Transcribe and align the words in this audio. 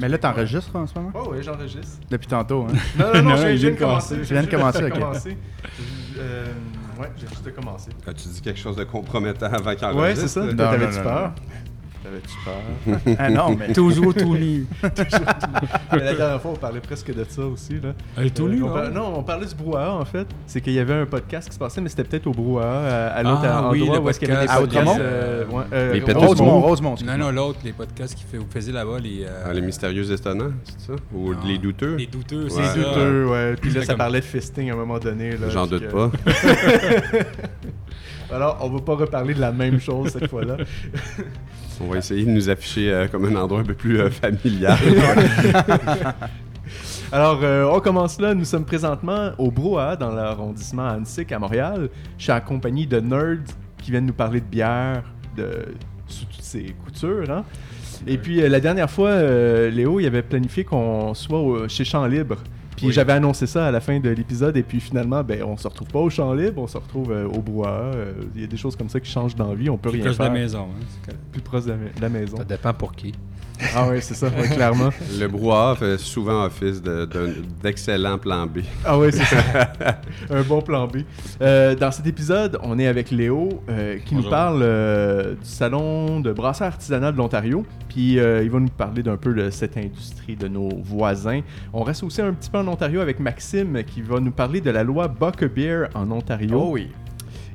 Mais 0.00 0.08
là, 0.08 0.18
t'enregistres 0.18 0.74
en 0.76 0.86
ce 0.86 0.94
moment? 0.94 1.10
Oh, 1.14 1.28
oui, 1.32 1.38
j'enregistre. 1.42 1.98
Depuis 2.10 2.26
tantôt, 2.26 2.66
hein? 2.68 2.74
Non, 2.98 3.06
non, 3.06 3.22
non, 3.22 3.30
Non, 3.30 3.36
je 3.36 3.46
viens 3.48 3.70
de 3.70 3.76
commencer. 3.76 4.16
Je 4.22 4.32
viens 4.34 4.42
de 4.42 4.50
commencer, 4.50 4.84
ok. 4.84 4.92
commencer. 4.92 5.36
Euh, 6.18 6.46
ouais, 6.98 7.10
j'ai 7.16 7.26
juste 7.28 7.54
commencé. 7.54 7.90
As-tu 8.06 8.28
dit 8.28 8.40
quelque 8.40 8.58
chose 8.60 8.76
de 8.76 8.84
compromettant 8.84 9.46
avant 9.46 9.74
qu'il 9.74 9.86
Ouais, 9.88 10.14
c'est 10.14 10.28
ça. 10.28 10.40
enregistre? 10.40 10.56
T'avais-tu 10.70 11.00
peur? 11.02 11.32
T'avais-tu 12.06 12.36
peur? 12.44 13.16
ah 13.18 13.30
non, 13.30 13.56
mais 13.58 13.72
toujours 13.72 14.14
tout 14.14 14.36
nu. 14.36 14.64
Mais 15.92 16.04
la 16.04 16.14
dernière 16.14 16.40
fois, 16.40 16.52
on 16.52 16.56
parlait 16.56 16.78
presque 16.80 17.12
de 17.12 17.24
ça 17.28 17.42
aussi. 17.42 17.74
Là. 17.80 17.94
Elle 18.16 18.26
est 18.26 18.30
tout 18.30 18.46
Euh, 18.46 18.50
nu, 18.50 18.62
on 18.62 18.68
non? 18.68 18.74
par- 18.74 18.90
Non, 18.90 19.12
on 19.16 19.22
parlait 19.24 19.46
du 19.46 19.54
brouhaha 19.56 19.92
en 19.94 20.04
fait. 20.04 20.26
C'est 20.46 20.60
qu'il 20.60 20.74
y 20.74 20.78
avait 20.78 20.94
un 20.94 21.06
podcast 21.06 21.48
qui 21.48 21.54
se 21.54 21.58
passait, 21.58 21.80
mais 21.80 21.88
c'était 21.88 22.04
peut-être 22.04 22.26
au 22.28 22.32
brouhaha, 22.32 23.08
à, 23.08 23.22
l'autre 23.24 23.40
Ah, 23.44 23.56
endroit 23.58 23.72
oui, 23.72 23.88
le 23.92 23.98
où 23.98 24.08
est-ce 24.08 24.20
qu'il 24.20 24.28
y 24.28 24.32
avait 24.32 24.46
des 24.46 24.52
podcast. 24.54 24.84
podcasts. 24.84 25.00
Euh, 25.00 25.44
ouais, 25.46 25.64
euh, 25.72 25.92
Les 25.94 26.00
Rosemont. 26.12 26.60
Rosemont, 26.60 26.60
Rosemont. 26.60 26.94
Non, 27.04 27.18
non, 27.18 27.30
l'autre, 27.32 27.58
les 27.64 27.72
podcasts 27.72 28.14
qui 28.14 28.22
fait, 28.24 28.36
vous 28.38 28.46
faisiez 28.48 28.72
là-bas, 28.72 28.98
les... 29.00 29.24
euh, 29.24 29.44
Ah, 29.46 29.52
les 29.52 29.60
mystérieux 29.62 30.10
étonnants, 30.12 30.52
c'est 30.64 30.92
ça? 30.92 30.92
Ou 31.12 31.32
non, 31.34 31.38
les 31.44 31.58
douteux? 31.58 31.96
Les 31.96 32.06
douteux, 32.06 32.48
c'est 32.48 32.58
Ouais. 32.58 32.64
ça. 32.66 32.76
Les 32.76 32.84
douteux, 32.84 33.26
ouais. 33.26 33.54
Puis 33.60 33.70
là, 33.70 33.80
ça 33.80 33.86
comme- 33.88 33.98
parlait 33.98 34.20
de 34.20 34.24
fisting 34.24 34.70
à 34.70 34.74
un 34.74 34.76
moment 34.76 34.98
donné. 35.00 35.30
J'en 35.50 35.66
doute 35.66 35.88
que- 35.88 35.92
pas. 35.92 36.10
Alors, 38.32 38.58
on 38.60 38.68
va 38.70 38.80
pas 38.80 38.94
reparler 38.94 39.34
de 39.34 39.40
la 39.40 39.52
même 39.52 39.80
chose 39.80 40.10
cette 40.10 40.28
fois-là. 40.28 40.56
On 41.80 41.88
va 41.88 41.98
essayer 41.98 42.24
de 42.24 42.30
nous 42.30 42.48
afficher 42.48 42.90
euh, 42.90 43.06
comme 43.06 43.26
un 43.26 43.36
endroit 43.38 43.60
un 43.60 43.64
peu 43.64 43.74
plus 43.74 44.00
euh, 44.00 44.08
familial. 44.08 44.78
Alors, 47.12 47.40
euh, 47.42 47.64
on 47.70 47.80
commence 47.80 48.18
là. 48.20 48.34
Nous 48.34 48.44
sommes 48.46 48.64
présentement 48.64 49.30
au 49.38 49.50
Brouhaha, 49.50 49.94
dans 49.96 50.10
l'arrondissement 50.10 50.86
Annecy 50.88 51.26
à 51.30 51.38
Montréal. 51.38 51.88
Je 52.18 52.22
suis 52.24 52.32
accompagné 52.32 52.86
de 52.86 52.98
nerds 52.98 53.44
qui 53.78 53.90
viennent 53.90 54.06
nous 54.06 54.12
parler 54.14 54.40
de 54.40 54.46
bière 54.46 55.02
de, 55.36 55.66
sous 56.08 56.24
toutes 56.24 56.42
ses 56.42 56.74
coutures. 56.84 57.30
hein. 57.30 57.44
Et 58.06 58.16
puis, 58.18 58.36
la 58.48 58.58
dernière 58.60 58.90
fois, 58.90 59.20
Léo, 59.68 60.00
il 60.00 60.06
avait 60.06 60.22
planifié 60.22 60.64
qu'on 60.64 61.12
soit 61.14 61.38
au- 61.38 61.68
chez 61.68 61.84
Champ 61.84 62.06
Libre. 62.06 62.36
Puis 62.76 62.86
Oui. 62.88 62.92
j'avais 62.92 63.12
annoncé 63.14 63.46
ça 63.46 63.66
à 63.66 63.70
la 63.70 63.80
fin 63.80 63.98
de 63.98 64.08
l'épisode. 64.10 64.56
Et 64.56 64.62
puis 64.62 64.80
finalement, 64.80 65.22
ben, 65.24 65.42
on 65.42 65.56
se 65.56 65.66
retrouve 65.66 65.88
pas 65.88 65.98
au 66.00 66.10
Champ 66.10 66.32
Libre, 66.34 66.60
on 66.62 66.66
se 66.66 66.76
retrouve 66.76 67.10
euh, 67.10 67.26
au 67.26 67.40
Brouhaha. 67.40 67.70
Euh, 67.94 68.12
Il 68.34 68.40
y 68.42 68.44
a 68.44 68.46
des 68.46 68.56
choses 68.56 68.76
comme 68.76 68.88
ça 68.88 69.00
qui 69.00 69.10
changent 69.10 69.34
dans 69.34 69.48
la 69.48 69.54
vie. 69.54 69.70
On 69.70 69.78
peut 69.78 69.90
Plus 69.90 69.98
rien 70.02 70.04
proche 70.06 70.18
de 70.18 70.22
faire. 70.24 70.32
la 70.32 70.38
maison. 70.38 70.66
hein. 71.08 71.12
Plus 71.32 71.40
proche 71.40 71.64
de 71.64 71.70
la, 71.70 71.76
de 71.76 72.00
la 72.00 72.08
maison. 72.08 72.36
Ça 72.36 72.44
dépend 72.44 72.74
pour 72.74 72.92
qui. 72.92 73.12
Ah 73.74 73.86
oui, 73.90 73.98
c'est 74.00 74.14
ça, 74.14 74.26
ouais, 74.28 74.48
clairement. 74.48 74.90
Le 75.18 75.26
brouhaha 75.28 75.76
fait 75.76 75.98
souvent 75.98 76.44
office 76.44 76.82
de- 76.82 77.08
d'excellent 77.62 78.18
plan 78.18 78.46
B. 78.46 78.58
Ah 78.84 78.98
oui, 78.98 79.08
c'est 79.12 79.24
ça. 79.24 79.38
Un 80.30 80.42
bon 80.42 80.60
plan 80.60 80.86
B. 80.86 80.98
Euh, 81.40 81.74
dans 81.74 81.90
cet 81.90 82.06
épisode, 82.06 82.58
on 82.62 82.78
est 82.78 82.86
avec 82.86 83.10
Léo 83.10 83.62
euh, 83.68 83.96
qui 84.04 84.14
nous 84.14 84.28
parle 84.28 84.60
euh, 84.62 85.32
du 85.34 85.48
salon 85.48 86.20
de 86.20 86.32
brasseur 86.32 86.66
artisanal 86.68 87.12
de 87.12 87.18
l'Ontario. 87.18 87.64
Puis 87.88 88.18
euh, 88.18 88.42
il 88.42 88.50
va 88.50 88.60
nous 88.60 88.68
parler 88.68 89.02
d'un 89.02 89.16
peu 89.16 89.32
de 89.32 89.48
cette 89.50 89.76
industrie 89.78 90.36
de 90.36 90.48
nos 90.48 90.68
voisins. 90.82 91.40
On 91.72 91.82
reste 91.82 92.02
aussi 92.02 92.20
un 92.20 92.32
petit 92.34 92.50
peu 92.50 92.58
en 92.58 92.68
Ontario 92.68 93.00
avec 93.00 93.20
Maxime 93.20 93.82
qui 93.84 94.02
va 94.02 94.20
nous 94.20 94.32
parler 94.32 94.60
de 94.60 94.70
la 94.70 94.84
loi 94.84 95.08
Buck 95.08 95.42
a 95.42 95.48
Beer 95.48 95.86
en 95.94 96.10
Ontario. 96.10 96.60
Oh 96.62 96.68
oui. 96.72 96.88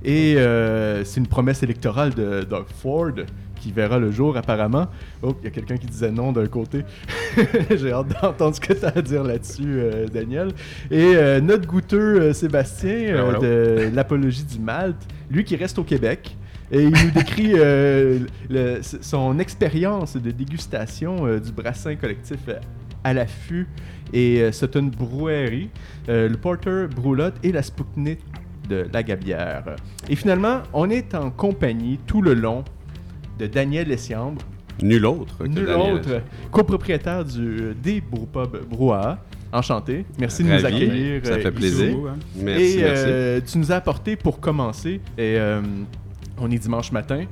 Et 0.03 0.33
euh, 0.37 1.03
c'est 1.03 1.19
une 1.19 1.27
promesse 1.27 1.61
électorale 1.61 2.11
de 2.15 2.41
Doug 2.41 2.65
Ford 2.81 3.11
qui 3.61 3.71
verra 3.71 3.99
le 3.99 4.11
jour 4.11 4.35
apparemment. 4.35 4.87
Oh, 5.21 5.35
il 5.41 5.45
y 5.45 5.47
a 5.47 5.51
quelqu'un 5.51 5.77
qui 5.77 5.85
disait 5.87 6.11
non 6.11 6.31
d'un 6.31 6.47
côté. 6.47 6.83
J'ai 7.69 7.91
hâte 7.91 8.07
d'entendre 8.21 8.55
ce 8.55 8.59
que 8.59 8.73
tu 8.73 8.83
as 8.85 8.97
à 8.97 9.01
dire 9.01 9.23
là-dessus, 9.23 9.63
euh, 9.79 10.07
Daniel. 10.07 10.49
Et 10.89 11.13
euh, 11.15 11.39
notre 11.39 11.67
goûteux 11.67 12.19
euh, 12.21 12.33
Sébastien 12.33 12.89
euh, 12.91 13.37
de 13.89 13.95
l'Apologie 13.95 14.43
du 14.43 14.59
Malte, 14.59 15.01
lui 15.29 15.43
qui 15.43 15.55
reste 15.55 15.77
au 15.79 15.83
Québec. 15.83 16.35
Et 16.71 16.83
il 16.83 16.89
nous 16.89 17.11
décrit 17.11 17.51
le- 17.53 18.79
son 18.81 19.39
expérience 19.39 20.15
de 20.15 20.31
dégustation 20.31 21.37
du 21.37 21.51
brassin 21.51 21.95
collectif 21.95 22.39
à 23.03 23.13
l'affût 23.13 23.67
et 24.13 24.41
euh, 24.41 24.51
Sutton 24.51 24.89
Brewery, 24.97 25.69
le 26.07 26.33
Porter 26.35 26.85
Broulotte 26.95 27.35
et 27.43 27.51
la 27.51 27.61
Spoutnik 27.61 28.19
de 28.69 28.87
la 28.93 29.03
Gabière. 29.03 29.63
Et 30.09 30.15
finalement, 30.15 30.61
on 30.71 30.89
est 30.89 31.13
en 31.13 31.29
compagnie 31.29 31.99
tout 32.07 32.21
le 32.21 32.33
long 32.35 32.63
de 33.41 33.47
Daniel 33.47 33.91
Essiambre, 33.91 34.41
Nul 34.81 35.05
autre 35.05 35.37
que 35.39 35.43
nul 35.47 35.65
Daniel. 35.65 35.93
autre, 35.95 36.21
copropriétaire 36.51 37.25
du, 37.25 37.73
des 37.81 38.01
Brewpub 38.01 38.67
Brouhaha. 38.69 39.19
Enchanté. 39.53 40.05
Merci 40.17 40.43
de 40.45 40.49
nous 40.49 40.65
accueillir. 40.65 41.25
Ça 41.25 41.33
euh, 41.33 41.35
fait 41.41 41.49
ici. 41.49 41.51
plaisir. 41.51 41.95
Hein. 42.07 42.15
Merci, 42.37 42.63
Et 42.79 42.81
merci. 42.83 43.03
euh, 43.07 43.41
tu 43.45 43.57
nous 43.57 43.71
as 43.71 43.75
apporté 43.75 44.15
pour 44.15 44.39
commencer, 44.39 45.01
et 45.17 45.35
euh, 45.37 45.59
on 46.37 46.49
est 46.49 46.57
dimanche 46.57 46.91
matin, 46.93 47.25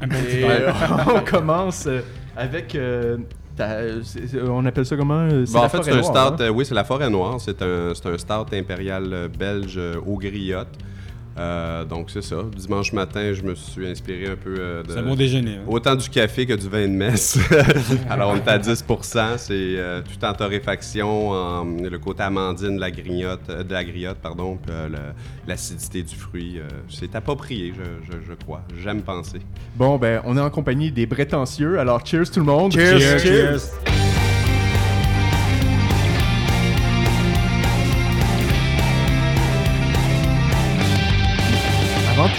Un 0.00 0.06
bon 0.06 0.14
petit 0.16 0.36
et 0.38 0.40
verre. 0.48 0.74
euh, 1.08 1.12
on 1.16 1.30
commence 1.30 1.86
euh, 1.86 2.00
avec, 2.36 2.74
euh, 2.74 3.18
ta- 3.54 4.02
c'est- 4.02 4.28
c'est- 4.28 4.40
on 4.40 4.64
appelle 4.64 4.86
ça 4.86 4.96
comment 4.96 5.20
euh, 5.30 5.44
Bon, 5.52 5.58
en 5.58 5.68
fait, 5.68 5.82
c'est 5.82 5.92
un 5.92 6.02
stout. 6.02 6.16
hein? 6.16 6.36
euh, 6.40 6.48
oui, 6.48 6.64
c'est 6.64 6.74
la 6.74 6.84
forêt 6.84 7.10
noire. 7.10 7.38
C'est 7.38 7.60
un, 7.60 7.92
c'est 7.94 8.06
un 8.08 8.16
stout 8.16 8.54
impérial 8.54 9.04
euh, 9.12 9.28
belge 9.28 9.74
euh, 9.76 9.96
au 10.06 10.16
griotte. 10.16 10.68
Euh, 11.38 11.84
donc, 11.84 12.10
c'est 12.10 12.22
ça. 12.22 12.36
Dimanche 12.56 12.92
matin, 12.92 13.32
je 13.32 13.42
me 13.42 13.54
suis 13.54 13.86
inspiré 13.86 14.26
un 14.26 14.36
peu 14.36 14.56
euh, 14.58 14.82
de. 14.82 14.92
C'est 14.92 15.02
bon 15.02 15.14
déjeuner. 15.14 15.56
hein. 15.56 15.64
Autant 15.68 15.94
du 15.94 16.08
café 16.08 16.46
que 16.46 16.54
du 16.54 16.68
vin 16.68 16.82
de 16.88 16.92
messe. 16.92 17.38
Alors, 18.10 18.30
on 18.32 18.36
est 18.36 18.48
à 18.48 18.58
10% 18.58 19.38
C'est 19.38 19.52
euh, 19.52 20.00
tout 20.02 20.24
en 20.24 20.32
torréfaction, 20.32 21.30
en- 21.30 21.64
le 21.64 21.98
côté 21.98 22.22
amandine 22.24 22.76
de 22.76 22.80
la 22.80 22.90
griotte, 22.90 23.48
euh, 23.50 23.62
de 23.62 23.72
la 23.72 23.84
griotte 23.84 24.18
pardon, 24.18 24.58
euh, 24.70 24.88
l'acidité 25.46 26.02
du 26.02 26.16
fruit. 26.16 26.58
euh, 26.58 26.62
c'est 26.88 27.14
approprié, 27.14 27.72
je, 27.76 28.12
je- 28.12 28.18
je 28.28 28.32
crois. 28.34 28.62
J'aime 28.82 29.02
penser. 29.02 29.38
Bon, 29.76 29.96
ben, 29.98 30.20
on 30.24 30.36
est 30.36 30.40
en 30.40 30.50
compagnie 30.50 30.90
des 30.90 31.06
prétentieux, 31.06 31.78
alors 31.78 32.04
cheers 32.04 32.30
tout 32.30 32.40
le 32.40 32.46
monde. 32.46 32.72
Cheers, 32.72 33.18
cheers. 33.20 34.07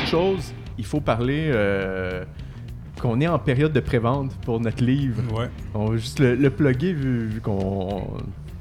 Chose, 0.09 0.53
il 0.77 0.85
faut 0.85 1.01
parler 1.01 1.51
euh, 1.53 2.23
qu'on 2.99 3.21
est 3.21 3.27
en 3.27 3.37
période 3.37 3.71
de 3.71 3.79
prévente 3.79 4.33
pour 4.41 4.59
notre 4.59 4.83
livre. 4.83 5.21
Ouais. 5.37 5.49
On 5.75 5.85
va 5.85 5.97
juste 5.97 6.19
le, 6.19 6.35
le 6.35 6.49
plugger 6.49 6.93
vu, 6.93 7.27
vu 7.27 7.41
qu'on. 7.41 8.03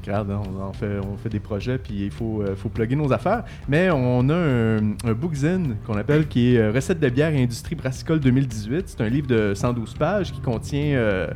Regarde, 0.04 0.31
hein, 0.31 0.42
on, 0.47 0.62
en 0.62 0.72
fait, 0.72 0.98
on 1.00 1.16
fait 1.16 1.28
des 1.28 1.41
projets 1.41 1.76
puis 1.76 2.04
il 2.04 2.10
faut, 2.10 2.42
euh, 2.42 2.54
faut 2.54 2.69
plugger 2.69 2.97
nos 2.97 3.12
affaires. 3.12 3.44
Mais 3.69 3.91
on 3.91 4.28
a 4.28 4.34
un, 4.34 4.78
un 5.04 5.12
bookzine 5.12 5.76
qu'on 5.86 5.97
appelle 5.97 6.28
qui 6.28 6.54
est 6.54 6.59
euh, 6.59 6.70
Recettes 6.70 7.00
de 7.00 7.09
bière 7.09 7.34
et 7.34 7.42
industrie 7.42 7.75
brassicole 7.75 8.20
2018. 8.20 8.88
C'est 8.88 9.00
un 9.00 9.09
livre 9.09 9.26
de 9.26 9.54
112 9.54 9.94
pages 9.94 10.32
qui 10.32 10.41
contient 10.41 10.97
euh, 10.97 11.28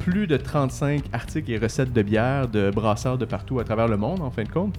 plus 0.00 0.26
de 0.26 0.36
35 0.36 1.04
articles 1.12 1.50
et 1.50 1.58
recettes 1.58 1.92
de 1.92 2.02
bière 2.02 2.48
de 2.48 2.70
brasseurs 2.70 3.16
de 3.18 3.24
partout 3.24 3.60
à 3.60 3.64
travers 3.64 3.88
le 3.88 3.96
monde, 3.96 4.20
en 4.20 4.30
fin 4.30 4.42
de 4.42 4.48
compte. 4.48 4.74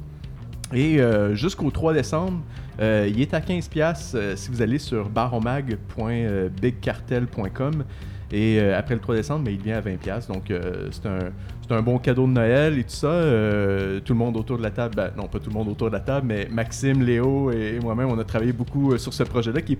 Et 0.73 0.99
euh, 0.99 1.35
jusqu'au 1.35 1.69
3 1.71 1.93
décembre, 1.93 2.41
euh, 2.79 3.07
il 3.09 3.21
est 3.21 3.33
à 3.33 3.39
15$ 3.39 3.69
piastres, 3.69 4.15
euh, 4.17 4.35
si 4.35 4.49
vous 4.49 4.61
allez 4.61 4.79
sur 4.79 5.07
baromag.bigcartel.com. 5.09 7.83
Et 8.31 8.57
euh, 8.59 8.77
après 8.77 8.95
le 8.95 9.01
3 9.01 9.15
décembre, 9.15 9.43
mais 9.45 9.53
il 9.53 9.59
devient 9.59 9.73
à 9.73 9.81
20$. 9.81 9.97
piastres. 9.97 10.31
Donc 10.33 10.51
c'est 10.91 11.05
un, 11.05 11.19
c'est 11.67 11.73
un 11.75 11.81
bon 11.83 11.99
cadeau 11.99 12.25
de 12.25 12.31
Noël 12.31 12.79
et 12.79 12.83
tout 12.83 12.89
ça. 12.89 13.07
Euh, 13.07 13.99
tout 13.99 14.13
le 14.13 14.19
monde 14.19 14.35
autour 14.37 14.57
de 14.57 14.63
la 14.63 14.71
table, 14.71 14.95
ben, 14.95 15.11
non 15.15 15.27
pas 15.27 15.37
tout 15.39 15.49
le 15.51 15.55
monde 15.55 15.67
autour 15.69 15.89
de 15.89 15.93
la 15.93 15.99
table, 15.99 16.25
mais 16.27 16.47
Maxime, 16.51 17.03
Léo 17.03 17.51
et, 17.51 17.77
moi-même, 17.81 18.09
on 18.09 18.17
a 18.17 18.23
travaillé 18.23 18.53
beaucoup 18.53 18.97
sur 18.97 19.13
ce 19.13 19.21
projet-là 19.23 19.61
qui 19.61 19.73
est, 19.73 19.79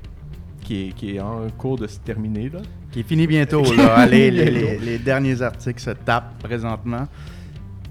qui, 0.62 0.88
est, 0.88 0.92
qui 0.94 1.16
est 1.16 1.20
en 1.20 1.48
cours 1.58 1.78
de 1.80 1.88
se 1.88 1.98
terminer. 2.00 2.50
Là. 2.50 2.60
Qui 2.92 3.00
est 3.00 3.04
fini 3.08 3.26
bientôt. 3.26 3.64
Là. 3.76 3.96
Allez, 3.96 4.30
les, 4.30 4.52
les- 4.52 4.78
les 4.78 5.00
derniers 5.00 5.42
articles 5.42 5.82
se 5.82 5.90
tapent 5.92 6.38
présentement. 6.44 7.08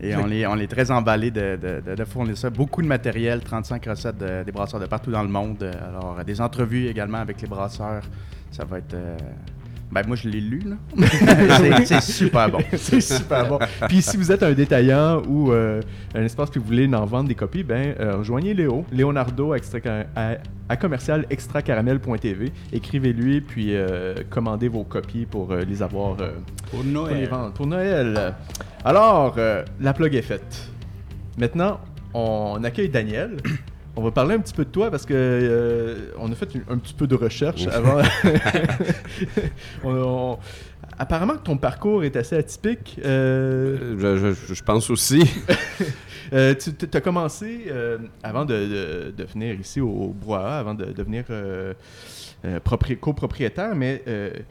Et 0.03 0.17
on 0.17 0.29
est, 0.31 0.45
on 0.47 0.67
très 0.67 0.91
emballé 0.91 1.31
de, 1.31 1.57
de, 1.97 2.05
fournir 2.05 2.37
ça. 2.37 2.51
Beaucoup 2.51 2.83
de 2.83 2.89
matériel, 2.89 3.41
35 3.41 3.85
recettes 3.87 4.19
de- 4.19 4.43
des 4.43 4.51
brasseurs 4.51 4.81
de 4.81 4.87
partout 4.87 5.13
dans 5.13 5.23
le 5.23 5.29
monde. 5.29 5.63
Alors, 5.63 6.19
euh, 6.19 6.25
des 6.25 6.41
entrevues 6.41 6.89
également 6.89 7.19
avec 7.19 7.41
les 7.41 7.47
brasseurs. 7.49 8.03
Ça 8.51 8.65
va 8.65 8.79
être. 8.79 8.97
Ben, 9.93 10.03
moi, 10.07 10.17
je 10.17 10.27
l'ai 10.29 10.41
lu, 10.41 10.63
là. 10.65 10.77
C'est- 11.85 12.01
super 12.01 12.49
bon. 12.51 12.59
c'est 12.77 13.01
super 13.03 13.47
bon. 13.47 13.59
Puis 13.89 14.01
si 14.01 14.17
vous 14.17 14.33
êtes 14.33 14.43
un 14.43 14.53
détaillant 14.53 15.21
ou 15.29 15.53
euh, 15.53 15.81
un 16.15 16.23
espace 16.23 16.49
que 16.50 16.59
vous 16.59 16.65
voulez 16.65 16.87
en 16.94 17.05
vendre 17.05 17.29
des 17.29 17.35
copies, 17.35 17.62
ben 17.62 17.94
euh, 18.00 18.17
rejoignez 18.17 18.55
Léo, 18.55 18.87
Leonardo 18.91 19.53
à, 19.53 19.56
extra- 19.59 20.05
à, 20.17 20.37
à 20.71 20.77
commercial 20.77 21.27
extracaramel.tv. 21.29 22.53
Écrivez-lui 22.73 23.43
puis 23.43 23.75
euh, 23.77 24.15
commandez 24.31 24.69
vos 24.69 24.85
copies 24.85 25.27
pour 25.27 25.53
euh, 25.53 25.61
les 25.69 25.83
avoir 25.83 26.17
euh, 26.21 26.31
Pour 26.71 26.81
pour 26.81 26.83
les 26.85 26.91
Noël. 26.91 27.29
vendre 27.29 27.53
pour 27.53 27.67
Noël. 27.67 28.35
Alors, 28.85 29.35
euh, 29.37 29.62
la 29.81 29.93
plug 29.93 30.15
est 30.15 30.23
faite. 30.23 30.69
Maintenant, 31.38 31.81
on 32.15 32.62
accueille 32.65 32.88
Daniel. 32.88 33.37
On 33.94 34.03
va 34.03 34.11
parler 34.11 34.35
un 34.35 34.41
petit 34.41 34.55
peu 34.55 34.65
de 34.65 34.71
toi 34.71 34.91
parce 34.91 35.05
que 35.05 35.12
euh, 35.15 36.11
on 36.19 36.33
a 36.33 36.35
fait 36.35 36.55
une- 36.55 36.65
un 36.71 36.79
petit 36.79 36.94
peu 36.94 37.06
de 37.06 37.15
recherche 37.15 37.67
avant. 37.67 38.00
On- 39.85 39.94
on- 39.94 40.39
apparemment 40.99 41.35
que 41.35 41.43
ton 41.43 41.56
parcours 41.56 42.05
est 42.05 42.17
assez 42.17 42.37
atypique. 42.37 42.99
Euh, 43.05 43.97
Je, 43.99 44.35
je- 44.35 44.55
je 44.55 44.62
pense 44.62 44.89
aussi. 44.91 45.23
euh, 46.33 46.55
tu 46.55 46.87
as 46.97 47.00
commencé, 47.00 47.65
euh, 47.71 47.99
avant 48.23 48.44
de, 48.44 48.55
de- 48.55 49.15
de 49.17 49.25
venir 49.25 49.59
ici 49.61 49.81
au, 49.81 49.89
au 49.89 50.35
avant 50.35 50.75
de 50.75 50.87
devenir 50.87 51.25
euh, 51.31 51.75
euh, 52.45 52.59
propri- 52.61 52.99
copropriétaire, 52.99 53.75
mais 53.75 54.03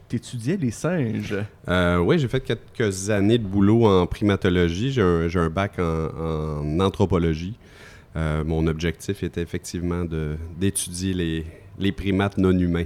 tu 0.08 0.16
étudiais 0.16 0.56
les 0.56 0.70
singes. 0.70 1.34
Euh, 1.68 1.98
oui, 1.98 2.18
j'ai 2.18 2.28
fait 2.28 2.40
quelques 2.40 3.10
années 3.10 3.38
de 3.38 3.46
boulot 3.46 3.86
en 3.86 4.06
primatologie. 4.06 4.92
J'ai 4.92 5.02
un, 5.02 5.50
bac 5.50 5.78
en, 5.78 6.62
en 6.62 6.80
anthropologie. 6.80 7.54
Euh, 8.16 8.44
mon 8.44 8.66
objectif 8.66 9.22
était 9.22 9.42
effectivement 9.42 10.04
d'étudier 10.58 11.14
les, 11.14 11.46
les 11.78 11.92
primates 11.92 12.36
non 12.38 12.52
humains. 12.58 12.84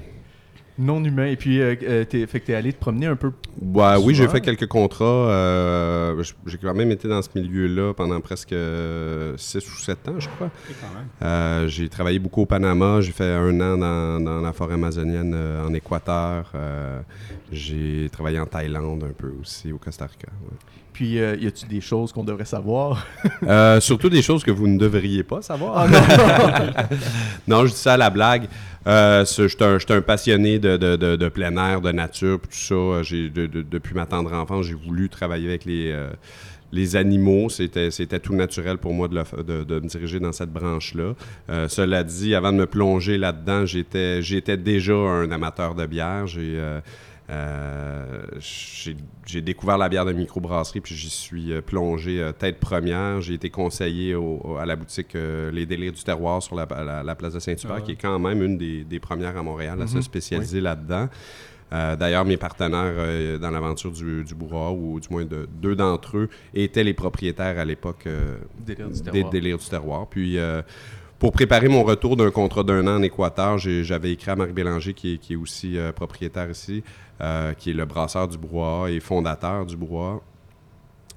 Non 0.78 1.02
humain. 1.02 1.24
Et 1.28 1.36
puis, 1.36 1.58
euh, 1.58 1.74
euh, 1.84 2.04
t'es, 2.04 2.26
fait 2.26 2.38
que 2.40 2.46
t'es 2.46 2.54
allé 2.54 2.70
te 2.70 2.78
promener 2.78 3.06
un 3.06 3.16
peu. 3.16 3.32
Ouais, 3.62 3.96
oui, 3.98 4.14
j'ai 4.14 4.28
fait 4.28 4.42
quelques 4.42 4.66
contrats. 4.66 5.04
euh, 5.30 6.22
j'ai 6.44 6.58
quand 6.58 6.74
même 6.74 6.90
été 6.90 7.08
dans 7.08 7.22
ce 7.22 7.30
milieu-là 7.34 7.94
pendant 7.94 8.20
presque 8.20 8.50
6 8.54 9.56
ou 9.56 9.76
7 9.78 10.08
ans, 10.08 10.14
je 10.20 10.28
crois. 10.28 10.50
Euh, 11.22 11.66
j'ai 11.66 11.88
travaillé 11.88 12.18
beaucoup 12.18 12.42
au 12.42 12.46
Panama. 12.46 13.00
J'ai 13.00 13.12
fait 13.12 13.24
un 13.32 13.58
an 13.62 13.78
dans, 13.78 14.20
dans 14.22 14.40
la 14.42 14.52
forêt 14.52 14.74
amazonienne 14.74 15.32
euh, 15.34 15.66
en 15.66 15.72
Équateur. 15.72 16.52
Euh, 16.54 17.00
j'ai 17.50 18.10
travaillé 18.12 18.38
en 18.38 18.46
Thaïlande 18.46 19.02
un 19.04 19.12
peu 19.16 19.32
aussi, 19.40 19.72
au 19.72 19.78
Costa 19.78 20.04
Rica. 20.06 20.28
ouais. 20.42 20.56
Puis, 20.96 21.18
euh, 21.20 21.36
y 21.38 21.46
a-tu 21.46 21.66
des 21.66 21.82
choses 21.82 22.10
qu'on 22.10 22.24
devrait 22.24 22.46
savoir? 22.46 23.06
Euh, 23.46 23.80
surtout 23.80 24.08
des 24.08 24.22
choses 24.22 24.42
que 24.42 24.50
vous 24.50 24.66
ne 24.66 24.78
devriez 24.78 25.22
pas 25.22 25.42
savoir. 25.42 25.86
non, 27.46 27.66
je 27.66 27.70
dis 27.72 27.76
ça 27.78 27.92
à 27.94 27.96
la 27.98 28.08
blague. 28.10 28.48
Euh, 28.86 29.24
c'est- 29.26 29.48
J'étais 29.48 29.92
un, 29.94 30.00
passionné 30.00 30.58
de, 30.58 30.76
de- 30.78 30.96
de- 30.96 31.16
de 31.16 31.28
plein 31.28 31.54
air, 31.56 31.80
de 31.82 31.92
nature, 31.92 32.40
tout 32.40 32.48
ça. 32.50 33.02
Depuis 33.12 33.94
ma 33.94 34.06
tendre 34.06 34.32
enfance, 34.32 34.66
j'ai 34.66 34.74
voulu 34.74 35.08
travailler 35.10 35.48
avec 35.48 35.64
les, 35.66 35.94
les 36.72 36.96
animaux. 36.96 37.50
C'était, 37.50 37.90
tout 38.20 38.34
naturel 38.34 38.78
pour 38.78 38.94
moi 38.94 39.06
de, 39.08 39.16
le 39.16 39.42
de- 39.64 39.64
me 39.80 39.88
diriger 39.88 40.18
dans 40.18 40.32
cette 40.32 40.50
branche-là. 40.52 41.12
Cela 41.68 42.02
dit, 42.04 42.34
avant 42.34 42.52
de 42.52 42.58
me 42.58 42.66
plonger 42.66 43.18
là-dedans, 43.18 43.66
j'étais, 43.66 44.22
déjà 44.56 44.94
un 44.94 45.30
amateur 45.30 45.74
de 45.74 45.84
bière. 45.86 46.26
J'ai, 46.26 46.58
j'ai 48.38 48.96
j'ai 49.26 49.40
découvert 49.42 49.78
la 49.78 49.88
bière 49.88 50.04
de 50.04 50.12
microbrasserie, 50.12 50.80
puis 50.80 50.94
j'y 50.94 51.10
suis 51.10 51.52
euh, 51.52 51.60
plongé 51.60 52.20
euh, 52.20 52.32
tête 52.32 52.58
première. 52.60 53.20
J'ai 53.20 53.34
été 53.34 53.50
conseillé 53.50 54.14
au- 54.14 54.56
à 54.58 54.64
la 54.66 54.76
boutique 54.76 55.14
euh, 55.16 55.50
Les 55.50 55.66
Délires 55.66 55.92
du 55.92 56.02
Terroir 56.02 56.42
sur 56.42 56.54
la, 56.54 56.66
la- 56.84 57.02
la 57.02 57.14
place 57.14 57.34
de 57.34 57.40
Saint-Hubert, 57.40 57.76
Ah. 57.78 57.80
qui 57.80 57.92
est 57.92 57.96
quand 58.00 58.18
même 58.18 58.42
une 58.42 58.56
des, 58.56 58.84
des 58.84 59.00
premières 59.00 59.36
à 59.36 59.42
Montréal 59.42 59.80
à 59.82 59.86
se 59.86 59.96
Mhm, 59.96 60.02
spécialiser 60.02 60.60
là-dedans. 60.60 61.08
Euh, 61.72 61.96
D'ailleurs, 61.96 62.24
mes 62.24 62.36
partenaires 62.36 62.94
euh, 62.96 63.38
dans 63.38 63.50
l'aventure 63.50 63.90
du, 63.90 64.22
du 64.22 64.34
Bourras, 64.36 64.70
ou 64.70 65.00
du 65.00 65.08
moins 65.10 65.24
de, 65.24 65.48
deux 65.60 65.74
d'entre 65.74 66.16
eux, 66.18 66.28
étaient 66.54 66.84
les 66.84 66.94
propriétaires 66.94 67.58
à 67.58 67.64
l'époque 67.64 68.04
euh, 68.06 68.36
Délire 68.64 68.88
des. 69.12 69.24
Délires 69.24 69.58
du 69.58 69.66
Terroir. 69.68 70.06
Puis, 70.08 70.38
euh, 70.38 70.62
pour 71.18 71.32
préparer 71.32 71.68
mon 71.68 71.82
retour 71.82 72.16
d'un 72.16 72.30
contrat 72.30 72.62
d'un 72.62 72.86
an 72.86 72.96
en 72.98 73.02
Équateur, 73.02 73.58
j'avais 73.58 74.12
écrit 74.12 74.30
à 74.30 74.36
Marc 74.36 74.52
Bélanger, 74.52 74.92
qui 74.94 75.14
est, 75.14 75.18
qui 75.18 75.32
est 75.34 75.36
aussi 75.36 75.78
euh, 75.78 75.92
propriétaire 75.92 76.50
ici, 76.50 76.82
euh, 77.20 77.52
qui 77.54 77.70
est 77.70 77.74
le 77.74 77.84
brasseur 77.84 78.28
du 78.28 78.38
Brouhaha 78.38 78.90
et 78.90 79.00
fondateur 79.00 79.64
du 79.66 79.76
Brouhaha. 79.76 80.20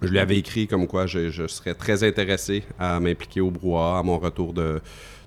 Je 0.01 0.07
lui 0.07 0.19
avais 0.19 0.37
écrit 0.37 0.67
comme 0.67 0.87
quoi 0.87 1.05
je, 1.05 1.29
je 1.29 1.47
serais 1.47 1.73
très 1.73 2.05
intéressé 2.05 2.63
à 2.79 2.99
m'impliquer 2.99 3.41
au 3.41 3.51
Brouhaha 3.51 3.99
à 3.99 4.03
mon 4.03 4.17
retour 4.17 4.53
de, 4.53 4.81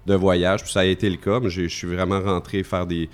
de 0.07 0.15
voyage. 0.15 0.63
Puis 0.63 0.73
ça 0.73 0.81
a 0.81 0.85
été 0.85 1.09
le 1.09 1.17
cas. 1.17 1.41
mais 1.41 1.51
Je 1.51 1.67
suis 1.67 1.87
vraiment 1.87 2.21
rentré 2.21 2.63
faire 2.63 2.87
des, 2.87 3.09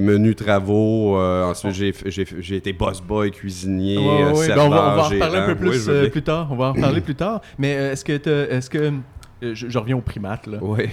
menus 0.00 0.36
travaux. 0.36 1.16
Euh, 1.18 1.44
ensuite, 1.44 2.04
j'ai 2.06 2.56
été 2.56 2.72
boss 2.72 3.00
boy, 3.00 3.30
cuisinier, 3.30 3.98
Ouais, 3.98 4.32
ouais, 4.32 4.48
ben, 4.48 4.58
on, 4.58 4.68
va, 4.68 4.92
on 4.92 4.96
va 4.96 5.04
en 5.04 5.08
serveur, 5.08 5.10
reparler 5.10 5.38
un 5.38 5.46
peu 5.46 5.56
plus 5.56 5.88
Oui, 5.88 5.94
euh, 5.94 6.08
plus 6.08 6.22
tard. 6.22 6.48
On 6.50 6.56
va 6.56 6.66
en 6.66 6.72
reparler 6.72 7.00
plus 7.00 7.14
tard. 7.14 7.40
Mais 7.58 7.76
euh, 7.76 7.92
est-ce 7.92 8.04
que 8.04 8.12
est-ce 8.50 8.70
que 8.70 8.92
je, 9.42 9.68
je 9.68 9.78
reviens 9.78 9.96
aux 9.96 10.00
primates 10.02 10.46
là. 10.46 10.58
Oui. 10.60 10.84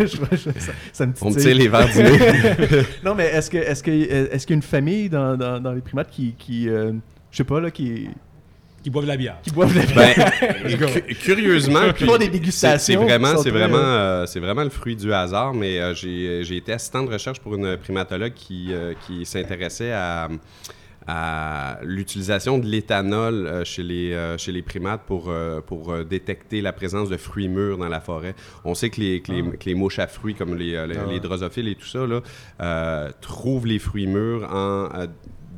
Je- 0.00 0.06
je- 0.06 0.58
ça, 0.60 0.72
ça 0.92 1.06
me 1.06 1.12
On 1.22 1.30
me 1.30 1.36
tire 1.38 1.54
les 1.56 1.68
verres 1.68 1.88
du 1.88 2.02
nez. 2.02 2.82
non, 3.04 3.14
mais 3.14 3.26
est-ce 3.26 3.50
que 3.50 3.56
est-ce 3.58 3.82
que 3.82 3.90
est-ce 3.90 4.46
qu'il 4.46 4.54
y 4.54 4.56
a 4.56 4.56
une 4.56 4.62
famille 4.62 5.08
dans, 5.08 5.36
dans, 5.36 5.60
dans 5.60 5.72
les 5.72 5.80
primates 5.80 6.10
qui 6.10 6.34
qui 6.38 6.68
euh, 6.68 6.92
je 7.30 7.36
sais 7.38 7.44
pas 7.44 7.60
là 7.60 7.70
qui 7.70 8.08
Qui 8.82 8.90
boivent 8.90 9.04
de 9.04 9.08
la 9.08 9.16
bière. 9.16 9.38
qui 9.42 9.50
boivent 9.50 9.72
de 9.74 9.78
la 9.80 9.86
bière? 9.86 10.32
Ben, 10.64 10.76
cu- 10.78 11.14
curieusement, 11.22 11.92
puis 11.94 12.06
des 12.06 12.12
c'est- 12.12 12.28
dégustations, 12.30 13.00
C'est 13.00 13.04
vraiment, 13.04 13.36
c'est 13.38 13.50
vraiment, 13.50 13.76
euh, 13.78 14.26
c'est 14.26 14.40
vraiment 14.40 14.62
le 14.64 14.70
fruit 14.70 14.94
du 14.96 15.12
hasard. 15.12 15.54
Mais 15.54 15.80
euh, 15.80 15.94
j'ai, 15.94 16.56
été 16.56 16.72
assistant 16.72 17.02
de 17.02 17.10
recherche 17.10 17.40
pour 17.40 17.54
une 17.56 17.76
primatologue 17.78 18.34
qui, 18.34 18.68
euh, 18.70 18.92
qui 19.06 19.24
s'intéressait 19.26 19.92
à, 19.92 20.28
à 21.06 21.78
l'utilisation 21.82 22.58
de 22.58 22.66
l'éthanol 22.66 23.46
euh, 23.46 23.64
chez, 23.64 23.82
les, 23.82 24.12
euh, 24.12 24.36
chez 24.38 24.52
les 24.52 24.62
primates 24.62 25.02
pour, 25.06 25.28
euh, 25.28 25.60
pour 25.60 26.04
détecter 26.04 26.60
la 26.60 26.72
présence 26.72 27.08
de 27.08 27.16
fruits 27.16 27.48
mûrs 27.48 27.78
dans 27.78 27.88
la 27.88 28.00
forêt. 28.00 28.34
On 28.64 28.74
sait 28.74 28.90
que 28.90 29.00
les, 29.00 29.20
que 29.20 29.32
les, 29.32 29.42
que 29.42 29.64
les 29.66 29.74
mouches 29.74 29.98
à 29.98 30.06
fruits, 30.06 30.34
comme 30.34 30.56
les, 30.56 30.70
les, 30.86 30.96
Ah 30.96 31.06
ouais. 31.06 31.14
les 31.14 31.20
drosophiles 31.20 31.68
et 31.68 31.74
tout 31.74 31.86
ça, 31.86 32.06
là, 32.06 32.20
euh, 32.60 33.10
trouvent 33.20 33.66
les 33.66 33.78
fruits 33.78 34.06
mûrs 34.06 34.48
en 34.52 34.88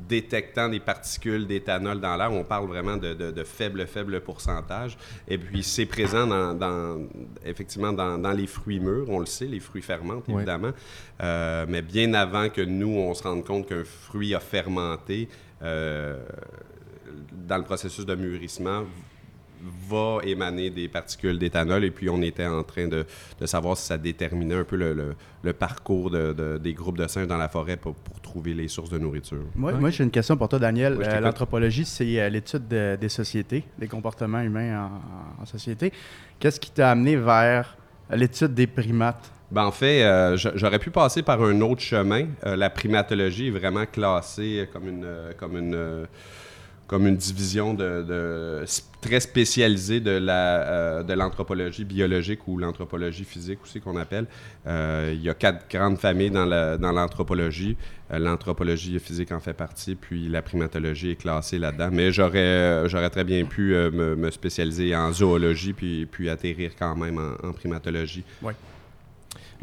détectant 0.08 0.69
des 0.69 0.81
particules 0.81 1.46
d'éthanol 1.46 2.00
dans 2.00 2.16
l'air. 2.16 2.32
On 2.32 2.44
parle 2.44 2.66
vraiment 2.66 2.96
de, 2.96 3.14
de, 3.14 3.31
de 3.31 3.44
faibles, 3.44 3.87
faibles 3.87 4.20
pourcentages. 4.20 4.96
Et 5.26 5.38
puis, 5.38 5.62
c'est 5.62 5.87
présent 5.87 6.26
dans, 6.26 6.55
dans- 6.55 7.06
effectivement 7.44 7.93
dans, 7.93 8.19
dans 8.19 8.32
les 8.32 8.46
fruits 8.46 8.81
mûrs. 8.81 9.08
On 9.08 9.20
le 9.20 9.26
sait, 9.26 9.46
les 9.46 9.60
fruits 9.60 9.82
fermentent, 9.82 10.28
évidemment. 10.28 10.72
Euh, 11.20 11.66
mais 11.69 11.82
bien 11.82 12.14
avant 12.14 12.49
que 12.49 12.62
nous, 12.62 12.88
on 12.96 13.12
se 13.14 13.22
rende 13.22 13.44
compte 13.44 13.69
qu'un 13.69 13.84
fruit 13.84 14.34
a 14.34 14.40
fermenté, 14.40 15.28
euh, 15.62 16.19
dans 17.32 17.56
le 17.58 17.64
processus 17.64 18.05
de 18.06 18.14
mûrissement, 18.14 18.84
va 19.88 20.19
émaner 20.25 20.70
des 20.70 20.88
particules 20.88 21.38
d'éthanol. 21.38 21.84
Et 21.84 21.90
puis, 21.90 22.08
on 22.08 22.20
était 22.22 22.46
en 22.46 22.62
train 22.62 22.87
de, 22.88 23.05
de 23.40 23.46
savoir 23.46 23.76
si 23.76 23.87
ça 23.87 23.99
déterminait 23.99 24.55
un 24.56 24.64
peu 24.64 24.76
le, 24.76 24.93
le- 24.94 25.14
le 25.43 25.52
parcours 25.52 26.10
de- 26.10 26.32
de- 26.32 26.58
des 26.58 26.75
groupes 26.75 26.99
de 26.99 27.06
singes 27.06 27.26
dans 27.28 27.37
la 27.37 27.49
forêt 27.49 27.76
pour, 27.76 27.94
pour 27.94 28.20
trouver 28.20 28.55
les 28.55 28.69
sources 28.69 28.90
de 28.90 28.99
nourriture. 28.99 29.38
Moi, 29.55 29.72
moi, 29.72 29.90
j'ai 29.90 30.05
une 30.05 30.10
question 30.10 30.37
pour 30.37 30.49
toi, 30.49 30.58
Daniel. 30.58 30.96
Oui, 30.99 31.05
Euh. 31.06 31.20
L'anthropologie, 31.20 31.84
c'est 31.84 32.20
euh, 32.20 32.28
l'étude 32.28 32.66
de- 32.69 32.96
des 33.00 33.08
sociétés, 33.08 33.64
des 33.78 33.88
comportements 33.88 34.40
humains 34.40 34.90
en, 35.38 35.43
en 35.43 35.46
société. 35.46 35.93
Qu'est-ce 36.38 36.58
qui 36.60 36.70
t'a 36.70 36.90
amené 36.90 37.16
vers 37.16 37.76
l'étude 38.10 38.55
des 38.55 38.66
primates? 38.66 39.31
Ben, 39.50 39.64
en 39.64 39.72
fait, 39.72 40.02
euh, 40.02 40.37
j'aurais 40.37 40.78
pu 40.78 40.90
passer 40.90 41.22
par 41.22 41.43
un 41.43 41.58
autre 41.62 41.81
chemin. 41.81 42.26
Euh, 42.44 42.55
la 42.55 42.69
primatologie 42.69 43.46
est 43.49 43.50
vraiment 43.58 43.87
classée 43.87 44.69
comme 44.72 44.88
une, 44.88 45.06
comme 45.38 45.56
une, 45.56 45.75
euh, 45.75 46.05
comme 46.88 47.06
une 47.06 47.17
division 47.17 47.76
très 49.00 49.20
spécialisée 49.20 50.02
euh, 50.05 51.02
de 51.05 51.12
l'anthropologie 51.12 51.85
biologique 51.85 52.49
ou 52.49 52.58
l'anthropologie 52.58 53.25
physique 53.25 53.58
aussi 53.62 53.81
qu'on 53.81 53.96
appelle. 53.96 54.26
Euh, 54.67 55.12
il 55.14 55.23
y 55.23 55.29
a 55.29 55.35
quatre 55.35 55.70
grandes 55.70 55.99
familles 55.99 56.31
dans 56.31 56.46
la- 56.46 56.76
dans 56.79 56.90
l'anthropologie. 56.90 57.76
Euh, 58.11 58.19
l'anthropologie 58.19 58.99
physique 58.99 59.31
en 59.32 59.38
fait 59.38 59.52
partie, 59.52 59.94
puis 59.94 60.29
la 60.29 60.40
primatologie 60.43 61.11
est 61.11 61.17
classée 61.17 61.58
là-dedans. 61.58 61.90
Mais 61.93 62.11
j'aurais 62.11 63.11
très 63.11 63.25
bien 63.25 63.44
pu 63.44 63.75
me, 63.75 64.31
spécialiser 64.31 64.96
en 64.96 65.12
zoologie 65.12 65.75
puis 65.75 66.29
atterrir 66.31 66.72
quand 66.79 66.96
même 66.96 67.19
en, 67.19 67.48
en 67.48 67.53
primatologie. 67.53 68.24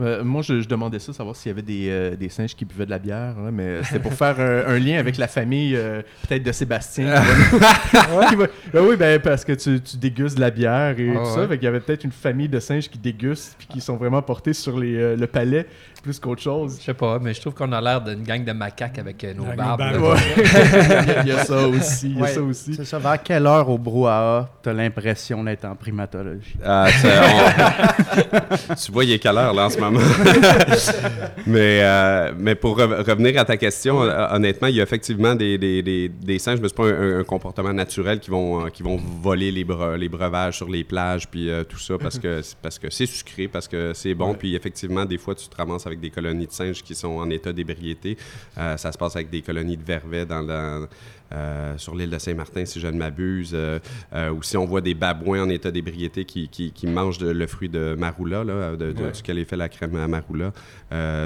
Euh, 0.02 0.24
moi, 0.26 0.42
je, 0.42 0.60
je 0.62 0.68
demandais 0.68 1.00
ça, 1.00 1.14
savoir 1.14 1.36
s'il 1.38 1.50
y 1.50 1.54
avait 1.54 1.62
des, 1.62 1.88
euh, 1.90 2.16
des 2.18 2.28
singes 2.30 2.54
qui 2.54 2.66
buvaient 2.66 2.86
de 2.86 2.90
la 2.92 3.00
bière, 3.00 3.36
hein, 3.40 3.50
mais 3.54 3.82
c'était 3.84 4.00
pour 4.00 4.14
faire 4.14 4.38
un, 4.42 4.74
un 4.74 4.78
lien 4.80 4.98
avec 5.00 5.18
la 5.18 5.28
famille, 5.30 5.74
euh, 5.76 6.02
peut-être 6.28 6.44
de 6.44 6.52
Sébastien. 6.52 7.14
qui 8.30 8.36
va- 8.36 8.48
Ben 8.74 8.82
oui, 8.82 8.96
ben, 8.98 9.20
parce 9.22 9.46
que 9.46 9.54
tu, 9.54 9.80
tu 9.82 9.98
dégustes 9.98 10.36
de 10.36 10.42
la 10.42 10.52
bière 10.52 11.00
et 11.00 11.12
Ah 11.16 11.20
tout 11.20 11.26
ça. 11.34 11.48
Fait 11.48 11.56
qu'il 11.58 11.66
y 11.66 11.68
avait 11.68 11.80
peut-être 11.80 12.04
une 12.04 12.12
famille 12.12 12.50
de 12.50 12.60
singes 12.60 12.90
qui 12.90 12.98
dégustent 12.98 13.56
puis 13.58 13.68
qui 13.68 13.82
sont 13.82 13.96
vraiment 13.96 14.22
portés 14.22 14.54
sur 14.54 14.78
les, 14.78 14.96
euh, 14.96 15.16
le 15.16 15.28
palais 15.28 15.66
plus 16.06 16.20
qu'autre 16.20 16.42
chose. 16.44 16.78
Je 16.80 16.84
sais 16.86 16.94
pas, 16.94 17.18
mais 17.20 17.34
je 17.34 17.42
trouve 17.42 17.56
qu'on 17.56 17.72
a 17.72 17.82
l'air 17.82 18.00
d'une 18.00 18.22
gang 18.22 18.46
de 18.46 18.52
macaques 18.52 19.00
avec 19.00 19.24
euh, 19.24 19.34
nos 19.34 19.46
barbes. 19.58 19.80
là. 19.80 20.00
Ouais. 20.00 20.18
il, 21.24 21.30
y 21.30 21.32
a, 21.32 21.44
ça 21.44 21.68
aussi. 21.68 22.12
Il 22.12 22.18
y 22.18 22.20
a 22.20 22.22
Ouais, 22.22 22.28
ça 22.28 22.42
aussi. 22.44 22.76
C'est 22.76 22.86
ça. 22.86 23.00
Vers 23.00 23.24
quelle 23.24 23.48
heure 23.48 23.68
au 23.68 23.80
brouhaha 23.80 24.48
t'as 24.62 24.72
l'impression 24.74 25.44
d'être 25.44 25.66
en 25.66 25.76
primatologie? 25.76 26.58
Ah, 26.64 26.86
on- 27.04 28.76
tu 28.76 28.92
vois, 28.92 29.04
il 29.04 29.14
est 29.14 29.20
quelle 29.20 29.36
heure 29.36 29.52
là 29.56 29.66
en 29.66 29.70
ce 29.72 29.80
moment? 29.80 30.00
mais, 31.48 31.80
euh, 31.82 32.32
mais 32.38 32.54
pour 32.54 32.78
re- 32.78 33.04
revenir 33.04 33.40
à 33.40 33.46
ta 33.46 33.58
question, 33.58 34.04
euh, 34.04 34.28
honnêtement, 34.32 34.68
il 34.68 34.76
y 34.76 34.80
a 34.80 34.84
effectivement 34.84 35.34
des, 35.34 35.58
des, 35.58 35.82
des, 35.82 36.10
des 36.10 36.38
singes, 36.40 36.60
mais 36.62 36.68
c'est 36.68 36.78
pas 36.78 36.86
un, 36.86 37.20
un 37.20 37.24
comportement 37.24 37.74
naturel 37.74 38.20
qui 38.20 38.30
vont, 38.30 38.70
qui 38.70 38.84
vont 38.84 39.00
voler 39.24 39.52
les, 39.52 39.66
bre- 39.66 39.96
les 39.96 40.10
breuvages 40.10 40.58
sur 40.58 40.70
les 40.70 40.84
plages, 40.84 41.28
puis 41.28 41.50
euh, 41.50 41.64
tout 41.64 41.80
ça, 41.80 41.96
parce 41.98 42.20
que 42.20 42.42
parce 42.62 42.78
que 42.78 42.92
c'est 42.92 43.08
sucré, 43.08 43.48
parce 43.48 43.68
que 43.68 43.94
c'est 43.96 44.14
bon. 44.14 44.36
Puis 44.36 44.56
effectivement, 44.56 45.06
des 45.06 45.18
fois, 45.18 45.34
tu 45.36 45.48
te 45.48 45.56
ramasses 45.56 45.88
avec 45.88 45.95
des 46.00 46.10
colonies 46.10 46.48
de 46.48 46.52
singes 46.52 46.84
qui 46.84 46.96
sont 46.96 47.18
en 47.18 47.30
état 47.30 47.52
d'ébriété. 47.54 48.18
Euh, 48.58 48.78
ça 48.78 48.92
se 48.92 48.98
passe 48.98 49.16
avec 49.16 49.30
des 49.30 49.42
colonies 49.42 49.78
de 49.78 49.84
vervets 49.84 50.26
dans 50.26 50.42
la- 50.42 50.88
euh, 51.34 51.74
sur 51.78 51.96
l'île 51.96 52.12
de 52.12 52.20
Saint-Martin, 52.20 52.66
si 52.66 52.80
je 52.80 52.88
ne 52.88 52.98
m'abuse, 52.98 53.52
euh, 53.56 53.80
euh, 54.14 54.30
ou 54.30 54.44
si 54.44 54.58
on 54.58 54.66
voit 54.66 54.82
des 54.82 54.94
babouins 54.94 55.44
en 55.44 55.50
état 55.50 55.72
d'ébriété 55.72 56.24
qui, 56.24 56.48
qui, 56.50 56.72
qui 56.72 56.86
mangent 56.86 57.18
de- 57.18 57.32
le 57.32 57.48
fruit 57.48 57.68
de 57.70 57.96
maroula, 57.98 58.44
là, 58.44 58.76
de, 58.76 58.92
de- 58.92 59.04
Ouais. 59.06 59.12
duquel 59.12 59.40
est 59.40 59.46
fait 59.46 59.58
la 59.58 59.68
crème 59.70 59.96
à 59.96 60.08
maroula, 60.08 60.52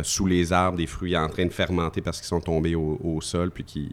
sous 0.04 0.26
les 0.26 0.54
arbres, 0.54 0.78
des 0.78 0.88
fruits 0.88 1.18
en 1.18 1.28
train 1.28 1.46
de 1.46 1.52
fermenter 1.52 2.02
parce 2.02 2.18
qu'ils 2.20 2.28
sont 2.28 2.40
tombés 2.42 2.76
au, 2.76 2.98
au 3.04 3.20
sol, 3.22 3.52
puis 3.52 3.64
qui 3.66 3.90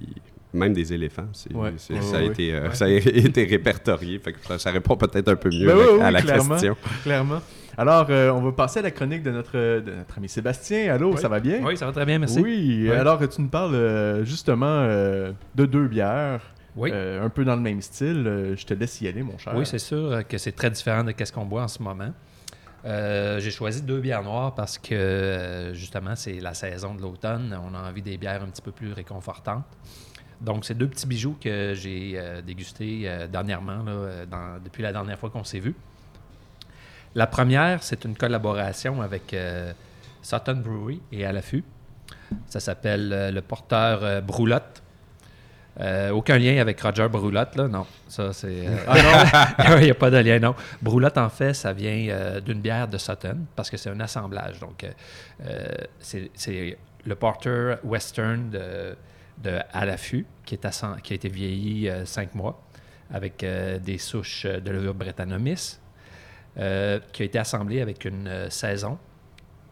même 0.52 0.72
des 0.72 0.94
éléphants. 0.94 1.28
Ouais. 1.52 1.60
Ouais, 1.70 1.72
ça, 1.76 1.92
a 2.16 2.20
ouais, 2.20 2.26
été, 2.28 2.54
euh, 2.54 2.68
ouais. 2.68 2.74
ça 2.74 2.86
a 2.86 2.88
été 2.88 3.44
répertorié. 3.44 4.18
Fait 4.18 4.32
que 4.32 4.38
ça, 4.46 4.58
ça 4.58 4.70
répond 4.70 4.96
peut-être 4.96 5.28
un 5.28 5.36
peu 5.36 5.50
mieux 5.50 5.66
Ben 5.66 5.74
à, 5.74 5.76
oui, 5.78 5.84
oui, 5.96 6.00
à 6.00 6.10
la 6.10 6.22
clairement. 6.22 6.54
question. 6.54 6.76
Clairement. 7.02 7.42
Alors, 7.78 8.06
euh, 8.08 8.30
on 8.30 8.40
va 8.40 8.52
passer 8.52 8.78
à 8.78 8.82
la 8.82 8.90
chronique 8.90 9.22
de 9.22 9.30
notre, 9.30 9.52
de 9.80 9.92
notre 9.92 10.16
ami 10.16 10.28
Sébastien. 10.28 10.92
Allô, 10.94 11.12
Oui. 11.12 11.18
ça 11.20 11.28
va 11.28 11.40
bien? 11.40 11.60
Oui, 11.62 11.76
ça 11.76 11.84
va 11.86 11.92
très 11.92 12.06
bien, 12.06 12.18
merci. 12.18 12.40
Oui, 12.40 12.90
alors 12.90 13.18
tu 13.28 13.42
nous 13.42 13.48
parles 13.48 13.74
euh, 13.74 14.24
justement 14.24 14.66
euh, 14.66 15.32
de 15.54 15.66
deux 15.66 15.86
bières, 15.86 16.40
Oui. 16.74 16.90
un 16.92 17.28
peu 17.28 17.44
dans 17.44 17.54
le 17.56 17.60
même 17.60 17.82
style. 17.82 18.54
Je 18.56 18.64
te 18.64 18.72
laisse 18.72 19.00
y 19.02 19.08
aller, 19.08 19.22
mon 19.22 19.36
cher. 19.36 19.52
Oui, 19.54 19.66
c'est 19.66 19.78
sûr 19.78 20.26
que 20.26 20.38
c'est 20.38 20.52
très 20.52 20.70
différent 20.70 21.04
de 21.04 21.12
ce 21.22 21.30
qu'on 21.32 21.44
boit 21.44 21.62
en 21.64 21.68
ce 21.68 21.82
moment. 21.82 22.12
J'ai 22.84 23.50
choisi 23.50 23.82
deux 23.82 24.00
bières 24.00 24.22
noires 24.22 24.54
parce 24.54 24.78
que 24.78 25.72
justement 25.74 26.14
c'est 26.16 26.40
la 26.40 26.54
saison 26.54 26.94
de 26.94 27.02
l'automne. 27.02 27.58
On 27.70 27.74
a 27.74 27.88
envie 27.90 28.02
des 28.02 28.16
bières 28.16 28.42
un 28.42 28.46
petit 28.48 28.62
peu 28.62 28.70
plus 28.72 28.92
réconfortantes. 28.92 29.64
Donc 30.40 30.64
c'est 30.64 30.74
deux 30.74 30.86
petits 30.86 31.06
bijoux 31.06 31.36
que 31.42 31.72
j'ai 31.74 32.12
euh, 32.16 32.42
dégustés 32.42 33.02
euh, 33.06 33.26
dernièrement, 33.26 33.82
là, 33.82 34.26
dans- 34.30 34.62
depuis 34.62 34.82
la 34.82 34.92
dernière 34.92 35.18
fois 35.18 35.30
qu'on 35.30 35.44
s'est 35.44 35.60
vu. 35.60 35.74
La 37.16 37.26
première, 37.26 37.82
c'est 37.82 38.04
une 38.04 38.14
collaboration 38.14 39.00
avec 39.00 39.32
euh, 39.32 39.72
Sutton 40.22 40.60
Brewery 40.62 41.00
et 41.10 41.24
à 41.24 41.32
l'affût. 41.32 41.64
Ça 42.46 42.60
s'appelle 42.60 43.10
euh, 43.12 43.30
le 43.30 43.40
porteur 43.40 44.00
euh, 44.04 44.20
Broulotte. 44.20 44.82
Aucun 46.12 46.38
lien 46.38 46.58
avec 46.58 46.80
Roger 46.80 47.06
Broulotte, 47.08 47.54
là, 47.56 47.68
non. 47.68 47.86
Ça, 48.08 48.32
c'est. 48.32 48.66
euh, 48.66 48.76
Il 49.80 49.84
n'y 49.84 49.90
a 49.90 49.94
pas 49.94 50.10
de 50.10 50.16
lien, 50.18 50.38
non. 50.38 50.54
Broulotte, 50.80 51.18
en 51.18 51.28
fait, 51.30 51.52
ça 51.54 51.72
vient 51.74 52.40
d'une 52.44 52.60
bière 52.60 52.86
de 52.88 52.96
Sutton 52.98 53.40
parce 53.54 53.68
que 53.70 53.76
c'est 53.78 53.90
un 53.90 54.00
assemblage. 54.00 54.58
Donc, 54.60 54.86
c'est 55.98 56.78
le 57.04 57.14
porter 57.14 57.76
western 57.84 58.48
de, 58.50 58.96
de 59.42 59.58
à 59.72 59.84
l'affût 59.86 60.26
qui, 60.46 60.54
est 60.54 60.64
assan- 60.64 60.98
qui 61.02 61.12
a 61.12 61.16
été 61.16 61.28
vieilli 61.28 61.90
cinq 62.06 62.34
mois 62.34 62.62
avec 63.12 63.44
des 63.84 63.98
souches 63.98 64.46
de 64.46 64.70
levure 64.70 64.94
Brettanomyces 64.94 65.78
euh, 66.58 67.00
qui 67.12 67.22
a 67.22 67.26
été 67.26 67.38
assemblé 67.38 67.82
avec 67.82 68.06
une 68.06 68.28
euh, 68.28 68.48
saison. 68.48 68.98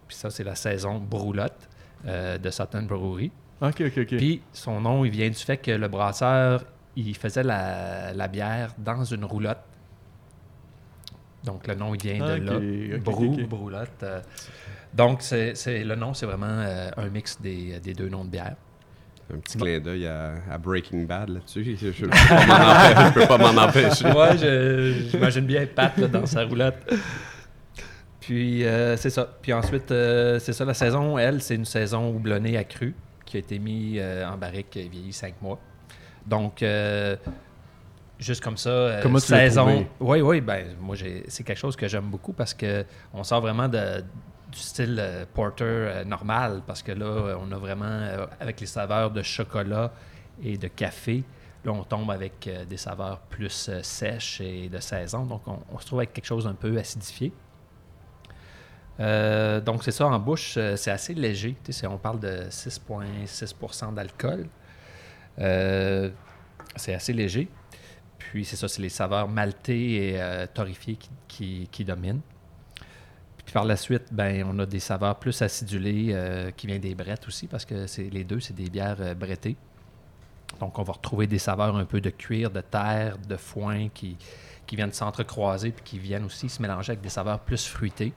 Puis 0.06 0.16
ça, 0.16 0.28
c'est 0.28 0.44
la 0.44 0.54
saison 0.54 0.98
Broulotte 0.98 1.68
euh, 2.06 2.36
de 2.36 2.50
Sutton 2.50 2.82
Brewery. 2.82 3.32
Ok, 3.62 3.80
ok, 3.80 3.98
ok. 3.98 4.16
Puis 4.16 4.42
son 4.52 4.82
nom, 4.82 5.02
il 5.04 5.10
vient 5.10 5.30
du 5.30 5.36
fait 5.36 5.56
que 5.56 5.70
le 5.70 5.88
brasseur, 5.88 6.64
il 6.94 7.16
faisait 7.16 7.42
la, 7.42 8.12
la 8.12 8.28
bière 8.28 8.74
dans 8.76 9.02
une 9.02 9.24
roulotte. 9.24 9.62
Donc 11.44 11.66
le 11.66 11.74
nom, 11.74 11.94
il 11.94 12.02
vient 12.02 12.36
de 12.36 12.42
là. 12.42 12.98
Brou, 12.98 13.36
broulotte. 13.46 14.04
donc 14.92 15.22
c'est, 15.22 15.54
le 15.66 15.94
nom, 15.94 16.12
c'est 16.12 16.26
vraiment 16.26 16.66
un 16.96 17.08
mix 17.08 17.40
des, 17.40 17.80
des 17.80 17.94
deux 17.94 18.08
noms 18.08 18.24
de 18.24 18.30
bière. 18.30 18.56
Un 19.32 19.38
petit 19.38 19.56
clin 19.56 19.78
d'œil 19.80 20.06
à, 20.06 20.34
à 20.50 20.58
Breaking 20.58 21.04
Bad 21.04 21.30
là-dessus. 21.30 21.76
Je 21.80 22.04
ne 22.04 22.10
peux, 22.10 22.16
pas 22.16 22.46
m'en 22.46 22.54
empêcher- 22.64 23.06
je 23.06 23.12
peux 23.14 23.26
pas 23.26 23.38
m'en 23.38 23.62
empêcher. 23.62 24.06
Ouais, 24.12 24.38
je- 24.38 25.08
j'imagine 25.10 25.46
bien 25.46 25.66
Pat 25.66 25.96
là, 25.96 26.06
dans 26.08 26.26
sa 26.26 26.44
roulotte. 26.44 26.76
Puis 28.20 28.64
euh, 28.64 28.96
c'est 28.96 29.10
ça. 29.10 29.28
Puis 29.42 29.52
ensuite, 29.52 29.90
euh, 29.90 30.38
c'est 30.38 30.52
ça, 30.52 30.64
la 30.64 30.74
saison, 30.74 31.18
elle, 31.18 31.42
c'est 31.42 31.54
une 31.54 31.64
saison 31.64 32.10
houblonnée 32.10 32.56
à 32.56 32.64
cru 32.64 32.94
qui 33.24 33.36
a 33.36 33.40
été 33.40 33.58
mise 33.58 33.98
euh, 34.00 34.26
en 34.26 34.36
barrique 34.36 34.76
et 34.76 34.88
vieilli 34.88 35.12
cinq 35.12 35.34
mois. 35.42 35.58
Donc, 36.26 36.62
euh, 36.62 37.16
juste 38.18 38.42
comme 38.42 38.56
ça, 38.56 38.70
euh, 38.70 39.02
Comment 39.02 39.18
saison. 39.18 39.86
Oui, 40.00 40.20
oui, 40.22 40.40
ben 40.40 40.68
moi, 40.80 40.96
j'ai- 40.96 41.24
c'est 41.28 41.44
quelque 41.44 41.58
chose 41.58 41.76
que 41.76 41.86
j'aime 41.88 42.06
beaucoup 42.10 42.32
parce 42.32 42.54
que 42.54 42.84
on 43.12 43.22
sort 43.24 43.40
vraiment 43.42 43.68
de, 43.68 44.02
du 44.54 44.60
style 44.60 44.96
euh, 44.98 45.24
porter 45.32 45.64
euh, 45.64 46.04
normal 46.04 46.62
parce 46.66 46.82
que 46.82 46.92
là, 46.92 47.06
euh, 47.06 47.36
on 47.40 47.50
a 47.52 47.56
vraiment, 47.56 48.00
avec 48.40 48.60
les 48.60 48.66
saveurs 48.66 49.10
de 49.10 49.22
chocolat 49.22 49.92
et 50.42 50.56
de 50.56 50.68
café, 50.68 51.24
Là, 51.64 51.72
on 51.72 51.82
tombe 51.82 52.10
avec 52.10 52.46
des 52.68 52.76
saveurs 52.76 53.20
plus 53.20 53.70
sèches 53.82 54.42
et 54.42 54.68
de 54.68 54.78
saison. 54.80 55.24
Donc, 55.24 55.44
on, 55.48 55.78
se 55.78 55.86
trouve 55.86 56.00
avec 56.00 56.12
quelque 56.12 56.26
chose 56.26 56.46
un 56.46 56.52
peu 56.52 56.76
acidifié. 56.76 57.32
Donc, 58.98 59.82
c'est 59.82 59.90
ça, 59.90 60.06
en 60.06 60.18
bouche, 60.18 60.58
c'est 60.76 60.90
assez 60.90 61.14
léger. 61.14 61.56
On 61.84 61.96
parle 61.96 62.20
de 62.20 62.50
6,6% 62.50 63.94
d'alcool. 63.94 64.46
C'est 66.76 66.92
assez 66.92 67.14
léger. 67.14 67.48
Puis, 68.18 68.44
c'est 68.44 68.56
ça, 68.56 68.68
c'est 68.68 68.82
les 68.82 68.90
saveurs 68.90 69.26
maltées 69.26 70.10
et 70.10 70.46
torréfiées 70.52 70.98
qui- 71.26 71.66
qui 71.72 71.84
dominent. 71.86 72.20
Puis 73.44 73.52
par 73.52 73.64
la 73.64 73.76
suite, 73.76 74.12
ben, 74.12 74.44
on 74.48 74.58
a 74.58 74.66
des 74.66 74.80
saveurs 74.80 75.18
plus 75.18 75.42
acidulées 75.42 76.10
euh, 76.12 76.50
qui 76.50 76.66
viennent 76.66 76.80
des 76.80 76.94
brettes 76.94 77.26
aussi, 77.28 77.46
parce 77.46 77.64
que 77.64 77.86
c'est, 77.86 78.10
les 78.10 78.24
deux, 78.24 78.40
c'est 78.40 78.54
des 78.54 78.70
bières 78.70 79.00
euh, 79.00 79.14
brettées. 79.14 79.56
Donc, 80.60 80.78
on 80.78 80.82
va 80.82 80.92
retrouver 80.92 81.26
des 81.26 81.38
saveurs 81.38 81.76
un 81.76 81.84
peu 81.84 82.00
de 82.00 82.10
cuir, 82.10 82.50
de 82.50 82.60
terre, 82.60 83.18
de 83.18 83.36
foin 83.36 83.88
qui, 83.88 84.16
qui 84.66 84.76
viennent 84.76 84.92
s'entrecroiser 84.92 85.72
puis 85.72 85.84
qui 85.84 85.98
viennent 85.98 86.24
aussi 86.24 86.48
se 86.48 86.62
mélanger 86.62 86.92
avec 86.92 87.02
des 87.02 87.08
saveurs 87.08 87.40
plus 87.40 87.66
fruitées. 87.66 88.12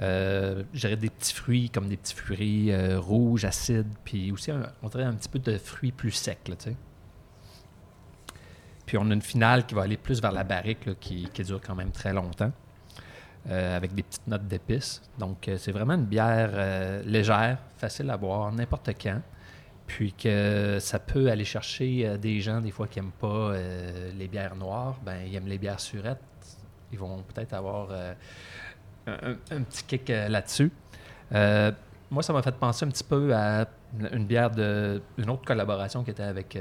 Euh, 0.00 0.62
je 0.72 0.80
dirais 0.80 0.96
des 0.96 1.10
petits 1.10 1.34
fruits 1.34 1.70
comme 1.70 1.88
des 1.88 1.96
petits 1.96 2.14
fruits 2.14 2.70
euh, 2.70 3.00
rouges, 3.00 3.44
acides, 3.44 3.92
puis 4.04 4.30
aussi, 4.30 4.52
on 4.82 4.88
dirait 4.88 5.04
un 5.04 5.14
petit 5.14 5.28
peu 5.28 5.40
de 5.40 5.58
fruits 5.58 5.92
plus 5.92 6.12
secs, 6.12 6.48
là. 6.48 6.54
Puis 8.86 8.96
on 8.96 9.10
a 9.10 9.14
une 9.14 9.22
finale 9.22 9.66
qui 9.66 9.74
va 9.74 9.82
aller 9.82 9.96
plus 9.96 10.22
vers 10.22 10.32
la 10.32 10.44
barrique, 10.44 10.98
qui 11.00 11.28
dure 11.44 11.60
quand 11.60 11.74
même 11.74 11.90
très 11.90 12.12
longtemps, 12.12 12.52
euh, 13.50 13.76
avec 13.76 13.94
des 13.94 14.02
petites 14.02 14.26
notes 14.26 14.46
d'épices. 14.46 15.02
Donc, 15.18 15.48
euh, 15.48 15.56
c'est 15.58 15.72
vraiment 15.72 15.94
une 15.94 16.04
bière 16.04 16.50
euh, 16.52 17.02
légère, 17.04 17.58
facile 17.76 18.10
à 18.10 18.16
boire, 18.16 18.52
n'importe 18.52 18.90
quand. 19.00 19.20
Puis 19.86 20.12
que 20.12 20.78
ça 20.80 20.98
peut 20.98 21.30
aller 21.30 21.46
chercher 21.46 22.18
des 22.18 22.40
gens, 22.40 22.60
des 22.60 22.70
fois, 22.70 22.86
qui 22.86 23.00
n'aiment 23.00 23.10
pas 23.10 23.54
les 24.14 24.28
bières 24.28 24.54
noires. 24.54 24.98
Ben, 25.02 25.22
ils 25.26 25.34
aiment 25.34 25.46
les 25.46 25.56
bières 25.56 25.80
surettes. 25.80 26.20
Ils 26.92 26.98
vont 26.98 27.22
peut-être 27.22 27.54
avoir 27.54 27.88
un, 29.06 29.62
petit 29.62 29.84
kick 29.84 30.08
là-dessus. 30.10 30.70
Moi, 31.30 32.22
ça 32.22 32.34
m'a 32.34 32.42
fait 32.42 32.54
penser 32.54 32.84
un 32.84 32.90
petit 32.90 33.02
peu 33.02 33.34
à 33.34 33.66
une 34.12 34.26
bière 34.26 34.50
de 34.50 35.00
une 35.16 35.30
autre 35.30 35.46
collaboration 35.46 36.04
qui 36.04 36.10
était 36.10 36.22
avec 36.22 36.58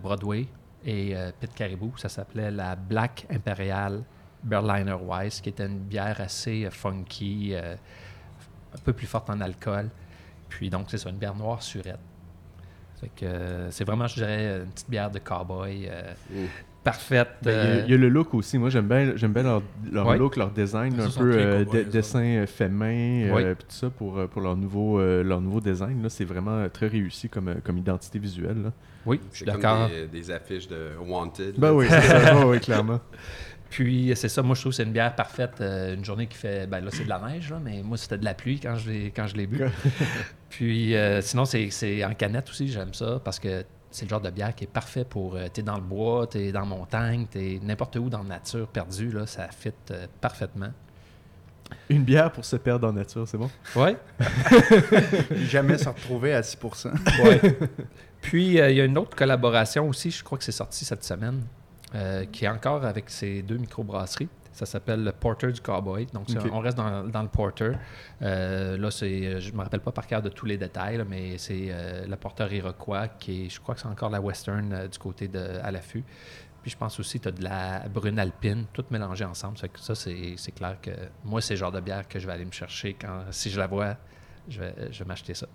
Broadway 0.00 0.46
et 0.84 1.16
euh, 1.16 1.30
Pit 1.38 1.52
Caribou. 1.54 1.92
Ça 1.96 2.08
s'appelait 2.08 2.50
la 2.50 2.76
Black 2.76 3.26
Imperial 3.30 4.02
Berliner 4.44 4.96
Weiss, 5.06 5.40
qui 5.40 5.48
était 5.48 5.66
une 5.66 5.78
bière 5.78 6.20
assez 6.20 6.64
euh, 6.66 6.70
funky, 6.70 7.50
euh, 7.54 7.74
un 8.74 8.78
peu 8.84 8.92
plus 8.92 9.06
forte 9.06 9.30
en 9.30 9.40
alcool. 9.40 9.88
Puis 10.48 10.70
donc, 10.70 10.86
c'est 10.88 10.98
ça, 10.98 11.10
une 11.10 11.16
bière 11.16 11.34
noire 11.34 11.62
surette. 11.62 11.98
Fait 13.00 13.10
que 13.16 13.24
euh, 13.26 13.70
c'est 13.70 13.84
vraiment, 13.84 14.06
je 14.06 14.14
dirais, 14.16 14.58
une 14.64 14.70
petite 14.70 14.90
bière 14.90 15.10
de 15.10 15.18
cowboy 15.18 15.90
Mm. 16.30 16.34
parfaite. 16.84 17.28
Ben, 17.42 17.50
Il 17.50 17.54
y 17.54 17.58
a- 17.58 17.64
euh, 17.64 17.82
il 17.86 17.90
y, 17.90 17.94
a 17.94 17.96
le 17.98 18.08
look 18.08 18.34
aussi. 18.34 18.58
Moi, 18.58 18.68
j'aime 18.70 18.86
bien, 18.86 19.16
j'aime 19.16 19.32
bien 19.32 19.42
leur, 19.42 19.62
leur 19.90 20.06
Ouais. 20.06 20.18
look, 20.18 20.36
leur 20.36 20.50
design, 20.50 20.94
Ça 21.00 21.06
un 21.06 21.10
peu 21.22 21.32
euh, 21.34 21.64
de- 21.64 21.82
dessin 21.84 22.44
fait 22.46 22.68
main, 22.68 23.32
Ouais. 23.32 23.44
euh, 23.44 23.54
puis 23.54 23.64
tout 23.68 23.74
ça 23.74 23.90
pour, 23.90 24.28
pour 24.28 24.42
leur 24.42 24.54
nouveau, 24.56 25.00
euh, 25.00 25.22
leur 25.24 25.40
nouveau 25.40 25.60
design. 25.60 26.02
Là, 26.02 26.08
c'est 26.10 26.24
vraiment 26.26 26.68
très 26.68 26.86
réussi 26.88 27.28
comme, 27.28 27.54
comme 27.64 27.78
identité 27.78 28.18
visuelle. 28.18 28.62
là. 28.64 28.72
oui, 29.06 29.20
je 29.32 29.36
suis 29.38 29.46
d'accord. 29.46 29.88
des, 29.88 30.06
des 30.06 30.30
affiches 30.30 30.68
de 30.68 30.90
Wanted. 31.06 31.56
Ben 31.58 31.68
là. 31.68 31.74
oui, 31.74 31.88
ça. 31.88 32.46
Ouais, 32.46 32.60
clairement. 32.60 33.00
Puis 33.74 34.12
c'est 34.14 34.28
ça, 34.28 34.40
moi 34.40 34.54
je 34.54 34.60
trouve 34.60 34.70
que 34.70 34.76
c'est 34.76 34.84
une 34.84 34.92
bière 34.92 35.16
parfaite. 35.16 35.60
euh, 35.60 35.94
une 35.96 36.04
journée 36.04 36.28
qui 36.28 36.36
fait. 36.38 36.68
Ben 36.68 36.78
là, 36.78 36.90
c'est 36.92 37.02
de 37.02 37.08
la 37.08 37.18
neige, 37.18 37.50
là, 37.50 37.58
mais 37.60 37.82
moi 37.82 37.96
c'était 37.96 38.18
de 38.18 38.24
la 38.24 38.32
pluie 38.32 38.60
quand 38.60 38.76
je 38.76 38.88
l'ai, 38.88 39.10
quand 39.10 39.26
je 39.26 39.34
l'ai 39.34 39.48
bu. 39.48 39.64
Puis 40.48 40.94
euh, 40.94 41.20
sinon, 41.20 41.44
c'est, 41.44 41.70
c'est 41.70 42.04
en 42.04 42.14
canette 42.14 42.48
aussi, 42.50 42.68
j'aime 42.68 42.94
ça 42.94 43.20
parce 43.24 43.40
que 43.40 43.64
c'est 43.90 44.04
le 44.04 44.10
genre 44.10 44.20
de 44.20 44.30
bière 44.30 44.54
qui 44.54 44.62
est 44.62 44.68
parfait 44.72 45.04
pour. 45.04 45.34
euh, 45.34 45.48
t'es 45.52 45.62
dans 45.62 45.74
le 45.74 45.82
bois, 45.82 46.28
t'es 46.28 46.52
dans 46.52 46.60
la 46.60 46.66
montagne, 46.66 47.26
t'es 47.28 47.58
n'importe 47.64 47.96
où 47.96 48.08
dans 48.08 48.22
la 48.22 48.28
nature 48.28 48.68
perdue, 48.68 49.10
là, 49.10 49.26
ça 49.26 49.48
fit 49.48 49.72
euh, 49.90 50.06
parfaitement. 50.20 50.70
Une 51.88 52.04
bière 52.04 52.30
pour 52.30 52.44
se 52.44 52.54
perdre 52.54 52.86
en 52.86 52.92
nature, 52.92 53.26
c'est 53.26 53.38
bon? 53.38 53.50
Ouais. 53.74 53.96
Puis 55.30 55.46
jamais 55.48 55.78
se 55.78 55.88
retrouver 55.88 56.32
à 56.32 56.42
6%. 56.42 56.92
Ouais. 57.24 57.40
Puis, 58.20 58.60
euh, 58.60 58.70
il 58.70 58.76
y 58.76 58.80
a 58.80 58.84
une 58.84 58.96
autre 58.98 59.16
collaboration 59.16 59.88
aussi, 59.88 60.12
je 60.12 60.22
crois 60.22 60.38
que 60.38 60.44
c'est 60.44 60.52
sorti 60.52 60.84
cette 60.84 61.02
semaine, 61.02 61.42
euh, 61.94 62.24
qui 62.26 62.44
est 62.44 62.48
encore 62.48 62.84
avec 62.84 63.10
ces 63.10 63.42
deux 63.42 63.56
microbrasseries. 63.56 64.28
Ça 64.52 64.66
s'appelle 64.66 65.02
le 65.02 65.10
Porter 65.10 65.50
du 65.50 65.60
Cowboy. 65.60 66.06
Donc, 66.12 66.28
on 66.52 66.60
reste 66.60 66.76
dans, 66.76 67.02
dans 67.02 67.22
le 67.22 67.28
Porter. 67.28 67.72
Euh, 68.22 68.76
là, 68.76 68.90
c'est, 68.92 69.40
je 69.40 69.50
ne 69.50 69.56
me 69.56 69.62
rappelle 69.62 69.80
pas 69.80 69.90
par 69.90 70.06
cœur 70.06 70.22
de 70.22 70.28
tous 70.28 70.46
les 70.46 70.56
détails, 70.56 70.96
là, 70.96 71.04
mais 71.04 71.38
c'est 71.38 71.66
euh, 71.70 72.06
le 72.06 72.14
Porter 72.14 72.46
Iroquois, 72.52 73.08
qui 73.08 73.46
est, 73.46 73.48
je 73.48 73.60
crois 73.60 73.74
que 73.74 73.80
c'est 73.80 73.88
encore 73.88 74.10
la 74.10 74.20
Western 74.20 74.72
euh, 74.72 74.86
du 74.86 74.96
côté 74.96 75.26
de 75.26 75.58
à 75.60 75.72
l'affût. 75.72 76.04
Puis 76.62 76.70
je 76.70 76.76
pense 76.76 77.00
aussi 77.00 77.18
tu 77.18 77.26
as 77.26 77.32
de 77.32 77.42
la 77.42 77.80
brune 77.88 78.18
alpine, 78.18 78.66
tout 78.72 78.84
mélangé 78.90 79.24
ensemble. 79.24 79.58
Ça, 79.58 79.94
c'est, 79.96 80.34
c'est 80.36 80.52
clair 80.52 80.76
que 80.80 80.92
moi, 81.24 81.40
c'est 81.40 81.54
le 81.54 81.58
genre 81.58 81.72
de 81.72 81.80
bière 81.80 82.06
que 82.06 82.20
je 82.20 82.26
vais 82.28 82.32
aller 82.32 82.44
me 82.44 82.52
chercher 82.52 82.94
quand, 82.94 83.24
si 83.32 83.50
je 83.50 83.58
la 83.58 83.66
vois, 83.66 83.96
je 84.48 84.60
vais, 84.60 84.74
je 84.92 85.00
vais 85.00 85.04
m'acheter 85.04 85.34
ça. 85.34 85.48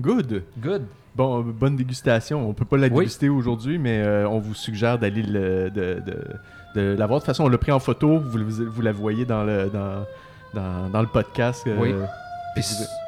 Good! 0.00 0.42
Good. 0.58 0.82
Bon, 1.14 1.40
bonne 1.40 1.76
dégustation. 1.76 2.46
On 2.48 2.52
peut 2.52 2.64
pas 2.66 2.76
la 2.76 2.88
Oui. 2.88 2.98
déguster 3.04 3.28
aujourd'hui, 3.30 3.78
mais 3.78 4.00
euh, 4.02 4.28
on 4.28 4.38
vous 4.38 4.54
suggère 4.54 4.98
d'aller 4.98 5.22
le- 5.22 5.70
de, 5.70 6.02
de, 6.04 6.24
de 6.74 6.94
l'avoir. 6.98 7.20
De 7.20 7.22
toute 7.24 7.26
façon, 7.26 7.44
on 7.44 7.48
l'a 7.48 7.56
pris 7.58 7.72
en 7.72 7.78
photo. 7.80 8.18
Vous, 8.18 8.38
vous 8.70 8.82
la 8.82 8.92
voyez 8.92 9.24
dans 9.24 9.42
le, 9.44 9.70
dans, 9.72 10.04
dans, 10.52 10.90
dans 10.90 11.00
le 11.00 11.06
podcast. 11.08 11.64
euh, 11.66 11.76
Oui. 11.80 11.94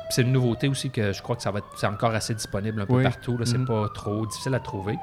c'est 0.09 0.23
une 0.23 0.33
nouveauté 0.33 0.68
aussi 0.68 0.88
que 0.90 1.12
je 1.12 1.21
crois 1.23 1.37
que 1.37 1.42
ça 1.42 1.50
va 1.50 1.59
être, 1.59 1.66
c'est 1.76 1.87
encore 1.87 2.14
assez 2.14 2.33
disponible 2.35 2.80
un 2.80 2.87
peu 2.87 2.95
Oui. 2.95 3.02
partout. 3.02 3.37
Là, 3.37 3.45
c'est 3.45 3.59
Mhm. 3.59 3.66
pas 3.66 3.88
trop 3.92 4.25
difficile 4.25 4.54
à 4.54 4.61
trouver. 4.61 4.97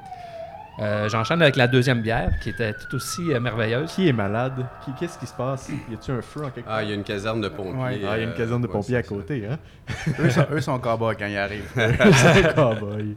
Euh, 0.80 1.08
J'enchaîne 1.08 1.42
avec 1.42 1.56
la 1.56 1.68
deuxième 1.68 2.02
bière 2.02 2.32
qui 2.42 2.50
était 2.50 2.74
tout 2.74 2.96
aussi 2.98 3.32
euh, 3.34 3.40
merveilleuse. 3.40 3.94
Qui 3.94 4.10
est 4.10 4.14
malade? 4.14 4.66
Qu'est-ce 5.00 5.18
qui 5.18 5.26
se 5.26 5.34
passe? 5.34 5.70
Y 5.90 5.94
a-tu 5.94 6.12
un 6.12 6.22
feu 6.22 6.44
en 6.44 6.50
quelque 6.50 6.66
part 6.66 6.76
Ah, 6.76 6.84
il 6.84 6.90
y 6.90 6.92
a 6.92 6.96
une 6.96 7.04
caserne 7.04 7.40
de 7.40 7.48
pompiers. 7.48 7.74
Ouais. 7.82 7.88
Ah, 7.88 7.94
il 7.96 8.02
y 8.02 8.06
a 8.08 8.18
une 8.24 8.30
euh, 8.30 8.34
caserne 8.38 8.62
de 8.62 8.68
ouais, 8.68 8.74
pompiers 8.74 8.98
à 8.98 9.04
côté, 9.04 9.48
hein? 9.50 9.58
Eux, 10.20 10.30
sont, 10.30 10.46
eux 10.52 10.60
sont 10.62 10.78
cowboys 10.80 11.16
quand 11.18 11.28
ils 11.28 11.38
arrivent. 11.38 11.72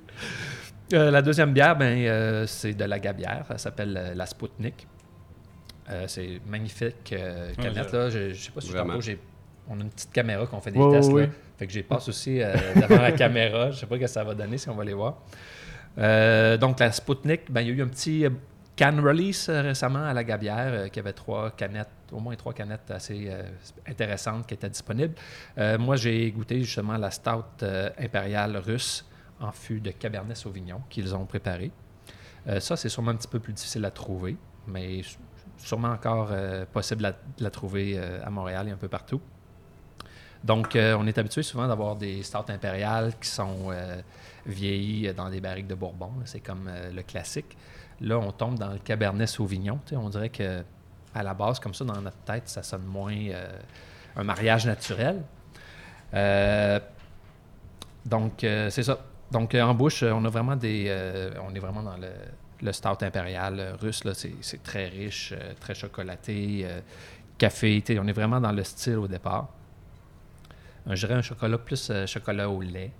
Euh, 0.95 1.11
la 1.11 1.21
deuxième 1.21 1.53
bière, 1.53 1.77
ben, 1.77 1.99
euh, 2.07 2.47
c'est 2.47 2.73
de 2.73 2.85
la 2.85 2.99
gabière. 2.99 3.45
Elle 3.51 3.59
s'appelle 3.59 3.95
euh, 4.01 4.15
la 4.15 4.25
Spoutnik. 4.25 4.87
Euh, 5.91 6.05
c'est 6.07 6.41
magnifique 6.49 7.13
euh, 7.13 7.49
Ouais, 7.51 7.63
canette. 7.63 7.89
je- 7.93 7.97
là. 7.97 8.09
Je, 8.09 8.33
je 8.33 8.41
sais 8.47 8.51
pas 8.51 8.61
si 8.63 8.71
Vraiment. 8.71 8.91
tantôt, 8.95 9.03
j'ai- 9.03 9.21
on 9.69 9.79
a 9.79 9.83
une 9.83 9.91
petite 9.91 10.13
caméra 10.13 10.47
qu'on 10.47 10.61
fait 10.63 10.71
des 10.71 10.79
tests. 10.91 11.13
ouais, 11.13 11.25
là. 11.27 11.29
Fait 11.59 11.67
que 11.67 11.73
j'ai 11.75 11.83
passe 11.83 12.09
aussi 12.09 12.41
euh, 12.41 12.55
devant 12.75 13.03
la 13.03 13.13
caméra. 13.25 13.71
Je 13.71 13.81
sais 13.81 13.87
pas 13.87 13.97
ce 13.97 14.01
que 14.01 14.07
ça 14.07 14.25
va 14.25 14.33
donner 14.35 14.57
si 14.57 14.71
on 14.71 14.75
va 14.75 14.85
les 14.85 14.95
voir. 14.95 15.19
Euh, 15.99 16.57
donc 16.57 16.79
la 16.81 16.93
Spoutnik, 16.93 17.51
ben, 17.51 17.61
il 17.63 17.69
y 17.69 17.71
a 17.71 17.75
eu 17.75 17.83
un 17.83 17.89
petit 17.89 18.25
euh, 18.25 18.31
can 18.79 19.03
release 19.03 19.49
euh, 19.49 19.63
récemment 19.63 20.05
à 20.05 20.15
la 20.15 20.23
gabière 20.23 20.91
qui 20.91 21.01
avait 21.01 21.13
trois 21.13 21.51
canettes, 21.51 21.89
au 22.13 22.21
moins 22.21 22.37
trois 22.37 22.53
canettes 22.53 22.91
assez 22.91 23.31
intéressantes 23.87 24.47
qui 24.47 24.55
étaient 24.55 24.71
disponibles. 24.71 25.15
Moi, 25.79 25.97
j'ai 25.97 26.31
goûté 26.31 26.63
justement 26.63 26.97
la 26.97 27.11
stout 27.11 27.65
impériale 27.99 28.57
russe 28.57 29.05
en 29.41 29.53
fût 29.53 29.81
de 29.81 29.91
Cabernet 29.91 30.37
Sauvignon 30.37 30.81
qu'ils 30.89 31.15
ont 31.15 31.27
préparé. 31.27 31.71
Ça, 32.61 32.77
c'est 32.77 32.89
sûrement 32.89 33.11
un 33.11 33.17
petit 33.17 33.29
peu 33.29 33.41
plus 33.41 33.53
difficile 33.53 33.85
à 33.85 33.91
trouver, 33.91 34.39
mais 34.67 35.03
sûrement 35.59 35.89
encore 35.89 36.31
possible 36.73 37.03
de 37.03 37.45
la 37.45 37.51
trouver 37.51 37.99
à 37.99 38.31
Montréal 38.31 38.69
et 38.69 38.71
un 38.71 38.79
peu 38.79 38.89
partout. 38.89 39.21
Donc, 40.45 40.77
euh, 40.77 40.97
on 40.99 41.07
est 41.07 41.19
habitué 41.19 41.43
souvent 41.43 41.67
d'avoir 41.67 41.97
des 41.97 42.23
stouts 42.23 42.39
impériales 42.49 43.13
qui 43.21 43.29
sont 43.29 43.71
euh, 43.71 44.01
vieillies 44.47 45.13
dans 45.15 45.29
des 45.31 45.41
barriques 45.41 45.67
de 45.67 45.75
Bourbon. 45.75 46.13
C'est 46.25 46.41
comme 46.41 46.69
euh, 46.69 46.93
le 46.93 47.03
classique. 47.03 47.57
Là, 48.01 48.19
on 48.19 48.31
tombe 48.31 48.59
dans 48.59 48.73
le 48.73 48.79
Cabernet 48.79 49.27
Sauvignon. 49.29 49.81
tu 49.85 49.91
sais, 49.91 49.97
On 49.97 50.09
dirait 50.09 50.29
que 50.29 50.63
à 51.15 51.23
la 51.23 51.35
base, 51.35 51.59
comme 51.59 51.75
ça, 51.75 51.85
dans 51.85 52.01
notre 52.01 52.19
tête, 52.19 52.49
ça 52.49 52.63
sonne 52.63 52.85
moins 52.85 53.17
euh, 53.17 53.59
un 54.17 54.25
mariage 54.25 54.67
naturel. 54.67 55.23
Euh, 56.15 56.79
donc, 58.07 58.45
euh, 58.45 58.71
c'est 58.71 58.85
ça. 58.85 58.99
Donc, 59.31 59.55
euh, 59.55 59.63
en 59.63 59.75
bouche, 59.75 60.03
euh, 60.03 60.13
on 60.13 60.25
a 60.25 60.29
vraiment 60.31 60.57
des. 60.57 60.87
euh, 60.89 61.33
on 61.47 61.55
est 61.55 61.59
vraiment 61.59 61.83
dans 61.83 61.97
le, 61.97 62.09
le 62.63 62.73
impérial 63.05 63.61
euh, 63.61 63.75
russe. 63.77 64.03
C'est 64.41 64.63
très 64.63 64.89
riche, 64.89 65.35
euh, 65.37 65.53
très 65.61 65.75
chocolaté, 65.75 66.63
euh, 66.65 66.81
café. 67.37 67.83
On 68.01 68.07
est 68.07 68.13
vraiment 68.13 68.41
dans 68.41 68.53
le 68.53 68.65
style 68.65 68.97
au 68.97 69.09
départ. 69.09 69.49
Je 70.95 71.07
dirais 71.07 71.15
un 71.19 71.23
chocolat 71.23 71.59
plus 71.59 71.89
euh, 71.91 72.07
chocolat 72.07 72.49
au 72.49 72.61
lait. 72.63 72.91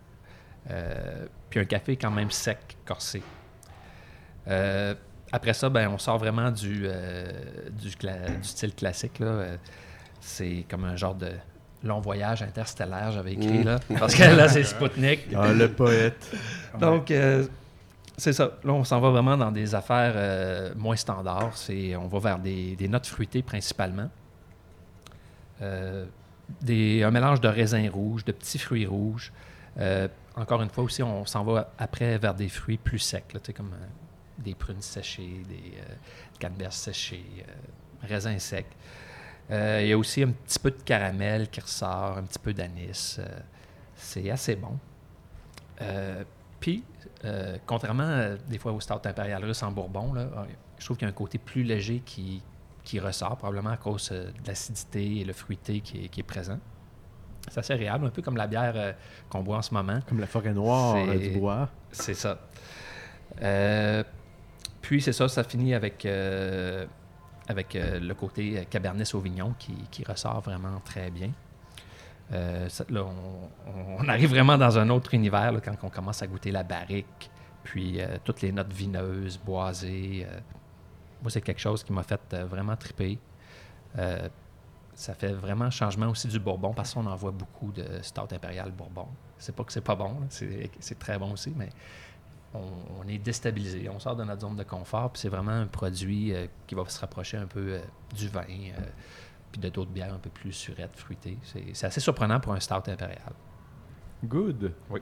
Euh, 0.71 1.27
puis 1.51 1.61
un 1.61 1.65
café 1.65 1.97
quand 1.97 2.11
même 2.11 2.31
sec, 2.31 2.77
corsé. 2.85 3.23
Euh, 4.49 4.95
après 5.33 5.53
ça, 5.55 5.69
ben, 5.69 5.89
on 5.89 5.99
sort 5.99 6.19
vraiment 6.19 6.51
du, 6.51 6.83
euh, 6.85 7.27
du, 7.71 7.91
cla- 7.91 8.37
du 8.41 8.49
style 8.49 8.75
classique. 8.75 9.19
là. 9.19 9.45
C'est 10.21 10.65
comme 10.69 10.85
un 10.85 10.97
genre 10.97 11.15
de 11.15 11.31
long 11.85 12.01
voyage 12.01 12.43
interstellaire, 12.43 13.13
j'avais 13.13 13.33
écrit. 13.35 13.61
Mm. 13.61 13.65
là, 13.65 13.79
Parce 13.99 14.15
que 14.15 14.23
là, 14.25 14.49
c'est 14.49 14.65
Spoutnik. 14.65 15.29
Ah, 15.35 15.53
le 15.53 15.71
poète. 15.71 16.31
Donc, 16.81 17.11
euh, 17.11 17.47
c'est 18.17 18.33
ça. 18.33 18.53
Là, 18.65 18.73
on 18.73 18.85
s'en 18.85 19.01
va 19.01 19.11
vraiment 19.11 19.37
dans 19.37 19.53
des 19.53 19.75
affaires 19.75 20.15
euh, 20.17 20.73
moins 20.77 20.97
standards. 20.97 21.57
C'est, 21.57 21.95
on 21.97 22.09
va 22.09 22.19
vers 22.19 22.39
des, 22.39 22.75
des 22.75 22.89
notes 22.89 23.07
fruitées 23.07 23.43
principalement. 23.43 24.11
Un 26.69 27.11
mélange 27.11 27.41
de 27.41 27.49
raisins 27.49 27.89
rouges, 27.89 28.25
de 28.25 28.33
petits 28.33 28.59
fruits 28.59 28.87
rouges. 28.87 29.33
Euh, 29.79 30.09
encore 30.35 30.63
une 30.63 30.71
fois 30.71 30.85
aussi, 30.85 31.03
on 31.03 31.27
s'en 31.27 31.45
va 31.45 31.73
après 31.79 32.19
vers 32.19 32.35
des 32.35 32.49
fruits 32.49 32.79
plus 32.79 32.99
secs, 32.99 33.33
là, 33.33 33.41
comme 33.55 33.73
euh, 33.73 33.87
des 34.39 34.55
prunes 34.55 34.83
séchées, 34.83 35.43
des 35.49 35.79
euh, 35.79 35.95
canneberges 36.39 36.75
séchées, 36.75 37.45
raisins 38.03 38.39
secs. 38.39 38.67
Il 39.51 39.87
y 39.87 39.93
a 39.93 39.99
aussi 39.99 40.23
un 40.23 40.31
petit 40.31 40.59
peu 40.59 40.71
de 40.71 40.83
caramel 40.83 41.49
qui 41.49 41.61
ressort, 41.61 42.19
un 42.19 42.25
petit 42.25 42.39
peu 42.39 42.53
d'anis. 42.53 43.19
C'est 43.95 44.31
assez 44.31 44.57
bon. 44.57 44.79
Puis, 46.61 46.85
contrairement 47.65 48.37
des 48.47 48.59
fois 48.59 48.73
au 48.73 48.81
stout 48.81 49.01
impérial 49.07 49.43
russe 49.43 49.63
en 49.63 49.73
Bourbon, 49.73 50.13
là, 50.13 50.29
je 50.79 50.85
trouve 50.85 50.99
qu'il 50.99 51.07
y 51.07 51.09
a 51.09 51.11
un 51.11 51.15
côté 51.15 51.39
plus 51.39 51.63
léger 51.63 52.03
qui, 52.05 52.43
qui 52.89 53.01
ressort, 53.01 53.37
probablement 53.37 53.69
à 53.71 53.77
cause 53.77 54.09
euh, 54.13 54.31
de 54.43 54.47
l'acidité 54.47 55.19
et 55.21 55.25
le 55.25 55.35
fruité 55.35 55.81
qui 55.81 56.05
est, 56.07 56.09
qui 56.09 56.21
est 56.21 56.23
présent. 56.23 56.59
C'est 57.51 57.61
assez 57.61 57.75
agréable, 57.75 58.07
un 58.07 58.11
peu 58.11 58.23
comme 58.23 58.37
la 58.39 58.47
bière 58.47 58.73
euh, 58.77 58.93
qu'on 59.29 59.43
boit 59.43 59.59
en 59.59 59.63
ce 59.63 59.75
moment. 59.75 60.01
Comme 60.09 60.21
la 60.21 60.27
forêt 60.27 60.55
noire 60.55 60.97
euh, 60.97 61.19
du 61.19 61.39
bois. 61.39 61.69
C'est 61.93 62.15
ça. 62.15 62.39
Euh, 63.43 64.03
puis 64.81 65.03
c'est 65.03 65.13
ça, 65.13 65.29
ça 65.29 65.45
finit 65.45 65.75
avec, 65.75 66.07
avec 67.47 67.75
le 67.75 68.13
côté 68.15 68.67
Cabernet 68.71 69.07
Sauvignon 69.07 69.55
qui, 69.59 69.75
qui 69.91 70.03
ressort 70.03 70.41
vraiment 70.41 70.81
très 70.83 71.11
bien. 71.11 71.31
Ça- 72.31 72.85
là, 72.89 73.05
on, 73.05 73.99
on 73.99 74.09
arrive 74.09 74.31
vraiment 74.31 74.57
dans 74.57 74.79
un 74.79 74.89
autre 74.89 75.13
univers 75.13 75.53
là, 75.53 75.61
quand 75.61 75.75
on 75.83 75.91
commence 75.91 76.23
à 76.23 76.27
goûter 76.27 76.51
la 76.53 76.63
barrique, 76.63 77.31
puis 77.65 77.99
toutes 78.25 78.41
les 78.41 78.51
notes 78.53 78.73
vineuses, 78.73 79.39
boisées. 79.39 80.27
Moi, 81.23 81.31
c'est 81.31 81.41
quelque 81.41 81.61
chose 81.61 81.83
qui 81.83 81.93
m'a 81.93 82.03
fait 82.03 82.21
euh, 82.33 82.45
vraiment 82.45 82.77
triper. 82.77 83.19
Euh, 83.99 84.29
ça 84.95 85.15
fait 85.15 85.33
vraiment 85.33 85.71
changement 85.71 86.09
aussi 86.09 86.27
du 86.27 86.41
bourbon 86.41 86.73
parce 86.75 86.93
qu'on 86.93 87.07
en 87.07 87.15
voit 87.15 87.31
beaucoup 87.31 87.71
de 87.71 88.03
stout 88.03 88.33
impérial 88.33 88.73
bourbon. 88.73 89.07
C'est 89.39 89.55
pas 89.55 89.63
que 89.63 89.73
c'est 89.73 89.81
pas 89.81 89.95
bon, 89.95 90.17
c'est 90.29 90.71
c'est 90.81 90.99
très 90.99 91.17
bon 91.19 91.33
aussi, 91.33 91.53
mais 91.57 91.69
on, 92.53 92.61
on 93.01 93.09
est 93.09 93.19
déstabilisé. 93.19 93.89
On 93.89 93.99
sort 93.99 94.17
de 94.17 94.25
notre 94.25 94.41
zone 94.41 94.57
de 94.57 94.65
confort, 94.65 95.13
puis 95.13 95.21
c'est 95.21 95.29
vraiment 95.29 95.53
un 95.53 95.67
produit 95.67 96.35
euh, 96.35 96.47
qui 96.67 96.75
va 96.75 96.85
se 96.89 97.01
rapprocher 97.01 97.37
un 97.37 97.47
peu 97.47 97.75
euh, 97.75 97.81
du 98.15 98.29
vin, 98.29 98.43
euh, 98.43 98.81
puis 99.53 99.61
de 99.61 99.69
d'autres 99.69 99.91
bières 99.91 100.13
un 100.13 100.19
peu 100.19 100.31
plus 100.31 100.53
surettes, 100.53 100.97
fruitées. 100.97 101.39
C'est 101.43 101.65
c'est 101.75 101.87
assez 101.87 102.01
surprenant 102.01 102.41
pour 102.41 102.53
un 102.53 102.61
stout 102.61 102.89
impérial. 102.89 103.33
Good. 104.25 104.75
Oui. 104.91 105.01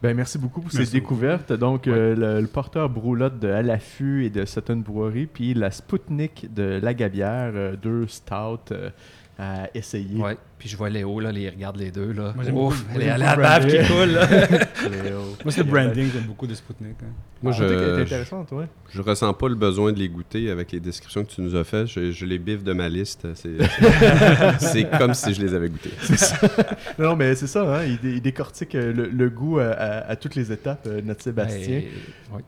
Ben, 0.00 0.16
merci 0.16 0.38
beaucoup 0.38 0.60
pour 0.60 0.70
ces 0.70 0.78
Merci 0.78 0.92
découvertes. 0.92 1.52
Donc, 1.52 1.88
euh, 1.88 2.14
le, 2.14 2.40
le 2.40 2.46
porteur 2.46 2.88
broulotte 2.88 3.40
de 3.40 3.48
l'affût 3.48 4.24
et 4.24 4.30
de 4.30 4.44
Sutton 4.44 4.76
Brewery, 4.76 5.26
puis 5.26 5.54
la 5.54 5.72
Spoutnik 5.72 6.54
de 6.54 6.78
La 6.80 6.94
Gabière, 6.94 7.52
euh, 7.54 7.74
deux 7.74 8.06
stouts 8.06 8.58
euh, 8.70 8.90
à 9.40 9.68
essayer. 9.72 10.16
Ouais. 10.20 10.36
Puis 10.58 10.68
je 10.68 10.76
vois 10.76 10.90
Léo, 10.90 11.20
là, 11.20 11.30
les 11.30 11.48
regarde 11.48 11.76
les 11.76 11.92
deux. 11.92 12.10
Là. 12.12 12.32
Moi, 12.34 12.42
j'aime 12.44 12.56
Ouf, 12.56 12.84
beaucoup- 12.84 13.00
elle 13.00 13.18
la 13.20 13.36
bave 13.36 13.66
qui 13.68 13.76
coule. 13.86 14.08
là. 14.10 14.26
Léo. 15.04 15.20
Moi, 15.44 15.52
c'est 15.52 15.62
le 15.62 15.70
branding, 15.70 16.10
j'aime 16.12 16.24
beaucoup 16.24 16.48
de 16.48 16.54
Spoutnik. 16.54 16.96
hein. 17.02 17.12
Moi, 17.40 17.52
Ah, 17.54 17.58
je, 17.60 18.00
intéressant, 18.02 18.44
toi. 18.44 18.66
je 18.90 19.00
ressens 19.00 19.32
pas 19.34 19.48
le 19.48 19.54
besoin 19.54 19.92
de 19.92 19.98
les 20.00 20.08
goûter 20.08 20.50
avec 20.50 20.72
les 20.72 20.80
descriptions 20.80 21.24
que 21.24 21.30
tu 21.30 21.40
nous 21.40 21.54
as 21.54 21.62
faites. 21.62 21.86
Je, 21.86 22.10
je 22.10 22.26
les 22.26 22.38
biffe 22.40 22.64
de 22.64 22.72
ma 22.72 22.88
liste. 22.88 23.28
C'est, 23.34 23.58
c'est 24.58 24.90
comme 24.98 25.14
si 25.14 25.32
je 25.34 25.40
les 25.40 25.54
avais 25.54 25.68
goûtés. 25.68 25.92
Non, 26.98 27.04
non, 27.10 27.16
mais 27.16 27.34
c'est 27.36 27.46
ça, 27.46 27.62
hein, 27.78 27.84
il, 27.84 27.98
dé- 28.00 28.14
il 28.16 28.20
décortique 28.20 28.74
euh, 28.74 28.92
le, 28.92 29.06
le 29.08 29.30
goût 29.30 29.60
à, 29.60 29.68
à- 29.70 30.10
à 30.10 30.16
toutes 30.16 30.34
les 30.34 30.50
étapes, 30.50 30.86
euh, 30.88 31.00
notre 31.04 31.22
Sébastien. 31.22 31.60
Mais, 31.82 31.88
oui. 32.34 32.42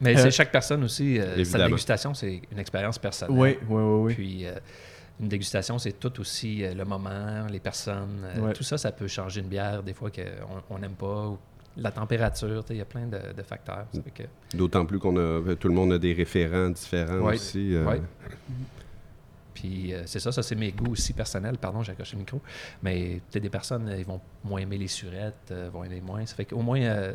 Mais 0.00 0.18
Euh, 0.18 0.22
c'est 0.24 0.30
chaque 0.32 0.52
personne 0.52 0.84
aussi. 0.84 1.18
euh, 1.18 1.42
sa 1.44 1.64
dégustation, 1.64 2.12
c'est 2.14 2.42
une 2.52 2.58
expérience 2.58 2.98
personnelle. 2.98 3.34
Oui, 3.38 3.56
oui, 3.68 3.82
oui, 3.82 4.02
oui. 4.08 4.14
Puis 4.14 4.46
euh, 4.46 4.52
une 5.20 5.28
dégustation, 5.28 5.78
c'est 5.78 5.92
tout 6.00 6.20
aussi 6.20 6.64
euh, 6.64 6.74
le 6.74 6.84
moment, 6.84 7.46
les 7.50 7.60
personnes. 7.60 8.22
euh, 8.24 8.40
Ouais. 8.40 8.52
Tout 8.52 8.64
ça, 8.64 8.76
ça 8.78 8.90
peut 8.92 9.06
changer 9.08 9.40
une 9.40 9.48
bière 9.48 9.82
des 9.82 9.94
fois 9.94 10.10
qu'on 10.10 10.78
n'aime 10.78 10.94
pas. 10.94 11.28
ou 11.28 11.38
la 11.76 11.90
température, 11.90 12.62
tu 12.62 12.68
sais, 12.68 12.74
il 12.74 12.78
y 12.78 12.82
a 12.82 12.84
plein 12.84 13.06
de, 13.06 13.32
de 13.36 13.42
facteurs. 13.42 13.86
Que- 14.14 14.56
D'autant 14.56 14.86
plus 14.86 15.00
qu'on 15.00 15.16
a, 15.16 15.56
tout 15.56 15.66
le 15.68 15.74
monde 15.74 15.92
a 15.92 15.98
des 15.98 16.12
référents 16.12 16.70
différents 16.70 17.18
Ouais. 17.18 17.34
aussi. 17.34 17.74
euh, 17.74 17.84
Ouais. 17.84 18.00
Puis 19.54 19.92
euh, 19.94 20.02
c'est 20.06 20.18
ça, 20.20 20.32
ça 20.32 20.42
c'est 20.42 20.54
mes 20.56 20.72
goûts 20.72 20.92
aussi 20.92 21.12
personnels. 21.12 21.58
Pardon, 21.58 21.82
j'ai 21.82 21.92
accroché 21.92 22.14
le 22.14 22.20
micro. 22.20 22.40
Mais 22.82 23.20
peut-être 23.30 23.42
des 23.42 23.50
personnes, 23.50 23.92
ils 23.96 24.04
vont 24.04 24.20
moins 24.42 24.60
aimer 24.60 24.78
les 24.78 24.88
surettes, 24.88 25.50
euh, 25.52 25.70
vont 25.72 25.84
aimer 25.84 26.00
moins. 26.00 26.24
Ça 26.26 26.34
fait 26.34 26.44
qu'au 26.44 26.60
moins, 26.60 26.80
euh, 26.80 27.14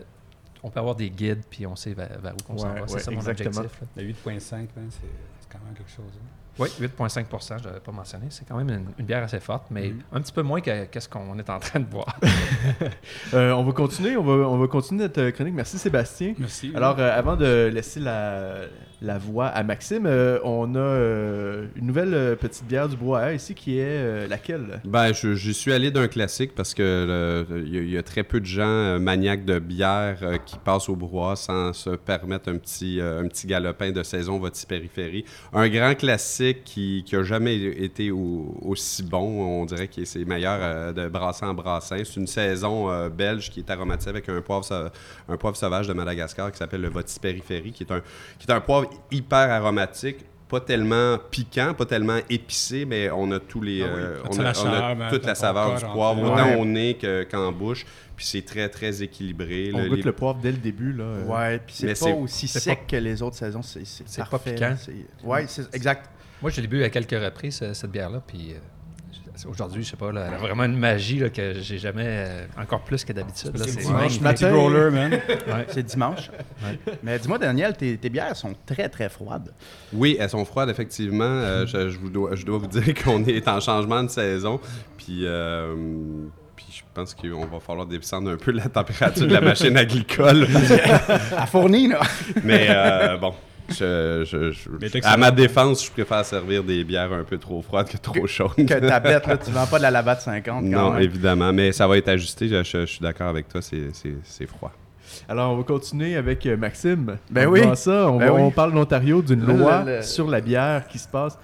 on 0.63 0.69
peut 0.69 0.79
avoir 0.79 0.95
des 0.95 1.09
guides, 1.09 1.43
puis 1.49 1.65
on 1.65 1.75
sait 1.75 1.93
vers, 1.93 2.19
vers 2.19 2.33
où 2.33 2.53
on 2.53 2.57
s'en 2.57 2.73
Ouais, 2.73 2.79
va. 2.81 2.87
C'est 2.87 2.93
ouais, 2.95 2.99
ça 3.01 3.11
mon 3.11 3.17
exactement. 3.17 3.57
objectif. 3.59 3.81
là. 3.81 3.87
Le 4.03 4.07
8.5, 4.09 4.55
hein, 4.55 4.67
c'est 4.89 4.99
c'est 5.39 5.49
quand 5.49 5.59
même 5.65 5.73
quelque 5.75 5.91
chose. 5.91 6.05
hein. 6.15 6.27
Oui, 6.59 6.67
8,5% 6.79 7.57
je 7.59 7.67
n'avais 7.67 7.79
pas 7.79 7.91
mentionné. 7.91 8.25
C'est 8.29 8.47
quand 8.47 8.57
même 8.57 8.69
une, 8.69 8.85
une 8.99 9.05
bière 9.05 9.23
assez 9.23 9.39
forte, 9.39 9.67
mais 9.71 9.89
Mhm. 9.89 9.99
un 10.13 10.21
petit 10.21 10.33
peu 10.33 10.41
moins 10.43 10.59
que 10.61 10.85
qu'est-ce 10.85 11.07
qu'on 11.09 11.37
est 11.39 11.49
en 11.49 11.59
train 11.59 11.79
de 11.79 11.85
boire. 11.85 12.19
Euh, 13.33 13.51
on 13.51 13.63
va 13.63 13.71
continuer, 13.71 14.17
on 14.17 14.23
va, 14.23 14.33
on 14.49 14.57
va 14.57 14.67
continuer 14.67 15.03
notre 15.03 15.29
chronique. 15.31 15.53
Merci 15.53 15.77
Sébastien. 15.77 16.33
Merci. 16.37 16.71
Alors, 16.75 16.99
euh, 16.99 17.17
avant 17.17 17.35
de 17.35 17.69
laisser 17.71 17.99
la, 17.99 18.61
la 19.01 19.17
voix 19.17 19.47
à 19.47 19.63
Maxime. 19.63 20.05
Euh, 20.05 20.39
on 20.43 20.75
a 20.75 20.79
euh, 20.79 21.67
une 21.75 21.87
nouvelle 21.87 22.13
euh, 22.13 22.35
petite 22.35 22.65
bière 22.65 22.89
du 22.89 22.97
bois 22.97 23.33
ici 23.33 23.53
qui 23.55 23.79
est 23.79 24.27
laquelle? 24.27 24.81
Ben, 24.83 25.13
je, 25.13 25.51
suis 25.51 25.71
allé 25.71 25.91
d'un 25.91 26.07
classique 26.07 26.53
parce 26.55 26.73
que 26.73 27.45
il 27.65 27.89
y, 27.89 27.97
a- 27.97 28.03
très 28.03 28.23
peu 28.23 28.39
de 28.39 28.45
gens 28.45 28.99
maniaques 28.99 29.45
de 29.45 29.59
bière 29.59 30.17
qui 30.45 30.57
passent 30.57 30.89
au 30.89 30.95
brouhaha 30.95 31.35
sans 31.35 31.73
se 31.73 31.91
permettre 31.91 32.49
un 32.49 32.57
petit, 32.57 32.99
un 33.01 33.27
petit 33.27 33.45
galopin 33.45 33.91
de 33.91 34.03
saison 34.03 34.39
votre 34.39 34.65
périphérie. 34.65 35.25
Un 35.53 35.67
grand 35.69 35.95
classique 35.95 36.63
qui, 36.63 37.03
qui 37.05 37.15
jamais 37.23 37.55
été 37.57 38.09
au- 38.11 38.57
aussi 38.61 39.03
bon, 39.03 39.61
on 39.61 39.65
dirait 39.65 39.87
que 39.87 40.03
c'est 40.05 40.25
meilleur 40.25 40.93
de 40.93 41.07
brassin 41.07 41.49
en 41.49 41.53
brassin. 41.53 41.97
C'est 42.03 42.15
une 42.15 42.27
saison 42.27 43.09
belge 43.09 43.49
qui 43.49 43.59
est 43.59 43.69
aromatisée 43.69 44.09
avec 44.09 44.27
un 44.29 44.41
poivre, 44.41 44.91
un 45.27 45.37
poivre 45.37 45.57
sauvage 45.57 45.87
de 45.87 45.93
Madagascar 45.93 46.51
qui 46.51 46.57
s'appelle 46.57 46.81
le 46.81 46.89
Votis 46.89 47.19
périphérie, 47.19 47.71
qui 47.71 47.83
est 47.83 47.91
un, 47.91 48.01
qui 48.39 48.47
est 48.47 48.51
un 48.51 48.61
poivre 48.61 48.88
hyper 49.11 49.49
aromatique. 49.51 50.25
Pas 50.47 50.61
tellement 50.61 51.19
piquant, 51.29 51.75
pas 51.75 51.85
tellement 51.85 52.17
épicé, 52.27 52.83
mais 52.83 53.11
on 53.11 53.31
a 53.31 53.39
tous 53.39 53.61
les, 53.61 53.83
Ah 53.83 53.85
oui. 53.85 54.01
euh, 54.01 54.17
Toute 54.23 54.39
on 54.39 54.45
a, 54.45 54.95
on 54.95 55.09
toute 55.11 55.25
la 55.25 55.35
saveur 55.35 55.75
du 55.75 55.85
poivre, 55.85 56.23
autant 56.23 56.43
Ouais. 56.47 56.55
au 56.55 56.65
nez 56.65 56.95
que- 56.95 57.21
qu'en 57.23 57.51
bouche. 57.51 57.85
Puis 58.15 58.25
c'est 58.25 58.41
très, 58.41 58.67
très 58.67 59.03
équilibré. 59.03 59.69
On 59.75 59.77
là. 59.77 59.87
goûte 59.89 59.97
Les- 59.97 60.03
le 60.03 60.11
poivre 60.11 60.39
dès 60.41 60.51
le 60.51 60.57
début. 60.57 60.91
Là, 60.91 61.03
euh. 61.03 61.25
Ouais, 61.27 61.59
puis 61.59 61.75
c'est 61.77 61.99
pas 61.99 62.09
aussi 62.15 62.47
sec 62.47 62.87
que 62.87 62.95
les 62.95 63.21
autres 63.21 63.35
saisons. 63.35 63.61
C'est 63.61 63.83
pas 64.17 64.25
parfait, 64.25 64.55
piquant. 64.55 64.75
c'est- 64.75 65.05
Ouais, 65.23 65.45
c'est 65.47 65.73
exact. 65.75 66.09
Moi, 66.41 66.49
je 66.49 66.61
l'ai 66.61 66.67
bu 66.67 66.83
à 66.83 66.89
quelques 66.89 67.11
reprises, 67.11 67.57
ce- 67.57 67.73
cette 67.75 67.91
bière-là. 67.91 68.23
Puis 68.25 68.53
euh, 68.53 68.57
aujourd'hui, 69.47 69.83
je 69.83 69.91
sais 69.91 69.97
pas, 69.97 70.11
là, 70.11 70.25
elle 70.27 70.33
a 70.33 70.37
vraiment 70.37 70.63
une 70.65 70.77
magie 70.77 71.19
là, 71.19 71.29
que 71.29 71.53
j'ai 71.59 71.77
jamais, 71.77 72.05
euh, 72.05 72.45
encore 72.57 72.81
plus 72.81 73.03
que 73.05 73.13
d'habitude. 73.13 73.51
C'est 73.57 73.79
dimanche 73.79 74.19
matin. 74.21 74.53
roller, 74.53 74.91
man. 74.91 75.11
Ouais. 75.13 75.65
C'est 75.69 75.83
dimanche. 75.83 76.29
Mais 77.03 77.19
dis-moi, 77.19 77.37
Daniel, 77.37 77.75
tes, 77.75 77.97
tes 77.97 78.09
bières 78.09 78.35
sont 78.35 78.53
très, 78.65 78.89
très 78.89 79.09
froides. 79.09 79.53
Oui, 79.93 80.17
elles 80.19 80.29
sont 80.29 80.45
froides, 80.45 80.69
effectivement. 80.69 81.23
Euh, 81.23 81.65
je, 81.65 81.89
je 81.89 81.97
vous 81.97 82.09
dois, 82.09 82.35
je 82.35 82.45
dois 82.45 82.57
vous 82.57 82.67
dire 82.67 82.93
qu'on 83.03 83.23
est 83.25 83.47
en 83.47 83.59
changement 83.59 84.03
de 84.03 84.09
saison. 84.09 84.59
Puis, 84.97 85.21
euh, 85.23 85.75
puis 86.55 86.67
je 86.71 86.83
pense 86.93 87.13
qu'on 87.13 87.45
va 87.45 87.59
falloir 87.59 87.85
descendre 87.87 88.31
un 88.31 88.37
peu 88.37 88.51
la 88.51 88.67
température 88.69 89.27
de 89.27 89.33
la 89.33 89.41
machine 89.41 89.77
agricole. 89.77 90.47
À 91.37 91.45
fournir, 91.45 91.89
là. 91.91 92.01
Mais 92.43 92.67
euh, 92.69 93.17
bon, 93.17 93.33
je- 93.71 94.23
je- 94.25 94.51
je- 94.51 94.69
Mais 94.81 94.89
t'es 94.89 95.05
à 95.05 95.17
ma 95.17 95.31
défense, 95.31 95.85
je 95.85 95.91
préfère 95.91 96.23
servir 96.25 96.63
des 96.63 96.83
bières 96.83 97.11
un 97.13 97.23
peu 97.23 97.37
trop 97.37 97.61
froides 97.61 97.87
que 97.89 97.97
trop 97.97 98.25
chaudes. 98.27 98.55
que 98.55 98.87
ta 98.87 98.99
bête, 98.99 99.25
là, 99.27 99.37
tu 99.37 99.51
vends 99.51 99.65
pas 99.67 99.77
de 99.77 99.83
la 99.83 99.91
lavade 99.91 100.19
50 100.19 100.63
quand 100.63 100.69
Non, 100.69 100.91
même. 100.93 101.01
évidemment, 101.03 101.51
mais 101.53 101.71
ça 101.71 101.87
va 101.87 101.97
être 101.97 102.07
ajusté. 102.09 102.47
Je, 102.47 102.63
je- 102.63 102.81
je 102.81 102.85
suis 102.85 103.01
d'accord 103.01 103.27
avec 103.27 103.47
toi, 103.47 103.61
c'est- 103.61 104.45
froid. 104.47 104.71
Alors, 105.27 105.51
on 105.53 105.57
va 105.57 105.63
continuer 105.63 106.15
avec 106.15 106.45
euh, 106.45 106.55
Maxime. 106.55 107.17
Ben 107.31 107.47
En 107.47 107.51
oui. 107.51 107.61
ça, 107.75 108.09
on, 108.11 108.17
Ben 108.17 108.27
va- 108.27 108.33
oui. 108.33 108.41
on 108.41 108.51
parle 108.51 108.73
d'Ontario, 108.73 109.21
d'une 109.21 109.43
loi 109.45 109.83
le- 109.83 110.01
sur 110.03 110.27
la 110.29 110.39
bière 110.39 110.87
qui 110.87 110.99
se 110.99 111.07
passe. 111.07 111.37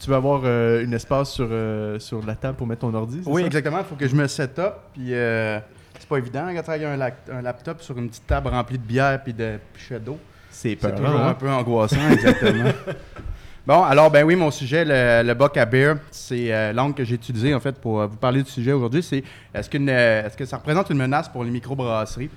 Tu 0.00 0.08
vas 0.10 0.16
avoir 0.16 0.42
euh, 0.44 0.84
un 0.86 0.92
espace 0.92 1.32
sur, 1.32 1.48
euh, 1.50 1.98
sur 1.98 2.24
la 2.24 2.34
table 2.36 2.56
pour 2.56 2.66
mettre 2.66 2.82
ton 2.82 2.94
ordi, 2.94 3.20
Oui, 3.26 3.40
ça? 3.42 3.46
exactement. 3.46 3.78
Il 3.78 3.84
faut 3.84 3.96
que 3.96 4.06
je 4.06 4.14
me 4.14 4.26
set 4.28 4.58
up. 4.58 4.74
Puis 4.92 5.14
euh, 5.14 5.58
c'est 5.98 6.08
pas 6.08 6.18
évident 6.18 6.44
quand 6.54 6.62
tu 6.62 6.70
as 6.70 6.88
un, 6.88 7.00
un 7.38 7.42
laptop 7.42 7.80
sur 7.82 7.98
une 7.98 8.08
petite 8.08 8.26
table 8.26 8.48
remplie 8.48 8.78
de 8.78 8.84
bière 8.84 9.20
puis 9.24 9.32
de 9.34 9.58
pichets 9.74 9.98
d'eau. 9.98 10.18
C'est 10.50 10.76
peur, 10.76 10.94
toujours 10.94 11.20
hein? 11.20 11.28
un 11.28 11.34
peu 11.34 11.48
angoissant, 11.48 12.10
exactement. 12.10 12.70
bon, 13.66 13.82
alors, 13.82 14.10
ben 14.10 14.24
oui, 14.24 14.36
mon 14.36 14.50
sujet, 14.50 14.84
le, 14.84 15.26
le 15.26 15.34
Bock 15.34 15.56
à 15.56 15.64
Beer, 15.66 15.94
c'est 16.10 16.52
euh, 16.52 16.72
l'angle 16.72 16.94
que 16.94 17.04
j'ai 17.04 17.14
utilisé, 17.14 17.54
en 17.54 17.60
fait, 17.60 17.76
pour 17.76 18.00
euh, 18.00 18.06
vous 18.06 18.16
parler 18.16 18.42
du 18.42 18.50
sujet 18.50 18.72
aujourd'hui. 18.72 19.02
C'est 19.02 19.22
est-ce 19.54 19.70
qu'une, 19.70 19.88
euh, 19.88 20.26
est-ce 20.26 20.36
que 20.36 20.44
ça 20.44 20.56
représente 20.56 20.90
une 20.90 20.98
menace 20.98 21.28
pour 21.28 21.44
les 21.44 21.50
microbrasseries? 21.50 22.30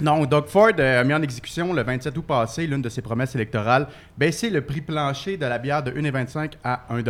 Non, 0.00 0.24
Doug 0.26 0.46
Ford 0.46 0.74
euh, 0.78 1.00
a 1.00 1.02
mis 1.02 1.12
en 1.12 1.22
exécution 1.22 1.72
le 1.72 1.82
27 1.82 2.16
août 2.16 2.24
passé 2.24 2.68
l'une 2.68 2.80
de 2.80 2.88
ses 2.88 3.02
promesses 3.02 3.34
électorales, 3.34 3.88
baisser 4.16 4.48
le 4.48 4.60
prix 4.60 4.80
plancher 4.80 5.36
de 5.36 5.44
la 5.44 5.58
bière 5.58 5.82
de 5.82 5.90
1,25 5.90 6.52
à 6.62 6.84
1 6.90 7.02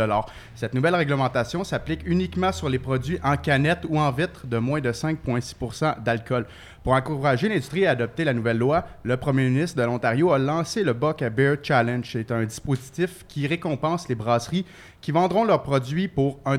Cette 0.55 0.73
nouvelle 0.73 0.95
réglementation 0.95 1.63
s'applique 1.63 2.01
uniquement 2.07 2.51
sur 2.51 2.67
les 2.67 2.79
produits 2.79 3.19
en 3.23 3.37
canette 3.37 3.85
ou 3.87 3.99
en 3.99 4.11
vitre 4.11 4.47
de 4.47 4.57
moins 4.57 4.81
de 4.81 4.91
5,6% 4.91 6.01
d'alcool. 6.01 6.47
Pour 6.83 6.93
encourager 6.93 7.47
l'industrie 7.47 7.85
à 7.85 7.91
adopter 7.91 8.23
la 8.23 8.33
nouvelle 8.33 8.57
loi, 8.57 8.83
le 9.03 9.17
premier 9.17 9.47
ministre 9.47 9.77
de 9.77 9.83
l'Ontario 9.83 10.31
a 10.31 10.39
lancé 10.39 10.83
le 10.83 10.93
Buck 10.93 11.21
a 11.21 11.29
Beer 11.29 11.57
Challenge. 11.61 12.09
C'est 12.11 12.31
un 12.31 12.43
dispositif 12.43 13.23
qui 13.27 13.45
récompense 13.45 14.09
les 14.09 14.15
brasseries 14.15 14.65
qui 14.99 15.11
vendront 15.11 15.43
leurs 15.43 15.61
produits 15.61 16.07
pour 16.07 16.39
1 16.45 16.57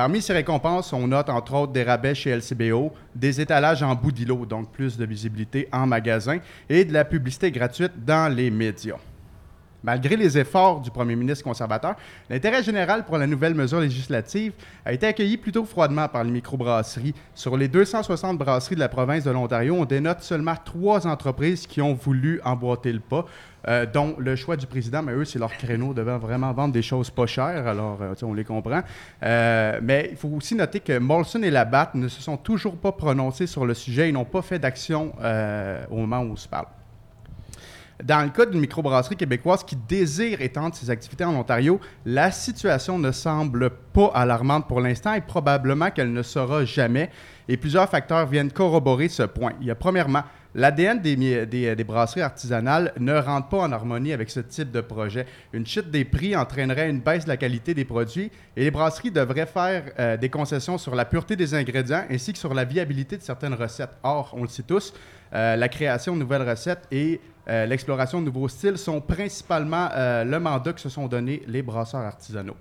Parmi 0.00 0.22
ces 0.22 0.32
récompenses, 0.32 0.94
on 0.94 1.08
note 1.08 1.28
entre 1.28 1.52
autres 1.52 1.72
des 1.74 1.82
rabais 1.82 2.14
chez 2.14 2.34
LCBO, 2.34 2.90
des 3.14 3.38
étalages 3.38 3.82
en 3.82 3.94
bout 3.94 4.12
d'îlot, 4.12 4.46
donc 4.46 4.72
plus 4.72 4.96
de 4.96 5.04
visibilité 5.04 5.68
en 5.72 5.86
magasin, 5.86 6.38
et 6.70 6.86
de 6.86 6.92
la 6.94 7.04
publicité 7.04 7.50
gratuite 7.50 7.92
dans 8.06 8.34
les 8.34 8.50
médias. 8.50 8.96
Malgré 9.82 10.16
les 10.16 10.36
efforts 10.36 10.80
du 10.80 10.90
premier 10.90 11.16
ministre 11.16 11.42
conservateur, 11.42 11.94
l'intérêt 12.28 12.62
général 12.62 13.04
pour 13.04 13.16
la 13.16 13.26
nouvelle 13.26 13.54
mesure 13.54 13.80
législative 13.80 14.52
a 14.84 14.92
été 14.92 15.06
accueilli 15.06 15.38
plutôt 15.38 15.64
froidement 15.64 16.06
par 16.08 16.22
les 16.22 16.30
microbrasseries. 16.30 17.14
Sur 17.34 17.56
les 17.56 17.68
260 17.68 18.36
brasseries 18.36 18.74
de 18.74 18.80
la 18.80 18.88
province 18.88 19.24
de 19.24 19.30
l'Ontario, 19.30 19.74
on 19.74 19.86
dénote 19.86 20.20
seulement 20.20 20.54
trois 20.64 21.06
entreprises 21.06 21.66
qui 21.66 21.80
ont 21.80 21.94
voulu 21.94 22.40
emboîter 22.44 22.92
le 22.92 23.00
pas, 23.00 23.24
euh, 23.68 23.86
dont 23.86 24.14
le 24.18 24.36
choix 24.36 24.56
du 24.56 24.66
président, 24.66 25.02
mais 25.02 25.12
eux, 25.12 25.24
c'est 25.24 25.38
leur 25.38 25.52
créneau, 25.52 25.94
devant 25.94 26.18
vraiment 26.18 26.52
vendre 26.52 26.72
des 26.72 26.82
choses 26.82 27.10
pas 27.10 27.26
chères, 27.26 27.66
alors 27.66 27.98
euh, 28.02 28.14
on 28.22 28.34
les 28.34 28.44
comprend. 28.44 28.82
Euh, 29.22 29.80
mais 29.82 30.08
il 30.10 30.16
faut 30.16 30.28
aussi 30.28 30.54
noter 30.54 30.80
que 30.80 30.98
Molson 30.98 31.42
et 31.42 31.50
Labatt 31.50 31.94
ne 31.94 32.08
se 32.08 32.20
sont 32.20 32.36
toujours 32.36 32.76
pas 32.76 32.92
prononcés 32.92 33.46
sur 33.46 33.64
le 33.64 33.74
sujet, 33.74 34.08
ils 34.08 34.12
n'ont 34.12 34.24
pas 34.24 34.42
fait 34.42 34.58
d'action 34.58 35.12
au 35.90 35.96
moment 35.96 36.20
où 36.20 36.32
on 36.32 36.36
se 36.36 36.48
parle. 36.48 36.66
Dans 38.02 38.22
le 38.22 38.30
cas 38.30 38.46
d'une 38.46 38.60
microbrasserie 38.60 39.16
québécoise 39.16 39.62
qui 39.62 39.76
désire 39.76 40.40
étendre 40.40 40.74
ses 40.74 40.88
activités 40.88 41.24
en 41.24 41.34
Ontario, 41.34 41.80
la 42.06 42.30
situation 42.30 42.98
ne 42.98 43.12
semble 43.12 43.70
pas 43.92 44.10
alarmante 44.14 44.66
pour 44.68 44.80
l'instant 44.80 45.12
et 45.12 45.20
probablement 45.20 45.90
qu'elle 45.90 46.12
ne 46.12 46.22
sera 46.22 46.64
jamais. 46.64 47.10
Et 47.48 47.56
plusieurs 47.56 47.88
facteurs 47.88 48.26
viennent 48.26 48.52
corroborer 48.52 49.08
ce 49.08 49.24
point. 49.24 49.52
Il 49.60 49.66
y 49.66 49.70
a 49.70 49.74
premièrement, 49.74 50.22
l'ADN 50.54 51.00
des, 51.00 51.84
brasseries 51.84 52.22
artisanales 52.22 52.92
ne 52.98 53.14
rentre 53.14 53.48
pas 53.48 53.58
en 53.58 53.72
harmonie 53.72 54.12
avec 54.12 54.30
ce 54.30 54.40
type 54.40 54.70
de 54.70 54.80
projet. 54.80 55.26
Une 55.52 55.66
chute 55.66 55.90
des 55.90 56.04
prix 56.04 56.34
entraînerait 56.34 56.88
une 56.88 57.00
baisse 57.00 57.24
de 57.24 57.28
la 57.28 57.36
qualité 57.36 57.74
des 57.74 57.84
produits 57.84 58.30
et 58.56 58.64
les 58.64 58.70
brasseries 58.70 59.10
devraient 59.10 59.46
faire 59.46 59.84
euh, 59.98 60.16
des 60.16 60.28
concessions 60.30 60.78
sur 60.78 60.94
la 60.94 61.04
pureté 61.04 61.36
des 61.36 61.54
ingrédients 61.54 62.04
ainsi 62.10 62.32
que 62.32 62.38
sur 62.38 62.54
la 62.54 62.64
viabilité 62.64 63.16
de 63.18 63.22
certaines 63.22 63.54
recettes. 63.54 63.98
Or, 64.02 64.32
on 64.36 64.42
le 64.42 64.48
sait 64.48 64.62
tous, 64.62 64.94
euh, 65.34 65.56
la 65.56 65.68
création 65.68 66.14
de 66.14 66.20
nouvelles 66.20 66.48
recettes 66.48 66.86
et 66.90 67.20
euh, 67.50 67.66
l'exploration 67.66 68.20
de 68.20 68.26
nouveaux 68.26 68.48
styles 68.48 68.78
sont 68.78 69.00
principalement 69.00 69.88
euh, 69.92 70.24
le 70.24 70.38
mandat 70.38 70.72
que 70.72 70.80
se 70.80 70.88
sont 70.88 71.06
donnés 71.08 71.42
les 71.46 71.62
brasseurs 71.62 72.02
artisanaux. 72.02 72.56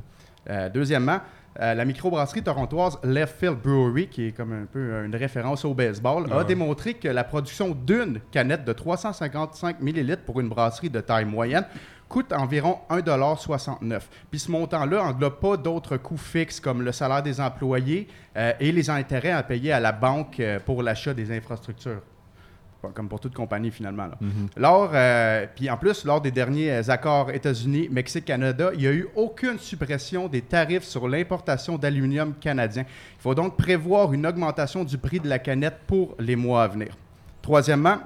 Euh, 0.50 0.70
deuxièmement, 0.70 1.20
la 1.60 1.84
microbrasserie 1.84 2.42
torontoise 2.42 2.98
Left 3.04 3.38
Field 3.38 3.58
Brewery, 3.62 4.08
qui 4.08 4.28
est 4.28 4.32
comme 4.32 4.54
un 4.54 4.66
peu 4.66 5.04
une 5.04 5.16
référence 5.16 5.66
au 5.66 5.74
baseball, 5.74 6.32
a 6.32 6.44
démontré 6.46 6.94
que 6.94 7.10
la 7.10 7.26
production 7.26 7.76
d'une 7.76 8.22
canette 8.32 8.64
de 8.64 8.72
355 8.72 9.82
ml 9.82 10.20
pour 10.26 10.40
une 10.40 10.48
brasserie 10.48 10.90
de 10.90 11.02
taille 11.02 11.26
moyenne 11.26 11.66
coûte 12.10 12.34
environ 12.34 12.80
1,69 12.90 14.02
Puis 14.30 14.40
ce 14.40 14.52
montant-là 14.52 15.04
englobe 15.04 15.40
pas 15.40 15.56
d'autres 15.56 15.98
coûts 15.98 16.18
fixes 16.18 16.60
comme 16.60 16.82
le 16.82 16.92
salaire 16.92 17.24
des 17.24 17.40
employés 17.40 18.08
euh, 18.36 18.52
et 18.60 18.72
les 18.72 18.90
intérêts 18.90 19.32
à 19.32 19.44
payer 19.44 19.72
à 19.72 19.80
la 19.80 19.92
banque 19.92 20.40
euh, 20.40 20.60
pour 20.60 20.84
l'achat 20.84 21.14
des 21.14 21.32
infrastructures. 21.32 22.02
Comme 22.94 23.10
pour 23.10 23.20
toute 23.20 23.34
compagnie, 23.34 23.72
finalement. 23.72 24.08
là. 24.08 24.18
Lors, 24.56 24.92
euh, 24.94 25.46
puis 25.54 25.70
en 25.70 25.76
plus, 25.76 26.06
lors 26.06 26.22
des 26.22 26.32
derniers 26.32 26.72
euh, 26.72 26.90
accords 26.90 27.30
États-Unis, 27.30 27.90
Mexique, 27.92 28.26
Canada, 28.26 28.72
il 28.74 28.80
n'y 28.80 28.88
a 28.88 28.92
eu 28.92 29.08
aucune 29.16 29.60
suppression 29.60 30.28
des 30.28 30.42
tarifs 30.42 30.84
sur 30.84 31.08
l'importation 31.08 31.78
d'aluminium 31.78 32.34
canadien. 32.40 32.84
Il 32.88 33.22
faut 33.22 33.36
donc 33.36 33.58
prévoir 33.58 34.14
une 34.14 34.26
augmentation 34.26 34.86
du 34.86 34.98
prix 34.98 35.20
de 35.20 35.28
la 35.28 35.40
canette 35.40 35.80
pour 35.88 36.16
les 36.20 36.38
mois 36.38 36.64
à 36.64 36.68
venir. 36.68 36.96
Troisièmement, 37.42 37.98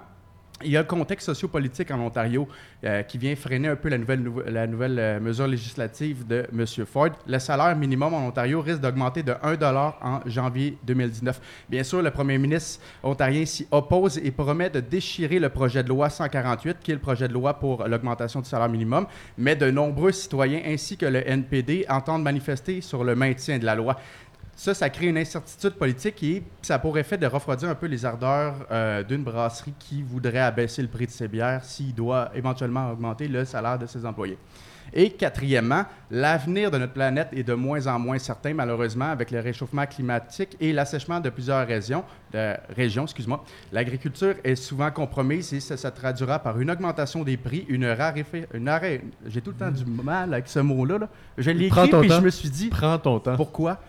il 0.65 0.71
y 0.71 0.77
a 0.77 0.81
le 0.81 0.87
contexte 0.87 1.25
sociopolitique 1.27 1.91
en 1.91 1.99
Ontario 1.99 2.47
euh, 2.83 3.01
qui 3.03 3.17
vient 3.17 3.35
freiner 3.35 3.69
un 3.69 3.75
peu 3.75 3.89
la 3.89 3.97
nouvelle, 3.97 4.21
nouve- 4.21 4.43
la 4.47 4.67
nouvelle 4.67 4.99
euh, 4.99 5.19
mesure 5.19 5.47
législative 5.47 6.25
de 6.27 6.45
M. 6.51 6.65
Ford. 6.85 7.09
Le 7.27 7.39
salaire 7.39 7.75
minimum 7.75 8.13
en 8.13 8.27
Ontario 8.27 8.61
risque 8.61 8.81
d'augmenter 8.81 9.23
de 9.23 9.33
1 9.41 9.57
en 10.01 10.19
janvier 10.25 10.77
2019. 10.83 11.39
Bien 11.69 11.83
sûr, 11.83 12.01
le 12.01 12.11
premier 12.11 12.37
ministre 12.37 12.81
ontarien 13.03 13.45
s'y 13.45 13.67
oppose 13.71 14.17
et 14.17 14.31
promet 14.31 14.69
de 14.69 14.79
déchirer 14.79 15.39
le 15.39 15.49
projet 15.49 15.83
de 15.83 15.89
loi 15.89 16.09
148, 16.09 16.77
qui 16.81 16.91
est 16.91 16.95
le 16.95 16.99
projet 16.99 17.27
de 17.27 17.33
loi 17.33 17.53
pour 17.53 17.87
l'augmentation 17.87 18.41
du 18.41 18.49
salaire 18.49 18.69
minimum, 18.69 19.05
mais 19.37 19.55
de 19.55 19.69
nombreux 19.71 20.11
citoyens 20.11 20.61
ainsi 20.65 20.97
que 20.97 21.05
le 21.05 21.27
NPD 21.27 21.85
entendent 21.89 22.23
manifester 22.23 22.81
sur 22.81 23.03
le 23.03 23.15
maintien 23.15 23.57
de 23.59 23.65
la 23.65 23.75
loi. 23.75 23.97
Ça, 24.55 24.73
ça 24.73 24.89
crée 24.89 25.07
une 25.07 25.17
incertitude 25.17 25.73
politique 25.73 26.21
et 26.23 26.43
ça 26.61 26.75
a 26.75 26.79
pour 26.79 26.97
effet 26.97 27.17
de 27.17 27.25
refroidir 27.25 27.69
un 27.69 27.75
peu 27.75 27.87
les 27.87 28.05
ardeurs 28.05 28.53
euh, 28.71 29.03
d'une 29.03 29.23
brasserie 29.23 29.73
qui 29.79 30.03
voudrait 30.03 30.39
abaisser 30.39 30.81
le 30.81 30.87
prix 30.87 31.07
de 31.07 31.11
ses 31.11 31.27
bières 31.27 31.63
s'il 31.63 31.93
doit 31.93 32.29
éventuellement 32.35 32.91
augmenter 32.91 33.27
le 33.27 33.45
salaire 33.45 33.79
de 33.79 33.87
ses 33.87 34.05
employés. 34.05 34.37
Et 34.95 35.09
quatrièmement, 35.09 35.85
l'avenir 36.11 36.69
de 36.69 36.77
notre 36.77 36.93
planète 36.93 37.29
est 37.31 37.41
de 37.41 37.55
moins 37.55 37.87
en 37.87 37.97
moins 37.97 38.19
certain, 38.19 38.53
malheureusement, 38.53 39.09
avec 39.09 39.31
le 39.31 39.39
réchauffement 39.39 39.87
climatique 39.87 40.55
et 40.59 40.71
l'assèchement 40.71 41.19
de 41.19 41.31
plusieurs 41.31 41.65
régions. 41.65 42.03
Régions 42.75 43.03
excuse-moi. 43.03 43.43
L'agriculture 43.71 44.35
est 44.43 44.55
souvent 44.55 44.91
compromise 44.91 45.51
et 45.53 45.59
ça 45.61 45.77
se 45.77 45.87
traduira 45.87 46.37
par 46.37 46.59
une 46.59 46.69
augmentation 46.69 47.23
des 47.23 47.37
prix, 47.37 47.65
une 47.69 47.85
raréfaction. 47.87 48.47
Une. 48.53 48.69
J'ai 49.25 49.41
tout 49.41 49.51
le 49.51 49.57
temps 49.57 49.71
du 49.71 49.85
mal 49.85 50.31
avec 50.31 50.47
ce 50.47 50.59
mot-là. 50.59 50.99
là. 50.99 51.09
Je 51.39 51.49
l'ai 51.49 51.65
écrit 51.65 51.89
puis 51.89 52.09
je 52.09 52.15
temps. 52.15 52.21
me 52.21 52.29
suis 52.29 52.49
dit, 52.49 52.67
Prends 52.69 52.99
ton 52.99 53.19
temps. 53.19 53.35
pourquoi? 53.35 53.79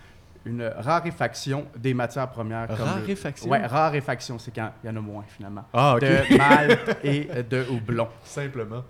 Une 0.46 0.62
raréfaction 0.76 1.66
des 1.76 1.94
matières 1.94 2.28
premières 2.30 2.66
comme 2.68 2.76
le- 2.78 2.84
Raréfaction? 2.84 3.50
Ouais, 3.50 3.64
raréfaction, 3.66 4.38
c'est 4.38 4.54
quand 4.54 4.70
il 4.82 4.86
y 4.88 4.90
en 4.90 4.96
a 4.96 5.00
moins 5.00 5.24
finalement. 5.26 5.64
Ah, 5.72 5.94
ok. 5.94 6.00
De 6.00 6.36
malt 6.36 6.98
et 7.02 7.24
de 7.42 7.64
houblon. 7.70 8.08
Simplement. 8.24 8.82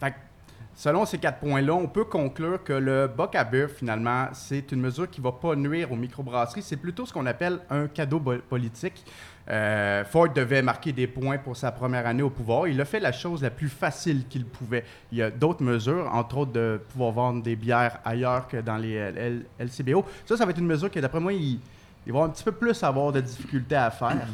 Fait 0.00 0.10
que, 0.12 0.16
selon 0.76 1.06
ces 1.06 1.18
quatre 1.18 1.40
points-là, 1.40 1.74
on 1.74 1.88
peut 1.88 2.04
conclure 2.04 2.62
que 2.62 2.74
le 2.74 3.08
boc 3.08 3.34
à 3.34 3.42
beurre, 3.42 3.70
finalement, 3.70 4.28
c'est 4.32 4.70
une 4.70 4.80
mesure 4.80 5.10
qui 5.10 5.20
ne 5.20 5.24
va 5.24 5.32
pas 5.32 5.56
nuire 5.56 5.90
aux 5.90 5.96
microbrasseries. 5.96 6.62
C'est 6.62 6.76
plutôt 6.76 7.06
ce 7.06 7.12
qu'on 7.12 7.26
appelle 7.26 7.58
un 7.70 7.88
cadeau 7.88 8.20
politique. 8.20 9.04
Euh, 9.48 10.04
Ford 10.04 10.28
devait 10.28 10.60
marquer 10.60 10.92
des 10.92 11.06
points 11.06 11.38
pour 11.38 11.56
sa 11.56 11.72
première 11.72 12.06
année 12.06 12.22
au 12.22 12.30
pouvoir. 12.30 12.68
Il 12.68 12.80
a 12.80 12.84
fait 12.84 13.00
la 13.00 13.12
chose 13.12 13.42
la 13.42 13.50
plus 13.50 13.68
facile 13.68 14.26
qu'il 14.28 14.44
pouvait. 14.44 14.84
Il 15.12 15.18
y 15.18 15.22
a 15.22 15.30
d'autres 15.30 15.62
mesures, 15.62 16.10
entre 16.12 16.38
autres 16.38 16.52
de 16.52 16.80
pouvoir 16.90 17.12
vendre 17.12 17.42
des 17.42 17.56
bières 17.56 17.98
ailleurs 18.04 18.48
que 18.48 18.58
dans 18.58 18.76
les 18.76 19.40
LCBO. 19.58 20.04
Ça, 20.26 20.36
ça 20.36 20.44
va 20.44 20.50
être 20.50 20.58
une 20.58 20.66
mesure 20.66 20.90
que, 20.90 21.00
d'après 21.00 21.20
moi, 21.20 21.32
il, 21.32 21.60
il 22.06 22.12
va 22.12 22.20
un 22.20 22.28
petit 22.28 22.44
peu 22.44 22.52
plus 22.52 22.82
avoir 22.82 23.12
de 23.12 23.20
difficultés 23.20 23.76
à 23.76 23.90
faire. 23.90 24.26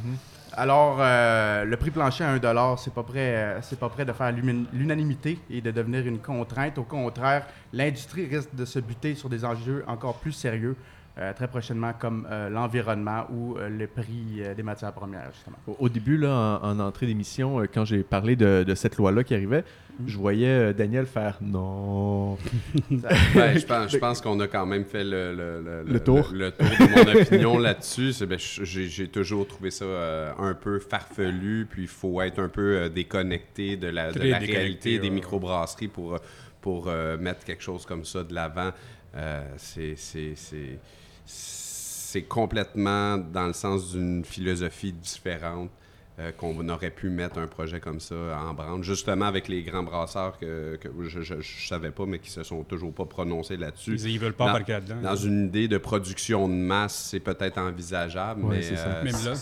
Alors, 0.54 0.98
euh, 1.00 1.64
le 1.64 1.76
prix 1.76 1.90
plancher 1.90 2.24
à 2.24 2.32
1 2.32 2.76
c'est 2.76 2.92
pas 2.92 3.02
prêt, 3.02 3.34
euh, 3.36 3.58
c'est 3.62 3.78
pas 3.78 3.88
prêt 3.88 4.04
de 4.04 4.12
faire 4.12 4.32
l'unanimité 4.72 5.38
et 5.50 5.60
de 5.60 5.70
devenir 5.70 6.06
une 6.06 6.18
contrainte. 6.18 6.78
Au 6.78 6.82
contraire, 6.82 7.46
l'industrie 7.72 8.26
risque 8.26 8.54
de 8.54 8.64
se 8.64 8.78
buter 8.78 9.14
sur 9.14 9.28
des 9.28 9.44
enjeux 9.44 9.82
encore 9.86 10.16
plus 10.16 10.32
sérieux 10.32 10.76
euh, 11.18 11.32
très 11.32 11.48
prochainement, 11.48 11.92
comme 11.98 12.26
l'environnement 12.50 13.26
ou 13.30 13.56
le 13.56 13.86
prix 13.86 14.42
des 14.56 14.62
matières 14.62 14.92
premières, 14.92 15.30
justement. 15.32 15.56
Au, 15.66 15.88
début, 15.88 16.16
là, 16.16 16.60
en, 16.62 16.70
en 16.70 16.80
entrée 16.80 17.06
d'émission, 17.06 17.62
quand 17.72 17.84
j'ai 17.84 18.02
parlé 18.02 18.36
de 18.36 18.74
cette 18.74 18.96
loi-là 18.96 19.24
qui 19.24 19.34
arrivait, 19.34 19.64
je 20.06 20.16
voyais 20.16 20.48
euh, 20.48 20.72
Daniel 20.72 21.06
faire 21.06 21.38
non. 21.40 22.36
Ben, 23.34 23.58
je 23.58 23.96
pense, 23.98 24.20
qu'on 24.20 24.40
a 24.40 24.48
quand 24.48 24.66
même 24.66 24.84
fait 24.84 25.04
le, 25.04 25.34
le, 25.34 25.82
Le 25.84 26.00
tour. 26.00 26.30
Le, 26.32 26.46
le 26.46 26.50
tour 26.52 26.66
de 26.66 27.14
mon 27.14 27.20
opinion 27.20 27.58
là-dessus. 27.58 28.12
Ben, 28.26 28.38
j'ai, 28.38 29.08
toujours 29.08 29.46
trouvé 29.46 29.70
ça 29.70 29.84
euh, 29.84 30.32
un 30.38 30.54
peu 30.54 30.78
farfelu, 30.78 31.66
puis 31.70 31.82
il 31.82 31.88
faut 31.88 32.20
être 32.22 32.38
un 32.38 32.48
peu 32.48 32.76
euh, 32.76 32.88
déconnecté 32.88 33.76
de 33.76 33.88
la, 33.88 34.12
de 34.12 34.20
réalité 34.20 34.98
des 34.98 35.08
ouais. 35.08 35.14
microbrasseries 35.14 35.88
pour, 35.88 36.18
pour 36.62 36.88
euh, 36.88 37.18
mettre 37.18 37.44
quelque 37.44 37.62
chose 37.62 37.84
comme 37.84 38.06
ça 38.06 38.24
de 38.24 38.32
l'avant. 38.32 38.70
Euh, 39.14 39.42
c'est, 39.58 39.94
c'est, 39.96 40.32
c'est, 40.36 40.78
c'est 41.26 42.22
complètement 42.22 43.18
dans 43.18 43.48
le 43.48 43.52
sens 43.52 43.92
d'une 43.92 44.24
philosophie 44.24 44.92
différente. 44.92 45.70
Euh, 46.18 46.30
qu'on 46.32 46.68
aurait 46.68 46.90
pu 46.90 47.08
mettre 47.08 47.38
un 47.38 47.46
projet 47.46 47.80
comme 47.80 47.98
ça 48.00 48.14
en 48.46 48.52
branle, 48.54 48.82
justement 48.82 49.24
avec 49.26 49.48
les 49.48 49.62
grands 49.62 49.82
brasseurs 49.82 50.38
que, 50.38 50.76
que 50.76 50.88
je, 51.08 51.22
je 51.22 51.66
savais 51.66 51.90
pas, 51.90 52.04
mais 52.06 52.18
qui 52.18 52.30
se 52.30 52.42
sont 52.42 52.62
toujours 52.64 52.92
pas 52.92 53.06
prononcés 53.06 53.56
là-dessus. 53.56 53.94
Ils, 53.94 54.10
ils 54.10 54.18
veulent 54.18 54.32
pas 54.34 54.44
Dans- 54.44 54.50
embarquer 54.50 54.72
là-dedans. 54.72 55.00
Dans 55.02 55.16
une 55.16 55.46
idée 55.46 55.68
de 55.68 55.78
production 55.78 56.48
de 56.48 56.54
masse, 56.54 57.08
c'est 57.10 57.20
peut-être 57.20 57.58
envisageable, 57.58 58.42
Ouais, 58.44 58.56
mais 58.56 58.62
c'est 58.62 58.76
ça. 58.76 58.88
euh, 58.88 59.04
Même 59.04 59.12
là. 59.24 59.34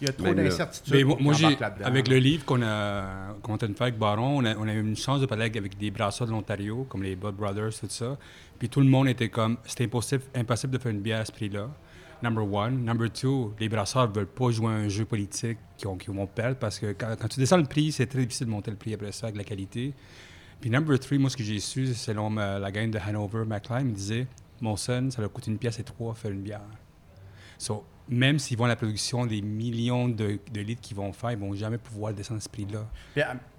Il 0.00 0.06
y 0.06 0.10
a 0.10 0.12
trop 0.12 0.32
d'incertitudes. 0.32 0.94
Mais 0.94 1.02
moi, 1.02 1.34
avec 1.82 2.06
le 2.06 2.18
livre 2.18 2.44
qu'on 2.44 2.62
a, 2.62 3.34
qu'on 3.42 3.56
a 3.56 3.58
fait 3.58 3.80
avec 3.80 3.98
Baron, 3.98 4.38
on 4.38 4.44
a, 4.44 4.54
on 4.56 4.68
a 4.68 4.72
eu 4.72 4.80
une 4.80 4.96
chance 4.96 5.20
de 5.20 5.26
parler 5.26 5.42
avec, 5.42 5.56
avec 5.56 5.76
des 5.76 5.90
brasseurs 5.90 6.28
de 6.28 6.32
l'Ontario, 6.32 6.86
comme 6.88 7.02
les 7.02 7.16
Bud 7.16 7.34
Brothers, 7.34 7.70
tout 7.80 7.86
ça. 7.88 8.16
Puis 8.60 8.68
tout 8.68 8.78
le 8.80 8.86
monde 8.86 9.08
était 9.08 9.28
comme, 9.28 9.56
c'était 9.64 9.84
impossible, 9.86 10.22
impossible 10.36 10.72
de 10.74 10.78
faire 10.78 10.92
une 10.92 11.00
bière 11.00 11.20
à 11.20 11.24
ce 11.24 11.32
prix-là. 11.32 11.68
Number 12.22 12.42
one. 12.52 12.84
Number 12.84 13.08
two, 13.12 13.54
les 13.60 13.68
brasseurs 13.68 14.08
ne 14.08 14.14
veulent 14.14 14.26
pas 14.26 14.50
jouer 14.50 14.72
un 14.72 14.88
jeu 14.88 15.04
politique 15.04 15.58
qui, 15.76 15.86
ont- 15.86 15.96
vont 16.08 16.26
perdre 16.26 16.56
parce 16.58 16.78
que 16.80 16.92
quand, 16.92 17.14
tu 17.28 17.38
descends 17.38 17.58
le 17.58 17.64
prix, 17.64 17.92
c'est 17.92 18.06
très 18.06 18.20
difficile 18.22 18.46
de 18.46 18.50
monter 18.50 18.70
le 18.72 18.76
prix 18.76 18.92
après 18.94 19.12
ça 19.12 19.26
avec 19.26 19.36
la 19.36 19.44
qualité. 19.44 19.94
Puis 20.60 20.68
number 20.70 20.98
three, 20.98 21.18
moi, 21.18 21.30
ce 21.30 21.36
que 21.36 21.44
j'ai 21.44 21.60
su, 21.60 21.94
selon 21.94 22.30
la 22.30 22.72
gang 22.72 22.90
de 22.90 22.98
Hanover, 22.98 23.44
McLean, 23.46 23.84
me 23.84 23.92
disait, 23.92 24.26
mon 24.60 24.74
son, 24.76 25.10
ça 25.12 25.20
leur 25.22 25.32
coûte 25.32 25.46
une 25.46 25.58
pièce 25.58 25.78
et 25.78 25.84
trois 25.84 26.14
faire 26.14 26.32
une 26.32 26.42
bière. 26.42 26.60
So, 27.58 27.84
même 28.10 28.38
s'ils 28.38 28.56
vont 28.56 28.64
à 28.64 28.68
la 28.68 28.76
production 28.76 29.26
des 29.26 29.42
millions 29.42 30.08
de, 30.08 30.38
de 30.50 30.60
litres 30.62 30.80
qu'ils 30.80 30.96
vont 30.96 31.12
faire, 31.12 31.32
ils 31.32 31.38
vont 31.38 31.54
jamais 31.54 31.76
pouvoir 31.76 32.14
descendre 32.14 32.40
ce 32.40 32.48
prix-là. 32.48 32.86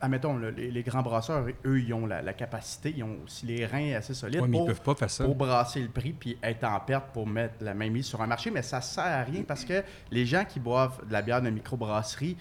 Admettons, 0.01 0.37
les, 0.37 0.71
les 0.71 0.83
grands 0.83 1.03
brasseurs, 1.03 1.45
eux, 1.65 1.79
ils 1.79 1.93
ont 1.93 2.07
la, 2.07 2.21
la 2.23 2.33
capacité, 2.33 2.93
ils 2.97 3.03
ont 3.03 3.17
aussi 3.25 3.45
les 3.45 3.65
reins 3.65 3.93
assez 3.93 4.13
solides 4.15 4.41
Ouais, 4.41 4.47
mais 4.47 4.57
ils 4.57 4.59
pour, 4.61 4.67
peuvent 4.67 4.81
pas 4.81 4.95
faire 4.95 5.09
ça. 5.11 5.23
pour 5.25 5.35
brasser 5.35 5.81
le 5.81 5.89
prix 5.89 6.13
puis 6.13 6.37
être 6.41 6.63
en 6.63 6.79
perte 6.79 7.11
pour 7.13 7.27
mettre 7.27 7.55
la 7.61 7.73
main 7.75 7.89
mise 7.91 8.05
sur 8.07 8.21
un 8.21 8.27
marché. 8.27 8.49
Mais 8.49 8.63
ça 8.63 8.81
sert 8.81 9.03
à 9.03 9.21
rien 9.23 9.43
parce 9.43 9.63
que 9.65 9.83
les 10.09 10.25
gens 10.25 10.45
qui 10.45 10.59
boivent 10.59 11.05
de 11.05 11.13
la 11.13 11.21
bière 11.21 11.41
de 11.43 11.49
microbrasserie, 11.51 12.35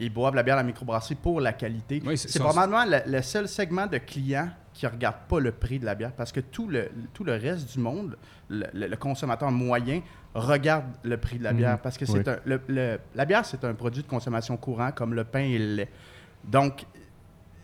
ils 0.00 0.12
boivent 0.12 0.34
la 0.34 0.42
bière 0.42 0.56
de 0.56 0.62
la 0.62 0.66
microbrasserie 0.66 1.14
pour 1.14 1.40
la 1.40 1.52
qualité. 1.52 2.02
Oui, 2.04 2.18
c'est- 2.18 2.40
probablement 2.40 2.84
le, 2.86 3.02
le 3.06 3.22
seul 3.22 3.46
segment 3.46 3.86
de 3.86 3.98
clients 3.98 4.48
qui 4.74 4.86
ne 4.86 4.90
regarde 4.90 5.16
pas 5.28 5.38
le 5.40 5.52
prix 5.52 5.78
de 5.78 5.84
la 5.84 5.94
bière 5.94 6.12
parce 6.12 6.32
que 6.32 6.40
tout 6.40 6.66
le, 6.68 6.88
tout 7.12 7.24
le 7.24 7.32
reste 7.32 7.72
du 7.72 7.78
monde, 7.78 8.16
le, 8.48 8.66
le- 8.72 8.86
le 8.86 8.96
consommateur 8.96 9.50
moyen, 9.50 10.00
regarde 10.34 10.86
le 11.02 11.16
prix 11.18 11.38
de 11.38 11.44
la 11.44 11.52
Mhm. 11.52 11.58
bière 11.58 11.78
parce 11.80 11.98
que 11.98 12.06
c'est 12.06 12.26
Oui. 12.26 12.34
un, 12.46 12.58
le- 12.68 12.98
la 13.14 13.24
bière, 13.24 13.44
c'est 13.44 13.62
un 13.64 13.74
produit 13.74 14.02
de 14.02 14.08
consommation 14.08 14.56
courant 14.56 14.90
comme 14.92 15.12
le 15.14 15.24
pain 15.24 15.40
et 15.40 15.58
le 15.58 15.74
lait. 15.76 15.88
Donc, 16.44 16.86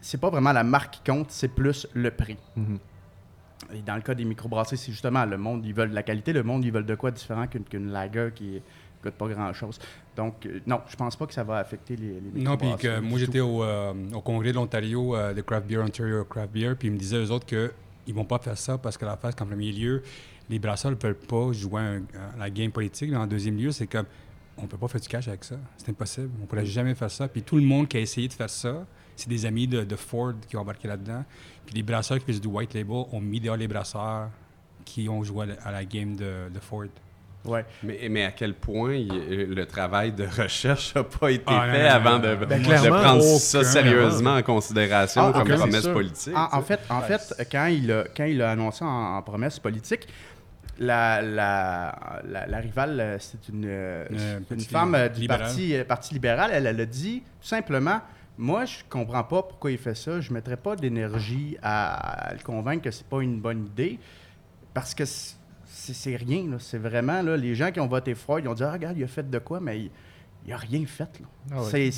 c'est 0.01 0.21
pas 0.21 0.31
vraiment 0.31 0.53
la 0.53 0.64
marque 0.64 0.94
qui 0.94 1.11
compte, 1.11 1.31
c'est 1.31 1.49
plus 1.49 1.87
le 1.94 2.11
prix. 2.11 2.37
Mhm. 2.57 2.79
Et 3.75 3.83
dans 3.83 3.97
le 3.97 4.03
cas 4.03 4.14
des 4.14 4.25
microbrasseries, 4.25 4.77
c'est 4.77 4.92
justement 4.92 5.25
le 5.25 5.37
monde, 5.37 5.64
ils 5.66 5.75
veulent 5.75 5.90
de 5.90 5.94
la 5.94 6.03
qualité, 6.05 6.33
le 6.33 6.42
monde, 6.44 6.64
ils 6.64 6.73
veulent 6.73 6.87
de 6.87 6.94
quoi 6.94 7.11
différent 7.11 7.47
qu'une 7.49 7.64
qu'une 7.64 7.90
lager 7.90 8.31
qui 8.35 8.62
coûte 9.11 9.18
pas 9.18 9.29
grand-chose. 9.29 9.79
Donc, 10.16 10.47
euh, 10.47 10.61
non, 10.66 10.81
je 10.88 10.97
pense 10.97 11.16
pas 11.16 11.27
que 11.27 11.33
ça 11.35 11.44
va 11.44 11.59
affecter 11.59 11.97
les, 11.97 12.21
les 12.35 12.42
Non, 12.42 12.57
puis 12.57 12.68
que 12.79 13.01
moi 13.01 13.18
j'étais 13.18 13.40
au, 13.40 13.62
euh, 13.62 13.92
au 14.12 14.21
congrès 14.21 14.51
de 14.51 14.57
l'Ontario, 14.57 15.14
euh, 15.14 15.33
de 15.35 15.40
Craft 15.40 15.66
Beer, 15.66 15.79
Ontario 15.79 16.25
Craft 16.25 16.53
Beer, 16.53 16.75
puis 16.79 16.88
ils 16.88 16.92
me 16.92 16.99
disaient 16.99 17.18
eux 17.18 17.31
autres 17.31 17.47
qu'ils 17.47 18.14
vont 18.14 18.25
pas 18.25 18.38
faire 18.38 18.59
ça 18.59 18.79
parce 18.79 18.99
que 18.99 19.05
la 19.05 19.16
face, 19.16 19.35
qu'en 19.35 19.47
premier 19.47 19.73
lieu, 19.73 20.03
les 20.51 20.59
brasseurs 20.59 20.90
ne 20.90 20.97
veulent 20.97 21.14
pas 21.14 21.53
jouer 21.53 22.01
à 22.35 22.38
la 22.38 22.51
game 22.51 22.73
politique. 22.73 23.11
Mais 23.11 23.16
en 23.16 23.27
deuxième 23.27 23.57
lieu, 23.57 23.71
c'est 23.71 23.87
comme 23.87 24.07
on 24.57 24.66
peut 24.66 24.79
pas 24.79 24.88
faire 24.88 25.01
du 25.01 25.09
cash 25.09 25.29
avec 25.29 25.44
ça. 25.44 25.57
C'est 25.77 25.90
impossible. 25.90 26.31
On 26.42 26.47
pourrait 26.47 26.66
jamais 26.66 26.94
faire 26.94 27.11
ça. 27.11 27.29
Puis 27.29 27.42
tout 27.42 27.57
le 27.57 27.62
monde 27.62 27.87
qui 27.87 27.97
a 27.97 28.01
essayé 28.01 28.27
de 28.27 28.33
faire 28.33 28.51
ça, 28.51 28.87
c'est 29.14 29.29
des 29.29 29.47
amis 29.47 29.66
de, 29.66 29.85
de 29.85 29.97
Ford 29.97 30.33
qui 30.49 30.57
ont 30.57 30.61
embarqué 30.61 30.88
là-dedans. 30.88 31.25
Puis 31.66 31.75
les 31.75 31.83
brasseurs 31.83 32.18
qui 32.18 32.25
faisaient 32.25 32.40
du 32.40 32.49
white 32.49 32.75
label 32.75 33.05
ont 33.12 33.21
mis 33.21 33.40
dehors 33.40 33.57
les 33.57 33.68
brasseurs 33.68 34.31
qui 34.85 35.09
ont 35.09 35.23
joué 35.23 35.44
à 35.44 35.47
la, 35.47 35.55
à 35.64 35.73
la 35.73 35.85
game 35.85 36.16
de, 36.16 36.49
de 36.53 36.61
Ford. 36.61 36.87
Ouais. 37.44 37.64
Mais, 37.83 38.09
mais 38.11 38.24
à 38.24 38.33
quel 38.33 38.53
point 38.55 38.94
il- 38.94 39.46
le 39.55 39.64
travail 39.66 40.12
de 40.12 40.27
recherche 40.27 40.94
n'a 40.94 41.05
pas 41.05 41.31
été 41.31 41.44
Ah, 41.46 41.68
fait 41.72 41.83
non, 41.85 41.94
avant 41.94 42.18
non, 42.18 42.18
de. 42.18 42.35
Ben, 42.44 42.61
de 42.62 42.88
prendre 42.90 43.24
aucun, 43.24 43.38
ça 43.38 43.64
sérieusement 43.64 44.35
en 44.35 44.42
considération 44.42 45.22
Ah, 45.22 45.29
en 45.29 45.33
comme 45.44 45.57
promesse 45.57 45.83
sûr. 45.85 45.92
politique. 45.92 46.37
En, 46.37 46.48
en 46.59 46.61
sais. 46.61 46.66
fait, 46.77 46.81
en 46.90 47.01
fait 47.03 47.48
quand, 47.51 47.66
il 47.66 47.90
a, 47.92 48.05
quand 48.14 48.24
il 48.24 48.42
a 48.42 48.51
annoncé 48.51 48.85
en, 48.85 49.16
en 49.16 49.22
promesse 49.22 49.59
politique, 49.59 50.09
la, 50.81 51.22
la, 51.22 52.20
la, 52.29 52.46
la 52.46 52.59
rivale, 52.59 53.01
euh, 53.01 53.16
c'est 53.18 53.48
une, 53.48 53.64
euh, 53.66 54.05
Euh, 54.12 54.38
une 54.51 54.61
femme 54.61 54.94
euh, 54.94 55.09
du 55.09 55.27
parti, 55.27 55.74
euh, 55.74 55.85
parti 55.85 56.14
libéral. 56.14 56.51
Elle, 56.53 56.66
elle 56.66 56.81
a 56.81 56.87
dit 56.87 57.22
tout 57.40 57.48
simplement 57.48 58.01
Moi, 58.37 58.64
je 58.66 58.79
comprends 58.88 59.24
pas 59.24 59.42
pourquoi 59.42 59.70
il 59.72 59.79
fait 59.79 59.96
ça. 59.96 60.20
Je 60.20 60.29
ne 60.31 60.35
mettrai 60.35 60.57
pas 60.57 60.77
d'énergie 60.77 61.57
à, 61.62 62.29
à 62.29 62.33
le 62.35 62.40
convaincre 62.40 62.83
que 62.85 62.90
c'est 62.90 63.07
pas 63.09 63.20
une 63.22 63.40
bonne 63.40 63.66
idée 63.66 63.98
parce 64.74 64.94
que 64.94 65.05
c'est 65.94 66.16
rien. 66.16 66.44
C'est 66.59 66.79
vraiment 66.79 67.22
là, 67.22 67.37
les 67.37 67.55
gens 67.55 67.70
qui 67.70 67.81
ont 67.81 67.87
voté 67.87 68.14
Ford, 68.14 68.40
ils 68.40 68.48
ont 68.48 68.55
dit 68.55 68.62
ah, 68.64 68.72
Regarde, 68.72 68.96
il 68.96 69.05
a 69.05 69.09
fait 69.09 69.29
de 69.29 69.38
quoi, 69.38 69.61
mais 69.61 69.81
il. 69.81 69.90
N'a 70.46 70.57
rien 70.57 70.87
fait. 70.87 71.03
là. 71.20 71.27
Ah 71.53 71.62
ouais. 71.62 71.90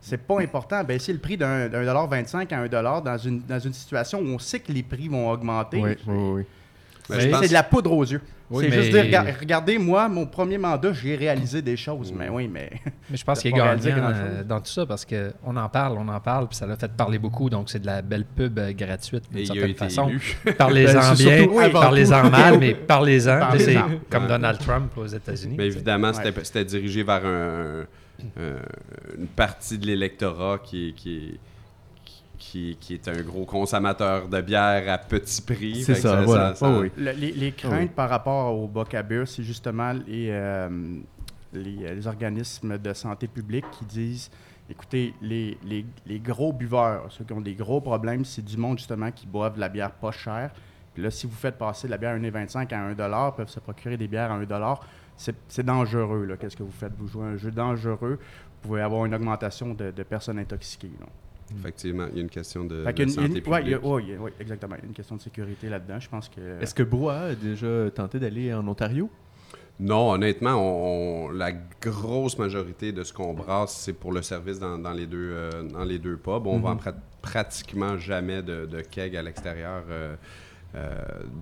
C'est- 0.00 0.16
pas 0.18 0.40
important. 0.40 0.84
Baisser 0.84 1.12
le 1.12 1.18
prix 1.18 1.36
d'un 1.36 1.68
dollar 1.68 2.06
25 2.06 2.52
à 2.52 2.60
un 2.60 2.68
dollar 2.68 3.02
dans 3.02 3.18
une, 3.18 3.40
dans 3.40 3.58
une 3.58 3.72
situation 3.72 4.20
où 4.20 4.26
on 4.26 4.38
sait 4.38 4.60
que 4.60 4.70
les 4.70 4.84
prix 4.84 5.08
vont 5.08 5.28
augmenter. 5.28 5.80
Oui, 5.82 5.96
oui, 6.06 6.14
oui. 6.16 6.42
Ben, 7.08 7.30
pense- 7.30 7.40
C'est 7.42 7.48
de 7.48 7.52
la 7.52 7.62
poudre 7.62 7.92
aux 7.92 8.04
yeux. 8.04 8.20
Oui, 8.48 8.66
c'est 8.70 8.76
juste 8.80 8.90
dire, 8.92 9.02
rega- 9.04 9.24
regardez, 9.40 9.76
moi, 9.78 10.08
mon 10.08 10.24
premier 10.24 10.56
mandat, 10.56 10.92
j'ai 10.92 11.16
réalisé 11.16 11.62
des 11.62 11.76
choses. 11.76 12.12
Mais 12.16 12.28
oui, 12.28 12.46
mais. 12.46 12.70
Mais 13.10 13.16
je 13.16 13.24
pense 13.24 13.40
qu'il 13.40 13.50
est 13.50 13.54
gagnant 13.54 14.08
euh, 14.14 14.44
dans 14.44 14.60
tout 14.60 14.70
ça 14.70 14.86
parce 14.86 15.04
qu'on 15.04 15.56
en 15.56 15.68
parle, 15.68 15.98
on 15.98 16.06
en 16.08 16.20
parle, 16.20 16.46
puis 16.48 16.56
ça 16.56 16.64
l'a 16.66 16.76
fait 16.76 16.90
parler 16.92 17.18
beaucoup. 17.18 17.50
Donc, 17.50 17.68
c'est 17.70 17.80
de 17.80 17.86
la 17.86 18.02
belle 18.02 18.24
pub 18.24 18.58
euh, 18.58 18.72
gratuite 18.72 19.24
d'une 19.32 19.40
certaine 19.46 19.64
été 19.70 19.74
façon. 19.78 20.10
Parlez-en 20.58 21.14
bien, 21.14 21.46
oui, 21.50 21.64
parlez-en 21.72 22.30
mal, 22.30 22.58
mais 22.60 22.74
parlez-en. 22.74 23.40
C'est 23.58 23.74
comme. 24.10 24.26
Donald 24.28 24.58
Trump 24.60 24.92
aux 24.96 25.06
États-Unis. 25.06 25.56
Mais 25.58 25.66
évidemment, 25.66 26.12
c'était 26.12 26.44
c'était 26.44 26.64
dirigé 26.64 27.02
vers 27.02 27.24
un- 27.26 27.80
un- 28.38 29.18
une 29.18 29.26
partie 29.26 29.76
de 29.78 29.86
l'électorat 29.86 30.58
qui 30.62 30.94
qui, 30.96 31.16
est, 31.16 31.38
qui, 32.50 32.76
qui 32.80 32.94
est 32.94 33.08
un 33.08 33.20
gros 33.22 33.44
consommateur 33.44 34.28
de 34.28 34.40
bière 34.40 34.92
à 34.92 34.98
petit 34.98 35.42
prix. 35.42 35.82
C'est 35.82 35.94
que 35.94 35.98
ça, 36.00 36.22
voilà. 36.22 36.54
Oh, 36.60 36.78
oui. 36.82 36.90
Le- 36.96 37.12
les, 37.12 37.32
les 37.32 37.52
craintes 37.52 37.80
oui. 37.80 37.88
par 37.94 38.08
rapport 38.08 38.54
au 38.56 38.66
boc 38.68 38.94
à 38.94 39.02
beurre, 39.02 39.26
c'est 39.28 39.42
justement 39.42 39.92
les, 39.92 40.28
euh, 40.30 40.68
les, 41.52 41.94
les 41.94 42.06
organismes 42.06 42.78
de 42.78 42.92
santé 42.92 43.26
publique 43.26 43.64
qui 43.72 43.84
disent 43.84 44.30
Écoutez, 44.68 45.14
les, 45.22 45.56
les- 45.64 45.86
les 46.06 46.18
gros 46.18 46.52
buveurs, 46.52 47.06
ceux 47.10 47.24
qui 47.24 47.32
ont 47.32 47.40
des 47.40 47.54
gros 47.54 47.80
problèmes, 47.80 48.24
c'est 48.24 48.44
du 48.44 48.56
monde 48.56 48.78
justement 48.78 49.10
qui 49.12 49.26
boivent 49.26 49.54
de 49.54 49.60
la 49.60 49.68
bière 49.68 49.92
pas 49.92 50.10
chère. 50.10 50.50
Puis 50.94 51.02
là, 51.02 51.10
si 51.10 51.26
vous 51.26 51.36
faites 51.36 51.56
passer 51.58 51.86
de 51.86 51.92
la 51.92 51.98
bière 51.98 52.12
à 52.14 52.18
1,25 52.18 52.74
à 52.74 52.80
1 53.26 53.30
peuvent 53.32 53.48
se 53.48 53.60
procurer 53.60 53.96
des 53.96 54.08
bières 54.08 54.30
à 54.32 54.34
1 54.34 54.44
c'est 55.16 55.34
c'est 55.48 55.64
dangereux. 55.64 56.36
Qu'est-ce 56.38 56.56
que 56.56 56.62
vous 56.62 56.70
faites? 56.72 56.92
Vous 56.98 57.06
jouez 57.08 57.26
un 57.26 57.36
jeu 57.36 57.50
dangereux. 57.50 58.18
Vous 58.20 58.68
pouvez 58.68 58.82
avoir 58.82 59.04
une 59.06 59.14
augmentation 59.14 59.72
de, 59.74 59.90
de 59.90 60.02
personnes 60.02 60.38
intoxiquées. 60.38 60.90
là. 61.00 61.06
Effectivement, 61.58 62.06
il 62.10 62.16
y 62.16 62.18
a 62.18 62.22
une 62.22 62.28
question 62.30 62.64
de, 62.64 62.84
de 62.84 63.02
une- 63.02 63.08
santé 63.08 63.38
une- 63.44 63.48
ouais, 63.52 63.62
il 63.62 63.68
y 63.70 63.74
a- 63.74 63.78
publique. 63.78 63.92
ouais, 63.94 64.02
il 64.02 64.08
y 64.10 64.14
a- 64.14 64.18
ouais, 64.20 64.32
exactement. 64.40 64.74
Il 64.76 64.82
y 64.82 64.84
a 64.84 64.88
une 64.88 64.94
question 64.94 65.16
de 65.16 65.20
sécurité 65.20 65.68
là-dedans. 65.68 66.00
Je 66.00 66.08
pense 66.08 66.28
que. 66.28 66.60
Est-ce 66.60 66.74
que 66.74 66.82
Brouhaha 66.82 67.20
a 67.26 67.34
déjà 67.34 67.90
tenté 67.94 68.18
d'aller 68.18 68.52
en 68.52 68.66
Ontario? 68.66 69.08
Non, 69.78 70.12
honnêtement, 70.12 70.54
on, 70.54 71.26
on- 71.26 71.30
la 71.30 71.52
grosse 71.52 72.38
majorité 72.38 72.92
de 72.92 73.04
ce 73.04 73.12
qu'on 73.12 73.34
brasse, 73.34 73.76
c'est 73.76 73.92
pour 73.92 74.10
le 74.12 74.22
service 74.22 74.58
dans, 74.58 74.78
dans 74.78 74.92
les, 74.92 75.06
deux, 75.06 75.30
euh, 75.32 75.62
dans 75.64 75.84
les 75.84 75.98
deux 75.98 76.16
pubs. 76.16 76.46
On 76.46 76.56
Mhm. 76.56 76.62
vend 76.62 76.76
prat- 76.76 76.94
pratiquement 77.22 77.98
jamais 77.98 78.42
de, 78.42 78.64
de 78.66 78.80
keg 78.80 79.14
à 79.16 79.22
l'extérieur 79.22 79.84
euh, 79.90 80.16
euh, 80.74 80.94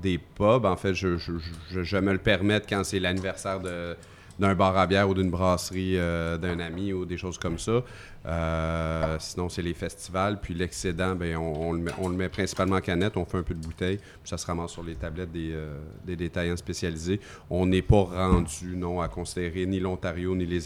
des 0.02 0.18
pubs. 0.18 0.64
En 0.64 0.76
fait, 0.76 0.94
je, 0.94 1.16
je, 1.16 1.32
je- 1.70 1.82
je 1.82 1.96
me 1.96 2.12
le 2.12 2.18
permette 2.18 2.66
quand 2.68 2.82
c'est 2.84 2.98
l'anniversaire 3.00 3.60
de 3.60 3.96
d'un 4.38 4.54
bar 4.54 4.76
à 4.76 4.86
bière 4.86 5.08
ou 5.08 5.14
d'une 5.14 5.30
brasserie 5.30 5.96
euh, 5.96 6.36
d'un 6.38 6.58
ami 6.60 6.92
ou 6.92 7.04
des 7.04 7.16
choses 7.16 7.38
comme 7.38 7.58
ça. 7.58 7.82
Euh, 8.26 9.16
sinon, 9.20 9.48
c'est 9.48 9.62
les 9.62 9.74
festivals. 9.74 10.40
Puis 10.40 10.54
l'excédent, 10.54 11.14
ben, 11.14 11.36
on, 11.36 11.68
on 11.68 11.72
le 11.72 11.78
met, 11.78 11.90
on 12.00 12.08
le 12.08 12.16
met 12.16 12.28
principalement 12.28 12.76
en 12.76 12.80
canette. 12.80 13.16
On 13.16 13.24
fait 13.24 13.38
un 13.38 13.42
peu 13.42 13.54
de 13.54 13.60
bouteille. 13.64 13.98
Puis 13.98 14.30
ça 14.30 14.38
se 14.38 14.46
ramasse 14.46 14.70
sur 14.72 14.82
les 14.82 14.94
tablettes 14.94 15.30
des, 15.30 15.50
euh, 15.52 15.78
des 16.04 16.16
détaillants 16.16 16.56
spécialisés. 16.56 17.20
On 17.50 17.66
n'est 17.66 17.82
pas 17.82 18.02
rendu, 18.04 18.76
non, 18.76 19.00
à 19.00 19.08
considérer 19.08 19.66
ni 19.66 19.78
l'Ontario 19.78 20.34
ni 20.34 20.46
les, 20.46 20.60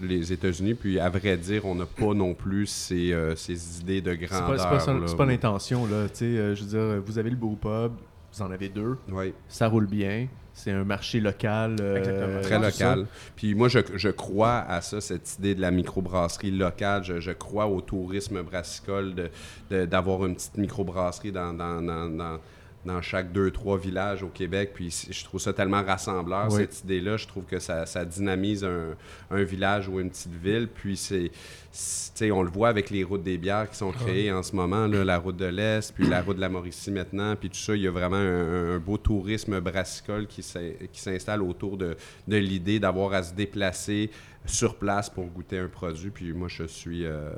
les 0.00 0.32
États-Unis. 0.32 0.74
Puis, 0.74 0.98
à 0.98 1.08
vrai 1.10 1.36
dire, 1.36 1.66
on 1.66 1.74
n'a 1.74 1.86
pas 1.86 2.14
non 2.14 2.34
plus 2.34 2.66
ces, 2.66 3.14
ces 3.36 3.80
idées 3.80 4.00
de 4.00 4.14
grandeur. 4.14 4.48
pas, 4.48 4.58
c'est 4.58 4.68
pas, 4.68 4.80
ça- 4.80 4.92
là. 4.94 5.16
pas 5.16 5.26
l'intention, 5.26 5.86
là. 5.86 6.06
Je 6.18 6.60
veux 6.64 6.66
dire, 6.66 7.02
vous 7.04 7.18
avez 7.18 7.30
le 7.30 7.36
beau 7.36 7.56
pub, 7.60 7.92
vous 8.32 8.42
en 8.42 8.50
avez 8.50 8.68
deux, 8.70 8.96
Oui. 9.10 9.34
ça 9.48 9.68
roule 9.68 9.86
bien, 9.86 10.26
c'est 10.54 10.70
un 10.70 10.84
marché 10.84 11.20
local. 11.20 11.76
euh. 11.80 12.42
Très 12.42 12.58
local. 12.58 13.06
Puis 13.36 13.54
moi, 13.54 13.68
je, 13.68 13.78
je 13.94 14.08
crois 14.08 14.58
à 14.68 14.80
ça, 14.80 15.00
cette 15.00 15.36
idée 15.38 15.54
de 15.54 15.60
la 15.60 15.70
microbrasserie 15.70 16.50
locale. 16.50 17.04
Je, 17.04 17.20
je 17.20 17.30
crois 17.32 17.66
au 17.66 17.80
tourisme 17.80 18.42
brassicole, 18.42 19.14
de- 19.14 19.30
de- 19.70 19.84
d'avoir 19.86 20.26
une 20.26 20.34
petite 20.34 20.58
microbrasserie 20.58 21.32
dans, 21.32 21.52
dans, 21.54 21.80
dans, 21.82 22.08
dans, 22.08 22.38
dans 22.84 23.00
chaque 23.00 23.32
deux, 23.32 23.50
trois 23.50 23.78
villages 23.78 24.22
au 24.22 24.28
Québec. 24.28 24.72
Puis 24.74 25.06
je 25.10 25.24
trouve 25.24 25.40
ça 25.40 25.52
tellement 25.52 25.82
rassembleur, 25.84 26.48
Oui. 26.50 26.62
cette 26.62 26.80
idée-là. 26.84 27.16
Je 27.16 27.26
trouve 27.28 27.44
que 27.44 27.58
ça, 27.58 27.86
ça 27.86 28.04
dynamise 28.04 28.64
un, 28.64 28.96
un 29.30 29.42
village 29.44 29.88
ou 29.88 30.00
une 30.00 30.10
petite 30.10 30.34
ville. 30.42 30.68
Puis 30.72 30.96
c'est, 30.96 32.30
on 32.32 32.42
le 32.42 32.50
voit 32.50 32.68
avec 32.68 32.90
les 32.90 33.04
routes 33.04 33.22
des 33.22 33.38
bières 33.38 33.68
qui 33.70 33.76
sont 33.76 33.92
créées 33.92 34.30
en 34.32 34.42
ce 34.42 34.54
moment, 34.56 34.86
là, 34.86 35.04
la 35.04 35.18
route 35.18 35.36
de 35.36 35.46
l'Est, 35.46 35.94
puis 35.94 36.06
la 36.06 36.22
route 36.22 36.36
de 36.36 36.40
la 36.40 36.48
Mauricie 36.48 36.90
maintenant, 36.90 37.34
puis 37.36 37.48
tout 37.50 37.56
ça, 37.56 37.74
il 37.74 37.82
y 37.82 37.86
a 37.86 37.90
vraiment 37.90 38.16
un, 38.16 38.74
un 38.74 38.78
beau 38.78 38.98
tourisme 38.98 39.58
brassicole 39.60 40.26
qui 40.26 40.42
s'in- 40.42 40.72
qui 40.92 41.00
s'installe 41.00 41.40
autour 41.42 41.76
de, 41.76 41.96
de 42.28 42.36
l'idée 42.36 42.78
d'avoir 42.80 43.12
à 43.14 43.22
se 43.22 43.32
déplacer 43.34 44.10
sur 44.44 44.74
place 44.76 45.08
pour 45.08 45.24
goûter 45.26 45.58
un 45.58 45.68
produit. 45.68 46.10
Puis 46.10 46.32
moi, 46.32 46.48
je 46.48 46.64
suis, 46.64 47.06
euh, 47.06 47.30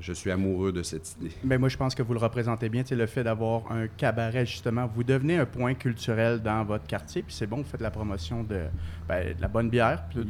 je 0.00 0.12
suis 0.12 0.30
amoureux 0.30 0.72
de 0.72 0.82
cette 0.82 1.16
idée. 1.20 1.58
Moi, 1.58 1.68
je 1.68 1.76
pense 1.76 1.94
que 1.94 2.02
vous 2.02 2.12
le 2.14 2.18
représentez 2.20 2.68
bien. 2.68 2.82
Le 2.90 3.06
fait 3.06 3.24
d'avoir 3.24 3.70
un 3.72 3.86
cabaret, 3.88 4.46
justement, 4.46 4.86
vous 4.94 5.02
devenez 5.04 5.36
un 5.38 5.46
point 5.46 5.74
culturel 5.74 6.40
dans 6.40 6.64
votre 6.64 6.86
quartier. 6.86 7.22
Puis 7.22 7.34
c'est 7.34 7.46
bon, 7.46 7.58
vous 7.58 7.64
faites 7.64 7.80
la 7.80 7.90
promotion 7.90 8.42
de, 8.42 8.60
ben, 9.08 9.34
de 9.36 9.40
la 9.42 9.48
bonne 9.48 9.68
bière. 9.70 10.04
Puis, 10.10 10.20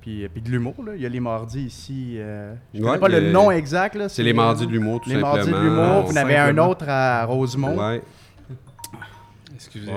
puis, 0.00 0.28
puis 0.28 0.42
de 0.42 0.50
l'humour. 0.50 0.74
Il 0.94 1.00
y 1.02 1.06
a 1.06 1.08
les 1.08 1.20
mardis 1.20 1.62
ici. 1.64 2.14
euh, 2.18 2.54
je 2.74 2.80
ne 2.80 2.84
Ouais, 2.84 2.98
connais 2.98 3.00
pas 3.00 3.20
le 3.20 3.28
a- 3.28 3.32
nom 3.32 3.50
exact. 3.50 4.08
C'est 4.08 4.22
les 4.22 4.32
mardis 4.32 4.66
de 4.66 4.72
l'humour, 4.72 5.00
tout 5.00 5.08
Les 5.10 5.16
mardis 5.16 5.46
de 5.48 5.52
simplement. 5.52 5.62
l'humour. 5.86 6.02
Vous 6.06 6.12
en 6.12 6.16
avez 6.16 6.36
un 6.36 6.46
Simplement. 6.46 6.68
autre 6.70 6.84
à 6.88 7.24
Rosemont. 7.24 7.78
Ouais. 7.78 8.02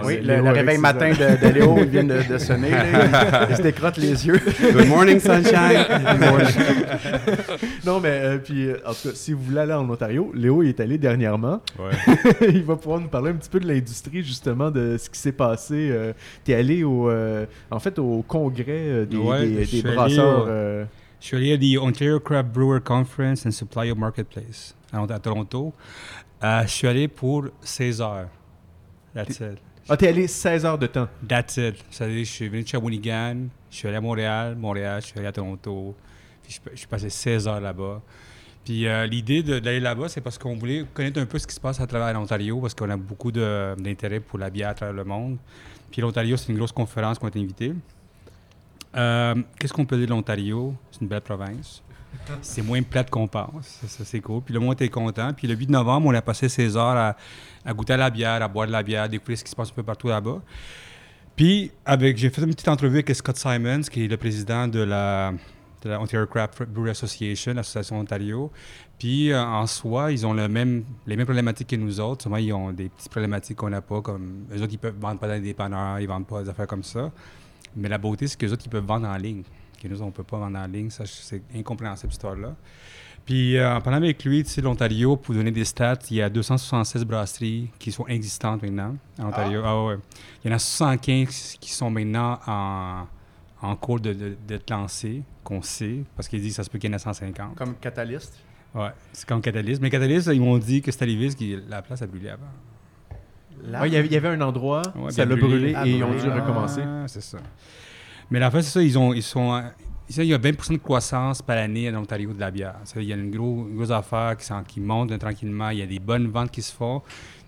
Oui, 0.04 0.20
le, 0.22 0.42
réveil 0.52 0.78
matin 0.78 1.10
de, 1.12 1.48
de 1.48 1.54
Léo, 1.54 1.76
il 1.80 1.86
vient 1.86 2.04
de, 2.04 2.22
de 2.30 2.38
sonner. 2.38 2.70
là. 2.72 3.48
il 3.50 3.56
se 3.56 3.62
décrotte 3.62 3.98
les 3.98 4.26
yeux. 4.28 4.40
Good 4.62 4.88
morning, 4.88 5.20
sunshine! 5.20 5.86
Non, 7.86 8.00
mais 8.00 8.10
euh, 8.12 8.38
puis, 8.38 8.68
euh, 8.68 8.78
en 8.86 8.94
tout 8.94 9.10
cas, 9.10 9.16
si 9.16 9.34
vous 9.34 9.42
voulez 9.44 9.60
aller 9.60 9.74
en 9.74 9.90
Ontario, 9.90 10.32
Léo 10.34 10.64
est 10.64 10.80
allé 10.80 10.98
dernièrement. 10.98 11.62
Ouais. 11.80 11.92
il 12.54 12.64
va 12.64 12.76
pouvoir 12.76 13.00
nous 13.00 13.08
parler 13.08 13.32
un 13.32 13.36
petit 13.36 13.50
peu 13.50 13.60
de 13.60 13.68
l'industrie, 13.68 14.24
justement, 14.24 14.70
de 14.72 14.98
ce 14.98 15.10
qui 15.10 15.20
s'est 15.20 15.32
passé. 15.32 15.90
Euh, 15.92 16.14
T'es 16.44 16.54
allé 16.54 16.84
au, 16.84 17.10
euh, 17.10 17.46
en 17.72 17.80
fait, 17.80 17.98
au 18.00 18.24
congrès 18.28 19.06
des, 19.10 19.18
Ouais, 19.18 19.42
des- 19.42 19.54
je 19.54 19.60
des 19.60 19.66
suis 19.66 19.88
allé 19.88 19.96
brasseurs. 19.96 20.46
euh, 20.48 20.86
Je 21.20 21.26
suis 21.28 21.38
allé 21.38 21.54
à 21.54 21.58
the 21.58 21.82
Ontario 21.82 22.20
Craft 22.20 22.50
Brewer 22.50 22.80
Conference 22.84 23.46
and 23.46 23.52
Supplier 23.52 23.94
Marketplace 23.96 24.76
à, 24.94 25.02
à 25.02 25.20
Toronto. 25.20 25.74
Euh, 26.44 26.62
je 26.64 26.68
suis 26.70 26.88
allé 26.88 27.08
pour 27.08 27.46
16 27.62 28.02
heures. 28.02 28.28
That's 29.26 29.40
it. 29.40 29.58
Ah, 29.90 29.98
t'es 29.98 30.10
allé 30.10 30.28
16 30.28 30.66
heures 30.66 30.78
de 30.78 30.88
temps. 30.88 31.08
That's 31.28 31.58
it. 31.58 31.84
C'est-à-dire, 31.90 32.20
je 32.26 32.30
suis 32.30 32.50
venu 32.50 32.64
de 32.64 32.68
Shawinigan, 32.68 33.48
je 33.72 33.76
suis 33.76 33.88
allé 33.88 33.98
à 33.98 34.02
Montréal, 34.02 34.56
Montréal, 34.56 35.02
je 35.02 35.08
suis 35.08 35.18
allé 35.18 35.28
à 35.28 35.32
Toronto. 35.32 35.96
Puis 36.44 36.60
je, 36.64 36.72
je 36.72 36.78
suis 36.78 36.88
passé 36.88 37.10
16 37.10 37.48
heures 37.48 37.62
là-bas. 37.62 38.02
Puis 38.68 38.86
euh, 38.86 39.06
l'idée 39.08 39.44
d'aller 39.44 39.80
là-bas, 39.80 40.10
c'est 40.10 40.20
parce 40.20 40.38
qu'on 40.38 40.56
voulait 40.56 40.86
connaître 40.94 41.22
un 41.22 41.26
peu 41.26 41.40
ce 41.40 41.48
qui 41.48 41.56
se 41.56 41.60
passe 41.60 41.80
à 41.80 41.88
travers 41.88 42.14
l'Ontario, 42.14 42.60
parce 42.60 42.74
qu'on 42.74 42.90
a 42.90 42.98
beaucoup 42.98 43.32
d'intérêt 43.32 44.20
pour 44.20 44.38
la 44.40 44.50
bière 44.50 44.70
à 44.70 44.74
travers 44.74 44.94
le 44.94 45.06
monde. 45.06 45.38
Puis 45.90 46.02
l'Ontario, 46.02 46.36
c'est 46.36 46.52
une 46.52 46.58
grosse 46.58 46.74
conférence 46.74 47.18
qu'on 47.18 47.28
a 47.28 47.30
été 47.30 47.40
invité. 47.40 47.74
Euh, 48.96 49.36
Qu'est-ce 49.58 49.72
qu'on 49.72 49.86
peut 49.86 49.96
dire 49.98 50.08
de 50.08 50.12
l'Ontario? 50.12 50.76
C'est 50.92 51.00
une 51.00 51.08
belle 51.08 51.22
province. 51.22 51.82
C'est 52.42 52.62
moins 52.62 52.82
plate 52.82 53.10
qu'on 53.10 53.28
pense. 53.28 53.80
Ça, 53.88 54.04
c'est 54.04 54.20
cool. 54.20 54.42
Puis 54.42 54.54
le 54.54 54.60
monde 54.60 54.74
était 54.74 54.90
content. 54.90 55.34
Puis 55.34 55.48
le 55.48 55.56
8 55.56 55.70
novembre, 55.70 56.08
on 56.08 56.14
a 56.14 56.22
passé 56.22 56.50
16 56.50 56.78
heures 56.78 56.98
à, 56.98 57.16
à 57.66 57.74
goûter 57.74 57.94
à 57.94 57.98
la 57.98 58.10
bière, 58.10 58.42
à 58.42 58.48
boire 58.48 58.68
de 58.68 58.72
la 58.72 58.84
bière, 58.84 59.08
découvrir 59.08 59.38
ce 59.38 59.44
qui 59.44 59.52
se 59.52 59.56
passe 59.56 59.70
un 59.70 59.74
peu 59.74 59.84
partout 59.84 60.08
là-bas. 60.08 60.42
Puis, 61.38 61.72
avec, 61.86 62.18
j'ai 62.18 62.32
fait 62.32 62.42
une 62.42 62.50
petite 62.50 62.68
entrevue 62.68 62.96
avec 62.96 63.16
Scott 63.16 63.38
Simons, 63.38 63.82
qui 63.82 64.06
est 64.06 64.08
le 64.08 64.18
président 64.18 64.68
de 64.68 64.80
la, 64.80 65.34
Ontario 65.86 66.26
Craft 66.26 66.64
Brewery 66.64 66.90
Association, 66.90 67.54
l'association 67.54 68.00
Ontario. 68.00 68.52
Puis, 68.98 69.32
euh, 69.32 69.40
en 69.40 69.68
soi, 69.68 70.12
ils 70.12 70.26
ont 70.26 70.34
les 70.34 70.48
mêmes 70.48 70.84
problématiques 71.06 71.68
que 71.68 71.76
nous 71.76 72.00
autres. 72.00 72.24
Souvent, 72.24 72.38
ils 72.38 72.52
ont 72.54 72.74
des 72.74 72.90
petites 72.90 73.12
problématiques 73.12 73.58
qu'on 73.58 73.70
n'a 73.70 73.82
pas, 73.82 74.02
comme 74.02 74.48
eux 74.52 74.64
autres, 74.64 74.74
ils 74.74 74.80
peuvent 74.80 74.98
vendre 75.00 75.20
pas 75.20 75.28
dans 75.28 75.36
les 75.36 75.42
dépanneurs, 75.42 76.00
ils 76.00 76.08
vendent 76.08 76.26
pas 76.26 76.42
des 76.42 76.50
affaires 76.50 76.66
comme 76.66 76.84
ça. 76.84 77.12
Mais 77.76 77.88
la 77.88 78.00
beauté, 78.00 78.28
c'est 78.28 78.36
qu'eux 78.36 78.52
autres, 78.52 78.64
ils 78.66 78.72
peuvent 78.72 78.84
vendre 78.84 79.08
en 79.08 79.18
ligne. 79.18 79.44
Que 79.82 79.88
nous, 79.88 80.02
on 80.02 80.08
ne 80.08 80.12
peut 80.12 80.24
pas 80.24 80.38
vendre 80.38 80.58
en 80.58 80.66
ligne. 80.68 80.90
Ça, 80.90 81.04
c'est 81.06 81.42
incompréhensible, 81.56 82.12
cette 82.12 82.18
histoire-là. 82.18 82.56
Puis, 83.26 83.58
euh, 83.58 83.76
en 83.76 83.82
parlant 83.82 83.98
avec 83.98 84.24
lui, 84.24 84.44
tu 84.44 84.50
sais, 84.50 84.62
l'Ontario, 84.62 85.18
pour 85.18 85.36
donner 85.36 85.52
des 85.52 85.66
stats, 85.66 86.00
il 86.10 86.18
y 86.18 86.22
a 86.22 86.30
276 86.30 87.04
brasseries 87.06 87.70
qui 87.78 87.92
sont 87.92 88.08
existantes 88.08 88.64
maintenant 88.64 88.96
en 89.20 89.26
Ontario. 89.28 89.62
Ah, 89.66 89.84
ouais. 89.86 89.98
Il 90.44 90.50
y 90.50 90.54
en 90.54 90.56
a 90.56 90.60
75 90.60 91.58
qui 91.60 91.72
sont 91.72 91.90
maintenant 91.90 92.40
en, 92.48 93.06
en 93.62 93.76
cours 93.76 94.00
de- 94.00 94.14
de- 94.14 94.38
d'être 94.48 94.70
lancées, 94.70 95.24
qu'on 95.44 95.62
sait, 95.62 96.04
parce 96.16 96.28
qu'ils 96.30 96.42
disent 96.42 96.54
que 96.54 96.56
ça 96.58 96.64
se 96.64 96.70
peut 96.70 96.78
qu'il 96.80 96.90
y 96.90 96.94
en 96.94 96.96
ait 96.96 97.00
150. 97.00 97.56
Comme 97.56 97.76
catalyste. 97.76 98.40
Ouais, 98.76 98.90
c'est 99.12 99.28
comme 99.28 99.42
Catalyst. 99.42 99.82
Mais 99.82 99.90
Catalyst, 99.90 100.30
ils 100.32 100.40
m'ont 100.42 100.58
dit 100.58 100.82
que 100.82 100.92
c'était 100.92 101.06
Lévis 101.08 101.36
qui 101.36 101.58
la 101.68 101.82
place 101.82 102.02
a 102.02 102.08
brûlé 102.08 102.30
avant. 102.30 102.44
Là, 103.64 103.82
Ouais, 103.82 103.90
il 103.90 103.94
y 103.94 104.16
avait- 104.16 104.28
un 104.28 104.42
endroit, 104.42 104.84
Ouais, 104.96 105.10
ça 105.12 105.26
l'a 105.26 105.36
brûlé. 105.36 105.48
brûlé 105.48 105.74
Ah, 105.76 105.88
et 105.88 105.92
ils 105.92 106.04
ont 106.04 106.12
dû 106.12 106.18
brûlé. 106.18 106.34
recommencer. 106.34 106.82
Ah, 106.86 107.06
c'est 107.08 107.22
ça. 107.22 107.40
Mais 108.30 108.40
la 108.40 108.52
fin, 108.52 108.62
c'est 108.62 108.72
ça, 108.72 108.82
ils, 108.82 108.98
ont, 108.98 109.14
ils 109.14 109.24
sont. 109.24 109.62
il 110.10 110.24
y 110.26 110.34
a 110.34 110.38
20% 110.38 110.74
de 110.74 110.78
croissance 110.78 111.42
par 111.42 111.58
année 111.58 111.90
en 111.90 112.02
Ontario 112.02 112.34
de 112.34 112.40
la 112.40 112.52
bière. 112.52 112.76
Il 112.96 113.04
y 113.04 113.14
a 113.14 113.16
une, 113.16 113.32
gros, 113.32 113.68
une 113.70 113.76
grosse 113.76 113.92
affaire 113.92 114.36
qui, 114.38 114.48
qui 114.68 114.80
monte 114.82 115.18
tranquillement. 115.18 115.70
Il 115.70 115.80
y 115.80 115.82
a 115.82 115.86
des 115.88 116.00
bonnes 116.00 116.28
ventes 116.28 116.52
qui 116.52 116.62
se 116.62 116.74
font. 116.74 117.02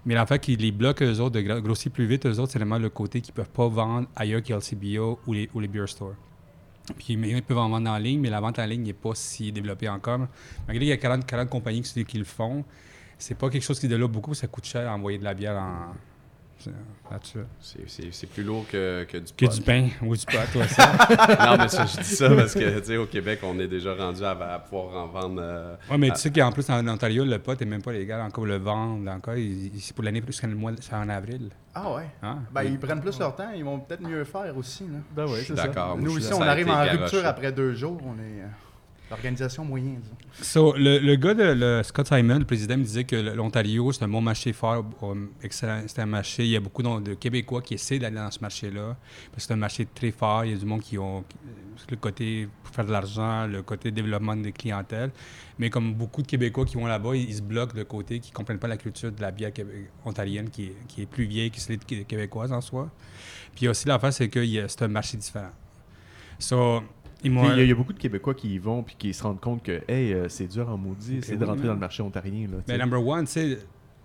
Mais 0.06 0.14
l'affaire 0.14 0.40
qui 0.40 0.56
les 0.56 0.72
bloque, 0.72 1.02
eux 1.02 1.20
autres, 1.20 1.36
de 1.36 1.42
gro- 1.42 1.62
grossir 1.62 1.92
plus 1.92 2.06
vite, 2.06 2.26
eux 2.26 2.40
autres, 2.40 2.52
c'est 2.54 2.60
vraiment 2.60 2.78
le 2.78 2.90
côté 2.90 3.20
qu'ils 3.20 3.34
ne 3.34 3.36
peuvent 3.36 3.50
pas 3.50 3.68
vendre 3.68 4.08
ailleurs 4.16 4.42
qu'à 4.42 4.56
LCBO 4.56 5.20
ou 5.28 5.34
les, 5.34 5.50
ou 5.54 5.60
les 5.60 5.68
beer 5.68 5.88
stores. 5.88 6.16
Puis 6.98 7.14
ils 7.14 7.44
peuvent 7.44 7.58
en 7.58 7.70
vendre 7.70 7.90
en 7.92 7.98
ligne, 7.98 8.22
mais 8.22 8.30
la 8.30 8.40
vente 8.40 8.58
en 8.58 8.66
ligne 8.66 8.84
n'est 8.84 8.94
pas 8.94 9.12
si 9.14 9.52
développée 9.52 9.90
encore. 9.90 10.20
Malgré 10.66 10.80
qu'il 10.80 10.88
y 10.88 10.92
a 10.94 10.98
40, 10.98 11.26
40 11.26 11.50
compagnies 11.50 11.82
qui, 11.82 12.06
qui 12.06 12.18
le 12.18 12.24
font, 12.24 12.64
c'est 13.18 13.38
pas 13.38 13.50
quelque 13.50 13.62
chose 13.64 13.80
qui 13.80 13.88
développe 13.90 14.14
beaucoup, 14.14 14.34
ça 14.34 14.48
coûte 14.48 14.66
cher 14.66 14.90
à 14.90 14.96
envoyer 14.96 15.18
de 15.18 15.24
la 15.26 15.34
bière 15.34 15.58
en. 15.58 15.94
C'est- 16.60 18.28
plus 18.28 18.44
lourd 18.44 18.66
que, 18.72 19.06
que 19.06 19.18
du 19.18 19.34
Que 19.34 19.46
pot. 19.46 19.52
du 19.54 19.62
pain 19.62 19.88
ou 20.02 20.16
du 20.16 20.26
pot, 20.26 20.38
toi, 20.54 20.68
ça. 20.68 20.92
non, 21.46 21.58
mais 21.58 21.68
ça, 21.70 21.86
je 21.86 21.98
dis 21.98 22.04
ça 22.16 22.30
parce 22.30 22.54
que, 22.54 22.80
tu 22.80 22.86
sais, 22.86 22.98
au 22.98 23.06
Québec, 23.06 23.40
on 23.44 23.58
est 23.60 23.68
déjà 23.68 23.94
rendu 23.96 24.24
à, 24.24 24.32
à 24.32 24.60
pouvoir 24.60 24.96
en 25.04 25.08
vendre. 25.08 25.42
euh, 25.42 25.76
Oui, 25.90 25.98
mais 25.98 26.10
tu 26.12 26.18
sais 26.18 26.32
qu'en 26.32 26.52
plus, 26.52 26.70
en 26.70 26.86
Ontario, 26.88 27.26
le 27.26 27.40
pot 27.40 27.60
n'est 27.60 27.66
même 27.66 27.82
pas 27.82 27.92
légal 27.94 28.22
encore 28.22 28.46
le 28.46 28.58
vendre. 28.58 29.10
Encore, 29.10 29.36
c'est 29.80 29.96
pour 29.96 30.04
l'année 30.04 30.22
jusqu'au 30.26 30.48
mois, 30.48 30.72
c'est 30.80 30.94
en 30.96 31.10
avril. 31.10 31.50
Ah 31.74 31.94
ouais? 31.94 32.08
Hein? 32.22 32.40
Ben, 32.52 32.64
ils 32.64 32.78
prennent 32.80 33.02
plus 33.02 33.18
leur 33.20 33.36
temps, 33.36 33.52
ils 33.56 33.64
vont 33.64 33.80
peut-être 33.80 34.02
mieux 34.02 34.24
faire 34.24 34.56
aussi. 34.58 34.84
Là. 34.84 35.00
Ben 35.16 35.24
ouais, 35.26 35.38
je 35.40 35.44
suis 35.46 35.46
c'est 35.56 35.56
ça. 35.62 35.68
d'accord. 35.68 35.98
Nous 35.98 36.18
aussi, 36.18 36.34
on 36.34 36.42
arrive 36.42 36.70
en 36.70 36.84
rupture 36.84 37.26
après 37.26 37.52
deux 37.52 37.74
jours. 37.74 38.00
On 38.06 38.14
est... 38.20 38.44
euh, 39.12 39.16
L'organisation 39.16 39.66
moyenne, 39.66 40.00
disons. 40.02 40.16
So, 40.42 40.74
le, 40.78 41.00
le 41.00 41.16
gars 41.16 41.34
de 41.34 41.44
le 41.44 41.82
Scott 41.84 42.08
Simon, 42.08 42.40
le 42.40 42.46
président, 42.46 42.78
me 42.78 42.84
disait 42.84 43.04
que 43.04 43.16
l'Ontario, 43.16 43.92
c'est 43.92 44.04
un 44.04 44.08
bon 44.08 44.22
marché 44.22 44.54
fort, 44.54 44.86
um, 45.02 45.30
excellent. 45.42 45.82
C'est 45.88 46.00
un 46.02 46.06
marché. 46.06 46.44
Il 46.46 46.52
y 46.52 46.56
a 46.56 46.60
beaucoup 46.60 46.84
de, 46.84 47.00
de 47.02 47.14
Québécois 47.16 47.62
qui 47.62 47.74
essaient 47.74 48.00
d'aller 48.00 48.16
dans 48.18 48.32
ce 48.32 48.40
marché-là. 48.40 48.96
Parce 49.32 49.44
que 49.44 49.48
c'est 49.48 49.54
un 49.54 49.58
marché 49.58 49.88
très 49.94 50.12
fort. 50.12 50.46
Il 50.46 50.52
y 50.52 50.54
a 50.54 50.58
du 50.58 50.66
monde 50.66 50.82
qui 50.82 50.98
ont 50.98 51.24
qui- 51.24 51.38
le 51.90 51.96
côté 51.96 52.48
pour 52.64 52.76
faire 52.76 52.86
de 52.86 52.92
l'argent, 52.92 53.48
le 53.48 53.62
côté 53.64 53.90
développement 53.90 54.36
des 54.36 54.52
clientèles. 54.52 55.12
Mais 55.58 55.70
comme 55.70 55.94
beaucoup 55.94 56.22
de 56.22 56.28
Québécois 56.28 56.66
qui 56.66 56.76
vont 56.76 56.86
là-bas, 56.86 57.16
ils, 57.16 57.34
se 57.34 57.42
bloquent 57.42 57.74
de 57.76 57.84
côté, 57.84 58.20
qui 58.20 58.32
ne 58.32 58.36
comprennent 58.36 58.60
pas 58.60 58.68
la 58.68 58.78
culture 58.78 59.12
de 59.12 59.22
la 59.22 59.32
bière 59.32 59.52
ontarienne 60.06 60.50
qui 60.50 60.66
est, 60.66 60.76
qui 60.88 61.02
est 61.04 61.06
plus 61.06 61.24
vieille 61.26 61.52
que 61.52 61.60
celle 61.60 61.80
qué- 61.80 62.04
québécoise 62.04 62.52
en 62.52 62.62
soi. 62.62 62.90
Puis 63.56 63.68
aussi, 63.68 63.88
l'affaire, 63.88 64.12
c'est 64.14 64.28
que 64.30 64.42
c'est 64.68 64.82
un 64.84 64.88
marché 64.90 65.18
différent. 65.18 65.52
So. 66.38 66.84
Il 67.24 67.34
y, 67.34 67.38
a- 67.38 67.64
il 67.64 67.68
y 67.68 67.72
a 67.72 67.76
beaucoup 67.76 67.94
de 67.94 68.00
Québécois 68.00 68.34
qui 68.34 68.54
y 68.54 68.58
vont 68.60 68.82
puis 68.84 68.96
qui 68.98 69.14
se 69.14 69.24
rendent 69.24 69.42
compte 69.42 69.62
que 69.64 69.82
hey, 69.88 70.14
euh, 70.14 70.30
c'est 70.30 70.48
dur 70.48 70.70
en 70.70 70.78
maudit, 70.78 71.18
essayer 71.18 71.36
de 71.38 71.44
oui, 71.44 71.50
rentrer 71.50 71.62
mais- 71.64 71.68
dans 71.68 71.74
le 71.74 71.80
marché 71.80 72.02
ontarien. 72.02 72.48
Là, 72.48 72.58
sais. 72.66 72.78
number 72.78 73.06
one, 73.06 73.26
tu 73.26 73.32
sais, 73.32 73.58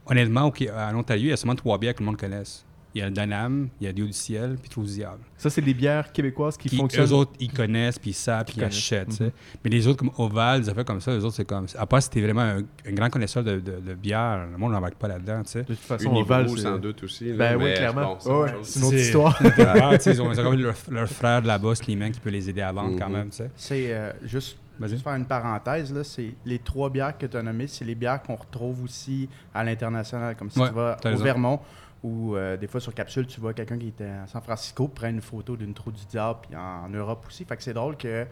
honnêtement, 0.07 0.47
au 0.47 0.51
Qué- 0.51 0.71
en 0.71 0.97
Ontario, 0.97 1.25
il 1.27 1.29
y 1.29 1.33
a 1.33 1.37
seulement 1.37 1.55
trois 1.55 1.79
bières 1.79 1.95
que 1.95 2.01
le 2.01 2.07
monde 2.07 2.17
connaisse. 2.17 2.65
Il 2.95 3.01
y 3.01 3.03
a 3.03 3.07
le 3.07 3.11
Danam, 3.11 3.69
il 3.81 3.87
y 3.87 3.91
a 3.91 3.93
Dieu 3.93 4.07
du 4.07 4.13
ciel, 4.13 4.57
puis 4.61 4.71
Trou 4.71 4.83
du 4.85 4.93
diable. 4.93 5.19
Ça, 5.37 5.51
c'est 5.51 5.61
les 5.61 5.75
bières 5.75 6.13
québécoises 6.13 6.57
qui, 6.57 6.69
Qui, 6.69 6.77
fonctionnent. 6.77 7.07
eux 7.07 7.13
autres, 7.13 7.33
ils 7.41 7.53
connaissent, 7.53 7.99
puis 7.99 8.11
ils 8.11 8.15
savent, 8.15 8.45
puis 8.45 8.55
ils 8.59 8.63
achètent. 8.65 9.21
Mhm. 9.21 9.31
Mais 9.65 9.71
les 9.71 9.87
autres, 9.89 9.99
comme 9.99 10.13
Oval, 10.17 10.61
des 10.61 10.69
affaires 10.69 10.85
comme 10.85 11.01
ça, 11.01 11.11
eux 11.11 11.25
autres, 11.25 11.35
c'est 11.35 11.45
comme. 11.45 11.67
À 11.77 11.87
part 11.87 12.01
si 12.03 12.11
t'es 12.11 12.21
vraiment 12.21 12.43
un, 12.43 12.59
un 12.87 12.93
grand 12.93 13.11
connaisseur 13.11 13.43
de, 13.43 13.59
de, 13.59 13.81
de 13.85 13.95
bière, 13.95 14.47
le 14.51 14.57
monde 14.57 14.73
n'embarque 14.73 14.95
pas 14.95 15.09
là-dedans, 15.09 15.43
tu 15.43 15.51
sais. 15.51 15.63
De 15.63 15.67
toute 15.75 15.79
façon, 15.79 16.15
Oval, 16.15 16.49
sans 16.57 16.79
doute 16.79 17.03
aussi. 17.03 17.31
là, 17.33 17.37
Ben 17.37 17.57
oui, 17.63 17.75
clairement. 17.75 18.17
bon, 18.23 18.63
c'est 18.63 18.79
une 18.79 18.85
autre 18.87 18.95
histoire. 18.97 19.43
Ils 19.43 20.23
ont, 20.23 20.33
ils 20.33 20.41
ont 20.41 20.45
quand 20.45 20.51
même 20.51 20.61
leur, 20.61 20.75
leur 20.91 21.09
frère 21.09 21.43
de 21.43 21.47
là-bas, 21.49 21.75
Slimane, 21.75 22.13
qui 22.13 22.21
peut 22.21 22.31
les 22.31 22.49
aider 22.49 22.61
à 22.63 22.71
vendre 22.71 22.97
quand 22.99 23.09
Mhm. 23.09 23.13
même, 23.17 23.31
tu 23.31 23.39
sais. 23.39 23.51
C'est 23.57 23.93
euh, 23.93 24.13
juste, 24.25 24.57
Vas-y. 24.79 24.91
juste 24.91 25.03
faire 25.05 25.15
une 25.15 25.25
parenthèse, 25.27 25.93
là, 25.93 26.05
c'est 26.05 26.35
les 26.45 26.59
trois 26.61 26.91
bières 26.91 27.17
que 27.19 27.27
tu 27.27 27.37
as 27.37 27.43
nommées, 27.43 27.67
c'est 27.67 27.85
les 27.85 27.95
bières 27.95 28.23
qu'on 28.23 28.37
retrouve 28.37 28.85
aussi 28.85 29.29
à 29.53 29.65
l'international, 29.65 30.37
comme 30.37 30.51
si 30.51 30.59
Ouais, 30.61 30.69
tu 30.69 30.75
vas 30.75 30.97
au 31.05 31.09
raison. 31.09 31.25
Vermont 31.25 31.61
ou 32.05 32.37
euh, 32.37 32.57
des 32.59 32.67
fois 32.67 32.81
sur 32.81 32.93
capsule, 32.95 33.27
tu 33.27 33.41
vois 33.41 33.55
quelqu'un 33.55 33.79
qui 33.79 33.89
était 33.89 34.05
à 34.05 34.27
San 34.27 34.43
Francisco 34.43 34.87
prend 34.89 35.09
une 35.09 35.23
photo 35.23 35.57
d'une 35.57 35.73
trou 35.73 35.91
du 35.91 36.05
diable, 36.05 36.41
puis 36.47 36.55
en, 36.57 36.89
Europe 36.91 37.25
aussi. 37.27 37.45
Fait 37.47 37.57
que 37.57 37.63
c'est 37.63 37.73
drôle 37.73 37.97
que 37.97 38.27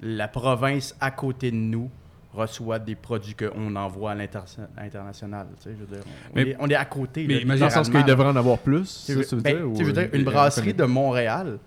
la 0.00 0.26
province 0.28 0.96
à 0.98 1.10
côté 1.10 1.50
de 1.50 1.56
nous 1.56 1.90
reçoit 2.32 2.78
des 2.78 2.94
produits 2.94 3.34
qu'on 3.34 3.76
envoie 3.76 4.12
à 4.12 4.14
l'inter- 4.14 4.40
l'international. 4.76 5.46
tu 5.58 5.64
sais, 5.64 5.76
je 5.78 5.84
veux 5.84 5.94
dire, 5.94 6.02
on, 6.30 6.34
Mais- 6.34 6.42
est, 6.48 6.56
on 6.58 6.68
est 6.70 6.74
à 6.74 6.86
côté. 6.86 7.26
mais 7.28 7.44
Dans 7.44 7.52
le 7.66 7.70
sens 7.70 7.88
qu'il 7.90 7.98
littéralement. 7.98 8.06
devrait 8.06 8.28
en 8.28 8.36
avoir 8.36 8.58
plus, 8.58 8.86
ça, 8.86 9.14
veux- 9.14 9.22
ça 9.22 9.36
veut 9.36 9.42
ben, 9.42 9.56
dire, 9.58 9.70
ou, 9.70 9.76
tu 9.76 9.84
veux 9.84 9.92
dire, 9.92 10.08
une 10.14 10.24
brasserie 10.24 10.72
de 10.72 10.84
Montréal, 10.84 11.58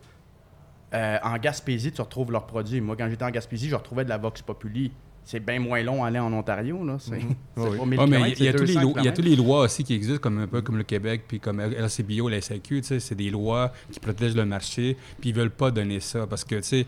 euh, 0.95 1.17
en 1.23 1.37
Gaspésie, 1.37 1.91
tu 1.91 2.01
retrouves 2.01 2.31
leurs 2.31 2.47
produits. 2.47 2.81
Moi, 2.81 2.95
quand 2.95 3.07
j'étais 3.07 3.23
en 3.25 3.29
Gaspésie, 3.29 3.69
je 3.69 3.75
retrouvais 3.75 4.03
de 4.03 4.09
la 4.09 4.17
Vox 4.17 4.41
Populi. 4.41 4.91
C'est 5.27 5.39
bien 5.43 5.59
moins 5.59 5.81
long 5.81 6.03
à 6.03 6.07
aller 6.07 6.19
en 6.19 6.31
Ontario. 6.31 6.85
Là. 6.85 6.97
C'est, 6.99 7.15
Mhm. 7.15 7.35
c'est 7.57 7.61
Oui. 7.63 7.77
pas 7.77 7.85
1000 7.85 7.99
Ouais, 7.99 8.05
mais 8.07 8.15
kilomètres, 8.17 8.39
il 8.41 8.45
y, 8.45 8.47
a 8.47 8.51
c'est 8.51 8.57
tous 8.57 8.63
les 8.63 8.73
200 8.75 8.81
lois- 8.83 8.93
il 8.99 9.05
y 9.05 9.07
a 9.07 9.11
toutes 9.11 9.25
les 9.25 9.35
lois 9.35 9.59
aussi 9.61 9.83
qui 9.83 9.93
existent, 9.95 10.21
comme 10.21 10.37
un 10.39 10.47
peu 10.47 10.61
comme 10.61 10.77
le 10.77 10.83
Québec, 10.83 11.23
puis 11.27 11.39
comme 11.39 11.59
LCBO, 11.59 12.29
la 12.29 12.37
SAQ, 12.41 12.81
c'est 12.83 13.15
des 13.15 13.31
lois 13.31 13.73
qui 13.91 13.99
protègent 13.99 14.35
le 14.35 14.45
marché, 14.45 14.95
puis 15.19 15.29
ils 15.31 15.35
veulent 15.35 15.49
pas 15.51 15.71
donner 15.71 15.99
ça 15.99 16.27
parce 16.27 16.43
que, 16.43 16.55
tu 16.55 16.63
sais, 16.63 16.85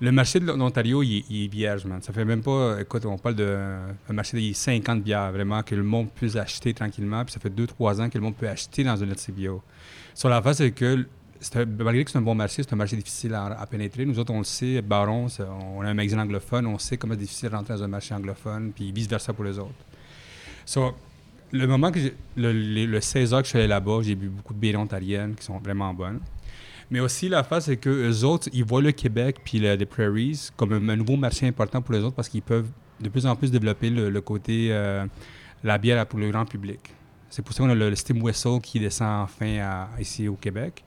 le 0.00 0.12
marché 0.12 0.40
de 0.40 0.46
l'Ontario, 0.46 1.02
il, 1.02 1.18
est- 1.18 1.24
il 1.30 1.44
est 1.44 1.48
vierge, 1.48 1.84
man. 1.86 2.00
Ça 2.02 2.12
fait 2.12 2.24
même 2.24 2.42
pas, 2.42 2.76
écoute, 2.80 3.04
on 3.06 3.16
parle 3.18 3.34
d'un 3.36 3.78
marché 4.10 4.36
de 4.38 4.54
50 4.54 5.02
bières, 5.02 5.32
vraiment, 5.32 5.62
que 5.62 5.74
le 5.74 5.82
monde 5.82 6.08
puisse 6.14 6.36
acheter 6.36 6.72
tranquillement, 6.74 7.24
puis 7.24 7.32
ça 7.32 7.40
fait 7.40 7.50
2-3 7.50 8.00
ans 8.00 8.08
que 8.10 8.16
le 8.18 8.24
monde 8.24 8.36
peut 8.36 8.48
acheter 8.48 8.84
dans 8.84 9.02
un 9.02 9.06
LCBO. 9.06 9.62
Sur 10.14 10.28
la 10.30 10.40
face, 10.42 10.58
c'est 10.58 10.70
que, 10.70 11.06
malgré 11.78 12.04
que 12.04 12.10
c'est 12.10 12.18
un 12.18 12.22
bon 12.22 12.34
marché, 12.34 12.62
c'est 12.62 12.72
un 12.72 12.76
marché 12.76 12.96
difficile 12.96 13.34
à, 13.34 13.66
pénétrer. 13.70 14.04
Nous 14.04 14.18
autres, 14.18 14.32
on 14.32 14.38
le 14.38 14.44
sait, 14.44 14.82
Baron, 14.82 15.26
on 15.76 15.82
a 15.82 15.88
un 15.88 15.94
magazine 15.94 16.20
anglophone, 16.20 16.66
on 16.66 16.78
sait 16.78 16.96
comment 16.96 17.14
c'est 17.14 17.20
difficile 17.20 17.50
de 17.50 17.54
rentrer 17.56 17.74
dans 17.74 17.82
un 17.82 17.88
marché 17.88 18.14
anglophone, 18.14 18.72
puis 18.74 18.92
vice-versa 18.92 19.32
pour 19.32 19.44
les 19.44 19.58
autres. 19.58 19.74
So, 20.64 20.94
le 21.52 21.66
moment 21.66 21.92
que 21.92 22.00
le, 22.36 22.52
le- 22.52 22.86
le 22.86 23.00
16 23.00 23.32
heures 23.32 23.40
que 23.40 23.46
je 23.46 23.50
suis 23.50 23.58
allé 23.58 23.68
là-bas, 23.68 24.00
j'ai 24.02 24.14
bu 24.14 24.28
beaucoup 24.28 24.52
de 24.54 24.58
bières 24.58 24.80
ontariennes 24.80 25.34
qui 25.34 25.44
sont 25.44 25.58
vraiment 25.58 25.92
bonnes. 25.94 26.20
Mais 26.90 27.00
aussi, 27.00 27.28
la 27.28 27.42
face, 27.42 27.66
c'est 27.66 27.76
que 27.76 27.90
les 27.90 28.24
autres, 28.24 28.48
ils 28.52 28.64
voient 28.64 28.82
le 28.82 28.92
Québec 28.92 29.38
puis 29.44 29.58
le- 29.58 29.74
les 29.74 29.86
Prairies 29.86 30.50
comme 30.56 30.72
un, 30.72 30.96
nouveau 30.96 31.16
marché 31.16 31.46
important 31.46 31.82
pour 31.82 31.94
les 31.94 32.00
autres 32.00 32.14
parce 32.16 32.28
qu'ils 32.28 32.42
peuvent 32.42 32.68
de 33.00 33.08
plus 33.08 33.26
en 33.26 33.36
plus 33.36 33.50
développer 33.50 33.90
le, 33.90 34.20
côté 34.20 34.68
euh, 34.70 35.04
la 35.62 35.78
bière 35.78 36.04
pour 36.06 36.18
le 36.18 36.30
grand 36.30 36.46
public. 36.46 36.80
C'est 37.28 37.42
pour 37.42 37.54
ça 37.54 37.62
qu'on 37.62 37.70
a 37.70 37.74
le, 37.74 37.94
Steam 37.94 38.22
Whistle 38.22 38.60
qui 38.62 38.80
descend 38.80 39.24
enfin 39.24 39.86
ici 40.00 40.28
au 40.28 40.34
Québec. 40.34 40.82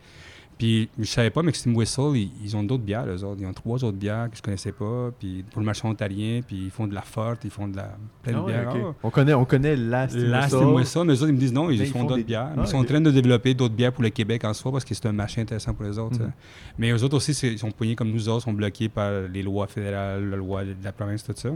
Puis 0.59 0.89
je 0.99 1.05
savais 1.05 1.29
pas, 1.29 1.41
mais 1.41 1.53
que 1.53 1.57
Steam 1.57 1.73
Whistle, 1.73 2.11
ils, 2.15 2.29
ils 2.43 2.57
ont 2.57 2.63
d'autres 2.63 2.83
bières, 2.83 3.05
eux 3.07 3.23
autres. 3.23 3.39
Ils 3.39 3.45
ont 3.47 3.53
trois 3.53 3.81
autres 3.81 3.97
bières 3.97 4.29
que 4.29 4.35
je 4.35 4.41
connaissais 4.41 4.73
pas. 4.73 5.09
Puis 5.17 5.45
pour 5.49 5.61
le 5.61 5.65
marché 5.65 5.87
ontarien, 5.87 6.41
puis 6.45 6.65
ils 6.65 6.69
font 6.69 6.85
de 6.85 6.93
la 6.93 7.01
forte, 7.01 7.45
ils 7.45 7.49
font 7.49 7.69
de 7.69 7.77
la 7.77 7.95
plein 8.21 8.33
Ah 8.35 8.43
ouais. 8.43 8.53
Ah, 8.67 8.93
On 9.01 9.09
connaît, 9.09 9.33
on 9.33 9.45
connaît 9.45 9.77
la 9.77 10.09
Steam 10.09 10.73
Whistle. 10.73 10.85
ça, 10.85 11.03
mais 11.05 11.13
eux 11.13 11.15
autres, 11.15 11.29
ils 11.29 11.33
me 11.33 11.39
disent 11.39 11.53
non, 11.53 11.69
ils 11.69 11.85
font 11.87 11.99
font 11.99 12.03
d'autres 12.03 12.17
des- 12.17 12.23
bières. 12.25 12.49
Ah, 12.57 12.61
ils 12.63 12.67
sont 12.67 12.77
en 12.77 12.83
train 12.83 12.99
de 12.99 13.09
développer 13.09 13.53
d'autres 13.53 13.73
bières 13.73 13.93
pour 13.93 14.03
le 14.03 14.09
Québec 14.09 14.43
en 14.43 14.53
soi 14.53 14.69
parce 14.73 14.83
que 14.83 14.93
c'est 14.93 15.05
un 15.05 15.13
marché 15.13 15.39
intéressant 15.39 15.73
pour 15.73 15.85
les 15.85 15.97
autres. 15.97 16.19
Mhm. 16.19 16.31
Mais 16.77 16.91
eux 16.91 17.01
autres 17.05 17.15
aussi, 17.15 17.31
ils 17.47 17.57
sont 17.57 17.71
poignés 17.71 17.95
comme 17.95 18.11
nous 18.11 18.27
autres, 18.27 18.43
sont 18.43 18.51
bloqués 18.51 18.89
par 18.89 19.11
les 19.31 19.41
lois 19.41 19.67
fédérales, 19.67 20.29
la 20.29 20.35
loi 20.35 20.65
de 20.65 20.75
la 20.83 20.91
province, 20.91 21.23
tout 21.23 21.31
ça. 21.37 21.49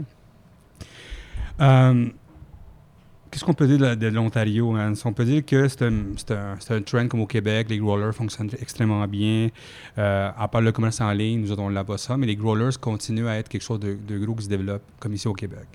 Euh, 1.60 2.06
Qu'est-ce 3.34 3.44
qu'on 3.44 3.52
peut 3.52 3.66
dire 3.66 3.78
de, 3.96 4.06
la- 4.06 4.10
l'Ontario? 4.10 4.70
man? 4.70 4.94
On 5.04 5.12
peut 5.12 5.24
dire 5.24 5.44
que 5.44 5.66
c'est 5.66 5.82
un, 5.82 5.92
un, 6.30 6.56
un 6.70 6.82
trend 6.82 7.08
comme 7.08 7.18
au 7.18 7.26
Québec. 7.26 7.66
Les 7.68 7.78
growlers 7.78 8.12
fonctionnent 8.12 8.48
extrêmement 8.60 9.08
bien. 9.08 9.48
Euh, 9.98 10.30
à 10.36 10.46
part 10.46 10.60
le 10.60 10.70
commerce 10.70 11.00
en 11.00 11.10
ligne, 11.10 11.40
nous 11.40 11.50
autres, 11.50 11.62
on 11.62 11.68
n'a 11.68 11.82
pas 11.82 11.98
ça, 11.98 12.16
mais 12.16 12.26
les 12.28 12.36
growlers 12.36 12.78
continuent 12.80 13.26
à 13.26 13.36
être 13.36 13.48
quelque 13.48 13.62
chose 13.62 13.80
de, 13.80 13.94
de 13.94 14.18
gros 14.24 14.36
qui 14.36 14.44
se 14.44 14.48
développe, 14.48 14.82
comme 15.00 15.14
ici 15.14 15.26
au 15.26 15.32
Québec. 15.32 15.66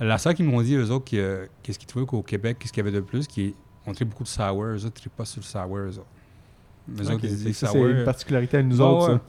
La 0.00 0.16
seule 0.16 0.34
qu'ils 0.34 0.46
m'ont 0.46 0.62
dit, 0.62 0.76
eux 0.76 0.90
autres, 0.90 1.10
que- 1.10 1.46
qu'est-ce 1.62 1.78
qu'ils 1.78 1.88
trouvaient 1.88 2.06
qu'au 2.06 2.22
Québec, 2.22 2.56
qu'est-ce 2.58 2.72
qu'il 2.72 2.82
y 2.82 2.88
avait 2.88 2.96
de 2.96 3.02
plus, 3.02 3.26
qui 3.26 3.54
on 3.86 3.92
beaucoup 4.06 4.22
de 4.22 4.28
sour, 4.28 4.64
eux 4.64 4.86
autres, 4.86 4.94
trippent 4.94 5.14
pas 5.14 5.26
sur 5.26 5.40
le 5.42 5.44
sour, 5.44 5.76
eux 5.76 5.98
autres. 5.98 6.06
Eux 6.88 7.06
Ok, 7.06 7.14
autres, 7.14 7.24
ils 7.24 7.30
c'est- 7.30 7.44
disent 7.46 7.56
ça, 7.56 7.68
c'est 7.68 7.78
une 7.80 8.04
particularité 8.04 8.56
à 8.58 8.62
nous 8.62 8.80
Ah 8.80 8.84
autres, 8.86 9.06
ça. 9.14 9.20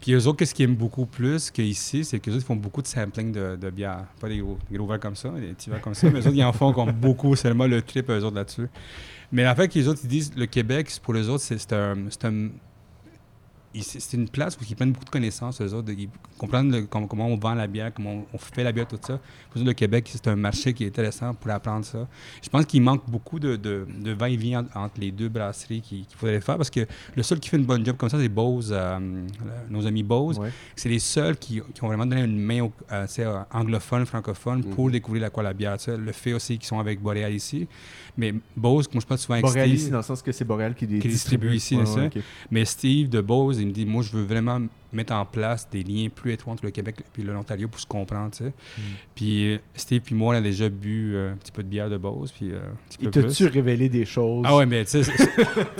Puis 0.00 0.12
eux 0.12 0.26
autres, 0.26 0.36
qu'est-ce 0.38 0.54
qu'ils 0.54 0.64
aiment 0.66 0.76
beaucoup 0.76 1.06
plus 1.06 1.50
qu'ici, 1.50 2.04
c'est 2.04 2.18
qu'eux 2.18 2.32
autres, 2.32 2.42
ils 2.42 2.46
font 2.46 2.56
beaucoup 2.56 2.82
de 2.82 2.86
sampling 2.86 3.32
de, 3.32 3.56
de 3.56 3.70
bière. 3.70 4.04
Pas 4.20 4.28
des 4.28 4.38
gros, 4.38 4.58
des 4.70 4.76
gros 4.76 4.86
verres 4.86 5.00
comme 5.00 5.16
ça, 5.16 5.30
des 5.30 5.48
petits 5.54 5.70
verres 5.70 5.80
comme 5.80 5.94
ça, 5.94 6.10
mais 6.10 6.18
eux 6.20 6.26
autres, 6.26 6.36
ils 6.36 6.44
en 6.44 6.52
font 6.52 6.72
comme 6.72 6.92
beaucoup, 7.00 7.32
vraiment 7.34 7.66
le 7.66 7.80
trip, 7.80 8.10
eux 8.10 8.22
autres, 8.22 8.36
là-dessus. 8.36 8.68
Mais 9.32 9.44
la 9.44 9.54
fait 9.54 9.68
qu'ils 9.68 9.88
autres, 9.88 10.00
ils 10.04 10.08
disent, 10.08 10.32
le 10.36 10.46
Québec, 10.46 10.90
pour 11.02 11.14
eux 11.14 11.28
autres, 11.30 11.42
c'est 11.42 11.58
c'est 11.58 11.72
un... 11.72 11.96
c'est 12.10 12.24
un- 12.26 12.48
c'est 13.82 14.16
une 14.16 14.28
place 14.28 14.56
où 14.56 14.60
ils 14.68 14.76
prennent 14.76 14.92
beaucoup 14.92 15.04
de 15.04 15.10
connaissances, 15.10 15.60
eux 15.60 15.74
autres. 15.74 15.90
Ils 15.96 16.08
comprennent 16.38 16.70
le- 16.70 16.82
comment 16.86 17.26
on 17.26 17.36
vend 17.36 17.54
la 17.54 17.66
bière, 17.66 17.92
comment 17.92 18.12
on, 18.12 18.26
on 18.32 18.38
fait 18.38 18.62
la 18.64 18.72
bière, 18.72 18.86
tout 18.86 18.98
ça. 19.00 19.18
Pour 19.50 19.62
le 19.62 19.72
Québec, 19.72 20.08
c'est 20.12 20.26
un 20.28 20.36
marché 20.36 20.72
qui 20.72 20.84
est 20.84 20.88
intéressant 20.88 21.34
pour 21.34 21.50
apprendre 21.50 21.84
ça. 21.84 22.06
Je 22.42 22.48
pense 22.48 22.64
qu'il 22.66 22.82
manque 22.82 23.02
beaucoup 23.08 23.38
de, 23.38 23.56
de, 23.56 23.86
de 24.00 24.12
va-et-vient 24.12 24.66
entre, 24.74 25.00
les 25.00 25.10
deux 25.10 25.28
brasseries 25.28 25.80
qu'il 25.80 26.04
faudrait 26.16 26.40
faire 26.40 26.56
parce 26.56 26.70
que 26.70 26.86
le 27.16 27.22
seul 27.22 27.40
qui 27.40 27.48
fait 27.48 27.56
une 27.56 27.64
bonne 27.64 27.84
job 27.84 27.96
comme 27.96 28.08
ça, 28.08 28.18
c'est 28.18 28.28
Bose, 28.28 28.70
euh, 28.76 28.98
nos 29.68 29.86
amis 29.86 30.02
Bose. 30.02 30.38
Ouais. 30.38 30.50
C'est 30.76 30.88
les 30.88 30.98
seuls 30.98 31.36
qui, 31.36 31.60
qui 31.74 31.84
ont 31.84 31.88
vraiment 31.88 32.06
donné 32.06 32.22
une 32.22 32.38
main 32.38 32.62
aux 32.62 32.72
euh, 32.92 33.06
euh, 33.18 33.42
anglophones, 33.52 34.06
francophones 34.06 34.62
pour 34.64 34.90
découvrir 34.90 35.22
la 35.22 35.30
quoi 35.30 35.42
la 35.42 35.52
bière. 35.52 35.76
Le 35.88 36.12
fait 36.12 36.32
aussi 36.32 36.58
qu'ils 36.58 36.66
sont 36.66 36.78
avec 36.78 37.00
Boréal 37.00 37.32
ici. 37.34 37.66
Mais 38.16 38.32
Bose, 38.56 38.88
moi 38.92 39.00
je 39.00 39.06
pense 39.06 39.22
souvent 39.22 39.34
avec 39.34 39.44
Boréal 39.44 39.66
Steve. 39.68 39.80
ici, 39.80 39.90
dans 39.90 39.96
le 39.96 40.02
sens 40.04 40.22
que 40.22 40.30
c'est 40.30 40.44
Boréal 40.44 40.74
qui 40.74 40.86
les 40.86 41.00
Qui 41.00 41.08
distribue 41.08 41.52
ici, 41.54 41.76
Ouais, 41.76 41.82
ouais. 41.96 42.10
Mais 42.50 42.64
Steve 42.64 43.08
de 43.08 43.20
Bose, 43.20 43.58
il 43.58 43.66
me 43.66 43.72
dit 43.72 43.84
Moi, 43.84 44.02
je 44.04 44.12
veux 44.16 44.22
vraiment 44.22 44.60
mettre 44.92 45.12
en 45.12 45.24
place 45.24 45.68
des 45.68 45.82
liens 45.82 46.06
plus 46.14 46.32
étroits 46.32 46.52
entre 46.52 46.64
le 46.64 46.70
Québec 46.70 46.96
et 47.18 47.22
l'Ontario 47.22 47.66
pour 47.66 47.80
se 47.80 47.86
comprendre. 47.86 48.30
tu 48.30 48.44
sais. 48.44 48.50
Hmm. 48.50 48.82
Puis 49.16 49.54
euh, 49.54 49.58
Steve 49.74 50.02
puis 50.02 50.14
moi, 50.14 50.34
on 50.34 50.38
a 50.38 50.40
déjà 50.40 50.68
bu 50.68 51.14
euh, 51.16 51.32
un 51.32 51.36
petit 51.36 51.50
peu 51.50 51.64
de 51.64 51.68
bière 51.68 51.90
de 51.90 51.96
Bose. 51.96 52.30
Puis, 52.30 52.52
euh, 52.52 52.58
un 52.58 52.76
petit 52.88 52.98
Il 53.00 53.10
peu 53.10 53.22
t'a-tu 53.22 53.44
plus. 53.46 53.52
révélé 53.52 53.88
des 53.88 54.04
choses? 54.04 54.44
Ah 54.46 54.56
ouais, 54.56 54.66
mais 54.66 54.84
tu 54.84 55.02
sais. 55.02 55.12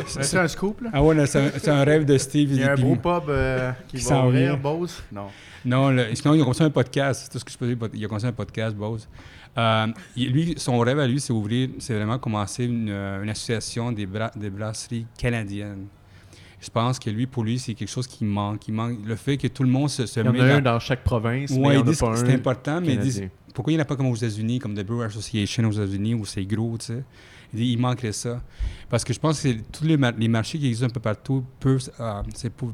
c'est- 0.07 0.37
un 0.37 0.49
scoop, 0.49 0.81
là? 0.81 0.91
ah 0.93 1.05
ouais, 1.05 1.27
c'est 1.27 1.69
un, 1.69 1.85
rêve 1.85 2.05
de 2.05 2.19
Steve. 2.19 2.51
Il 2.53 2.59
y 2.59 2.65
a 2.65 2.73
un 2.73 2.75
beau 2.75 2.97
pub 2.97 3.29
euh, 3.29 3.71
qui, 3.89 3.99
qui 3.99 4.05
va 4.05 4.27
ouvrir. 4.27 4.59
Bose? 4.59 5.01
Non. 5.13 5.27
Non, 5.65 5.91
le- 5.91 6.15
sinon, 6.15 6.35
il 6.35 6.39
a 6.41 6.43
commencé 6.43 6.65
un 6.65 6.71
podcast. 6.71 7.23
C'est 7.25 7.31
tout 7.31 7.39
ce 7.39 7.45
que 7.45 7.53
je 7.53 7.57
peux 7.59 7.73
dire. 7.73 7.89
Il 7.95 8.05
a 8.05 8.09
commencé 8.09 8.27
un 8.27 8.33
podcast, 8.33 8.75
Bose. 8.77 9.09
Euh, 9.57 9.87
lui, 10.17 10.55
son 10.57 10.79
rêve 10.81 10.99
à 10.99 11.07
lui, 11.07 11.21
c'est 11.21 11.33
ouvrir, 11.33 11.71
c'est 11.79 11.95
vraiment 11.95 12.19
commencer 12.19 12.65
une, 12.65 12.89
euh, 12.91 13.23
une 13.23 13.31
association 13.31 13.93
des, 13.93 14.07
bra- 14.07 14.33
des 14.35 14.51
brasseries 14.51 15.07
canadiennes. 15.17 15.87
Je 16.61 16.71
pense 16.71 16.99
que 16.99 17.11
lui, 17.11 17.27
pour 17.27 17.45
lui, 17.45 17.59
c'est 17.59 17.75
quelque 17.75 17.91
chose 17.91 18.07
qui 18.07 18.25
manque. 18.25 18.67
Il 18.69 18.73
manque 18.75 18.99
le 19.05 19.17
fait 19.17 19.37
que 19.37 19.47
tout 19.49 19.63
le 19.63 19.69
monde 19.69 19.91
se, 19.91 20.07
se 20.07 20.19
Il 20.21 20.27
y 20.27 20.29
en 20.29 20.33
a 20.33 20.45
un 20.55 20.61
dans- 20.63 20.81
chaque 20.81 21.05
province, 21.05 21.51
mais 21.51 21.57
il 21.75 21.79
ils 21.81 21.85
disent 21.85 21.99
que 22.01 22.05
c'est 22.17 22.35
important, 22.35 22.81
mais 22.81 22.95
ils 22.95 22.99
disent 23.03 23.21
pourquoi 23.53 23.73
il 23.73 23.77
n'y 23.77 23.81
en 23.81 23.83
a 23.83 23.87
pas 23.87 23.97
comme 23.97 24.07
aux 24.07 24.17
États-Unis, 24.17 24.59
comme 24.59 24.75
The 24.75 24.85
Brewer 24.85 25.05
Association 25.07 25.69
aux 25.69 25.73
États-Unis, 25.73 26.15
où 26.15 26.25
c'est 26.25 26.45
gros, 26.45 26.77
tu 26.79 26.87
sais? 26.87 27.05
Il 27.53 27.59
dit 27.61 27.67
il 27.73 27.79
manquerait 27.79 28.13
ça. 28.13 28.43
Parce 28.89 29.05
que 29.05 29.13
je 29.13 29.21
pense 29.21 29.41
que 29.41 29.49
tous 29.71 29.85
les, 29.85 29.97
mar- 29.97 30.15
les 30.19 30.27
marchés 30.27 30.59
qui 30.59 30.67
existent 30.67 30.87
un 30.87 30.91
peu 30.91 31.01
partout 31.01 31.45
peuvent, 31.61 31.89
euh, 32.01 32.23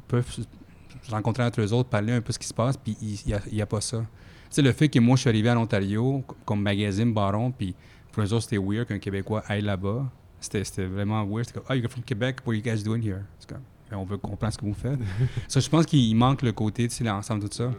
peuvent 0.08 0.30
se 0.30 1.10
rencontrer 1.10 1.42
entre 1.42 1.60
eux 1.60 1.72
autres, 1.72 1.88
parler 1.90 2.12
un 2.12 2.20
peu 2.20 2.32
ce 2.32 2.38
qui 2.38 2.46
se 2.46 2.54
passe, 2.54 2.76
puis 2.78 2.96
il 3.02 3.18
n'y 3.52 3.60
a, 3.60 3.66
pas 3.66 3.80
ça. 3.80 4.06
Sais, 4.50 4.62
le 4.62 4.72
fait 4.72 4.88
que 4.88 4.98
moi, 4.98 5.16
je 5.16 5.20
suis 5.22 5.28
arrivé 5.30 5.50
en 5.50 5.56
Ontario 5.58 6.24
c- 6.28 6.34
comme 6.44 6.60
magazine 6.62 7.12
Baron, 7.12 7.52
puis 7.52 7.74
pour 8.12 8.22
eux 8.22 8.32
autres, 8.32 8.42
c'était 8.42 8.58
weird 8.58 8.86
qu'un 8.88 8.98
Québécois 8.98 9.42
aille 9.48 9.62
là-bas. 9.62 10.10
C'était 10.40 10.64
c'était 10.64 10.86
vraiment 10.86 11.24
weird. 11.24 11.46
C'était 11.46 11.60
comme, 11.60 11.66
oh, 11.70 11.74
you're 11.74 11.90
from 11.90 12.02
Quebec, 12.02 12.38
what 12.44 12.52
are 12.52 12.56
you 12.56 12.62
guys 12.62 12.82
doing 12.82 13.00
here? 13.02 13.20
C'est 13.38 13.48
comme, 13.48 13.62
Ben, 13.90 13.96
on 13.98 14.04
veut 14.04 14.16
comprendre 14.18 14.52
ce 14.52 14.58
que 14.58 14.64
vous 14.64 14.74
faites. 14.74 14.98
ça, 15.48 15.60
je 15.60 15.68
pense 15.68 15.86
qu'il 15.86 16.14
manque 16.16 16.42
le 16.42 16.52
côté, 16.52 16.88
tu 16.88 16.94
sais, 16.96 17.04
l'ensemble 17.04 17.42
de 17.42 17.48
tout 17.48 17.56
ça. 17.58 17.72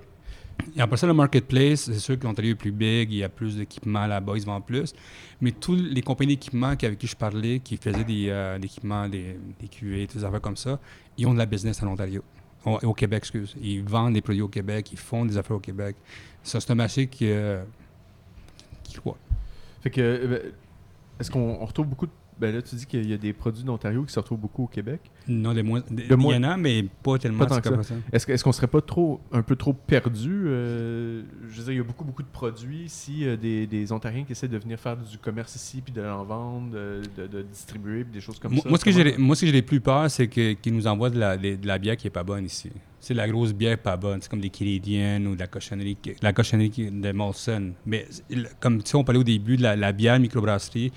Et 0.76 0.82
après 0.82 0.95
ça, 0.97 1.07
le 1.07 1.13
marketplace, 1.13 1.86
c'est 1.86 1.97
sûr 1.99 2.19
que 2.19 2.24
l'Ontario 2.26 2.51
est 2.51 2.55
plus 2.55 2.72
big, 2.72 3.11
il 3.11 3.17
y 3.17 3.24
a 3.24 3.30
plus 3.30 3.57
d'équipements 3.57 4.05
là-bas, 4.05 4.34
ils 4.36 4.41
se 4.41 4.45
vendent 4.45 4.65
plus. 4.65 4.93
Mais 5.39 5.51
tous 5.51 5.76
les 5.76 6.01
compagnies 6.03 6.36
d'équipements 6.36 6.67
avec 6.67 6.97
qui 6.99 7.07
je 7.07 7.15
parlais, 7.15 7.59
qui 7.59 7.78
faisaient 7.78 8.03
des 8.03 8.28
euh, 8.30 8.59
équipements, 8.61 9.09
des, 9.09 9.38
des 9.59 9.67
QA, 9.67 10.05
des 10.13 10.24
affaires 10.24 10.41
comme 10.41 10.57
ça, 10.57 10.80
ils 11.17 11.26
ont 11.26 11.34
de 11.34 11.39
la 11.39 11.45
business 11.47 11.82
en 11.82 11.88
Ontario. 11.88 12.24
Au, 12.63 12.78
au 12.84 12.93
Québec, 12.93 13.19
excuse. 13.19 13.55
Ils 13.59 13.82
vendent 13.82 14.13
des 14.13 14.22
produits 14.22 14.43
au 14.43 14.47
Québec, 14.49 14.89
ils 14.91 14.99
font 14.99 15.26
des 15.26 15.36
affaires 15.36 15.55
au 15.57 15.61
Québec. 15.61 15.95
Ça, 16.43 16.59
c'est 16.59 16.71
un 16.71 16.75
marché 16.75 17.07
qui, 17.07 17.29
euh, 17.29 17.63
qui 18.83 18.95
croît. 18.95 19.17
Fait 19.81 19.89
que, 19.89 20.01
euh, 20.01 20.27
ben, 20.27 20.51
est-ce 21.19 21.29
qu'on 21.31 21.57
on 21.61 21.65
retrouve 21.65 21.87
beaucoup 21.87 22.07
de. 22.07 22.11
Ben 22.41 22.55
là, 22.55 22.61
tu 22.63 22.73
dis 22.75 22.87
qu'il 22.87 23.07
y 23.07 23.13
a 23.13 23.17
des 23.17 23.33
produits 23.33 23.63
d'Ontario 23.63 24.03
qui 24.03 24.11
se 24.11 24.19
retrouvent 24.19 24.39
beaucoup 24.39 24.63
au 24.63 24.67
Québec. 24.67 24.99
Non, 25.27 25.53
moins, 25.63 25.83
moins- 26.17 26.33
il 26.33 26.35
y 26.35 26.37
en 26.39 26.43
a, 26.43 26.57
mais 26.57 26.83
pas 27.03 27.19
tellement. 27.19 27.45
Pas 27.45 27.61
tant 27.61 27.61
que 27.77 27.83
ça. 27.83 27.93
Est-ce 28.11 28.31
est-ce 28.31 28.43
qu'on 28.43 28.51
serait 28.51 28.65
pas 28.67 28.81
trop, 28.81 29.21
un 29.31 29.43
peu 29.43 29.55
trop 29.55 29.73
perdu 29.73 30.45
euh, 30.47 31.21
Je 31.47 31.57
veux 31.59 31.63
dire, 31.65 31.73
il 31.73 31.77
y 31.77 31.79
a 31.79 31.83
beaucoup, 31.83 32.03
beaucoup 32.03 32.23
de 32.23 32.27
produits 32.33 32.81
ici, 32.85 33.25
euh, 33.27 33.37
des, 33.37 33.67
des 33.67 33.91
Ontariens 33.91 34.23
qui 34.23 34.31
essaient 34.31 34.47
de 34.47 34.57
venir 34.57 34.79
faire 34.79 34.97
du 34.97 35.17
commerce 35.19 35.55
ici, 35.55 35.81
puis 35.81 35.93
de 35.93 36.01
l'en 36.01 36.23
vendre, 36.23 36.71
de, 36.71 37.01
de- 37.15 37.27
de 37.27 37.41
distribuer, 37.43 38.03
puis 38.03 38.13
des 38.13 38.21
choses 38.21 38.39
comme 38.39 38.53
Moi, 38.53 38.63
ça. 38.63 38.69
moi, 38.69 38.79
ce 38.79 38.85
que 38.85 38.91
j'ai, 38.91 39.17
moi, 39.17 39.35
ce 39.35 39.41
que 39.41 39.47
j'ai 39.47 39.53
le 39.53 39.61
plus 39.61 39.79
peur, 39.79 40.09
c'est 40.09 40.27
qu'ils 40.27 40.73
nous 40.73 40.87
envoient 40.87 41.11
de 41.11 41.19
la, 41.19 41.37
de, 41.37 41.55
de 41.55 41.67
la 41.67 41.77
bière 41.77 41.95
qui 41.95 42.07
est 42.07 42.11
pas 42.11 42.23
bonne 42.23 42.45
ici. 42.45 42.71
C'est 42.99 43.13
de 43.13 43.19
la 43.19 43.27
grosse 43.29 43.53
bière 43.53 43.77
pas 43.77 43.97
bonne. 43.97 44.19
C'est 44.21 44.29
comme 44.29 44.41
des 44.41 44.49
Canadiennes 44.49 45.27
ou 45.27 45.35
de 45.35 45.39
la 45.39 45.47
cochonnerie, 45.47 45.97
la 46.23 46.33
cochonnerie 46.33 46.89
de 46.91 47.11
Molson. 47.11 47.73
Mais 47.85 48.07
comme 48.59 48.81
tu 48.81 48.89
sais, 48.91 48.95
on 48.95 49.03
parlait 49.03 49.19
au 49.19 49.23
début 49.23 49.57
de 49.57 49.63
la, 49.63 49.75
la 49.75 49.91
bière 49.91 50.19
microbrasserie. 50.19 50.91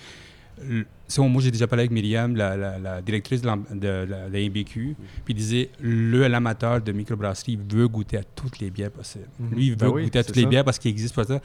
le- 0.66 0.86
moi, 1.18 1.42
j'ai 1.42 1.50
déjà 1.50 1.66
parlé 1.66 1.82
avec 1.82 1.90
Myriam, 1.90 2.34
la, 2.34 2.56
la- 2.56 2.78
la 2.78 3.02
directrice 3.02 3.42
de, 3.42 3.46
la, 3.46 4.28
MBQ, 4.48 4.96
puis 5.24 5.34
disait 5.34 5.70
le 5.80 6.26
l'amateur 6.28 6.80
de 6.80 6.92
microbrasserie 6.92 7.58
veut 7.70 7.88
goûter 7.88 8.16
à 8.18 8.22
toutes 8.24 8.58
les 8.58 8.70
bières 8.70 8.90
possibles. 8.90 9.28
Mhm. 9.38 9.54
Lui, 9.54 9.64
il 9.66 9.70
veut 9.70 9.76
Ben 9.76 9.88
oui, 9.88 10.04
goûter 10.04 10.18
à 10.20 10.24
toutes 10.24 10.36
les 10.36 10.46
bières 10.46 10.64
parce 10.64 10.78
qu'il 10.78 10.90
existe 10.90 11.14
pas 11.14 11.24
ça. 11.24 11.40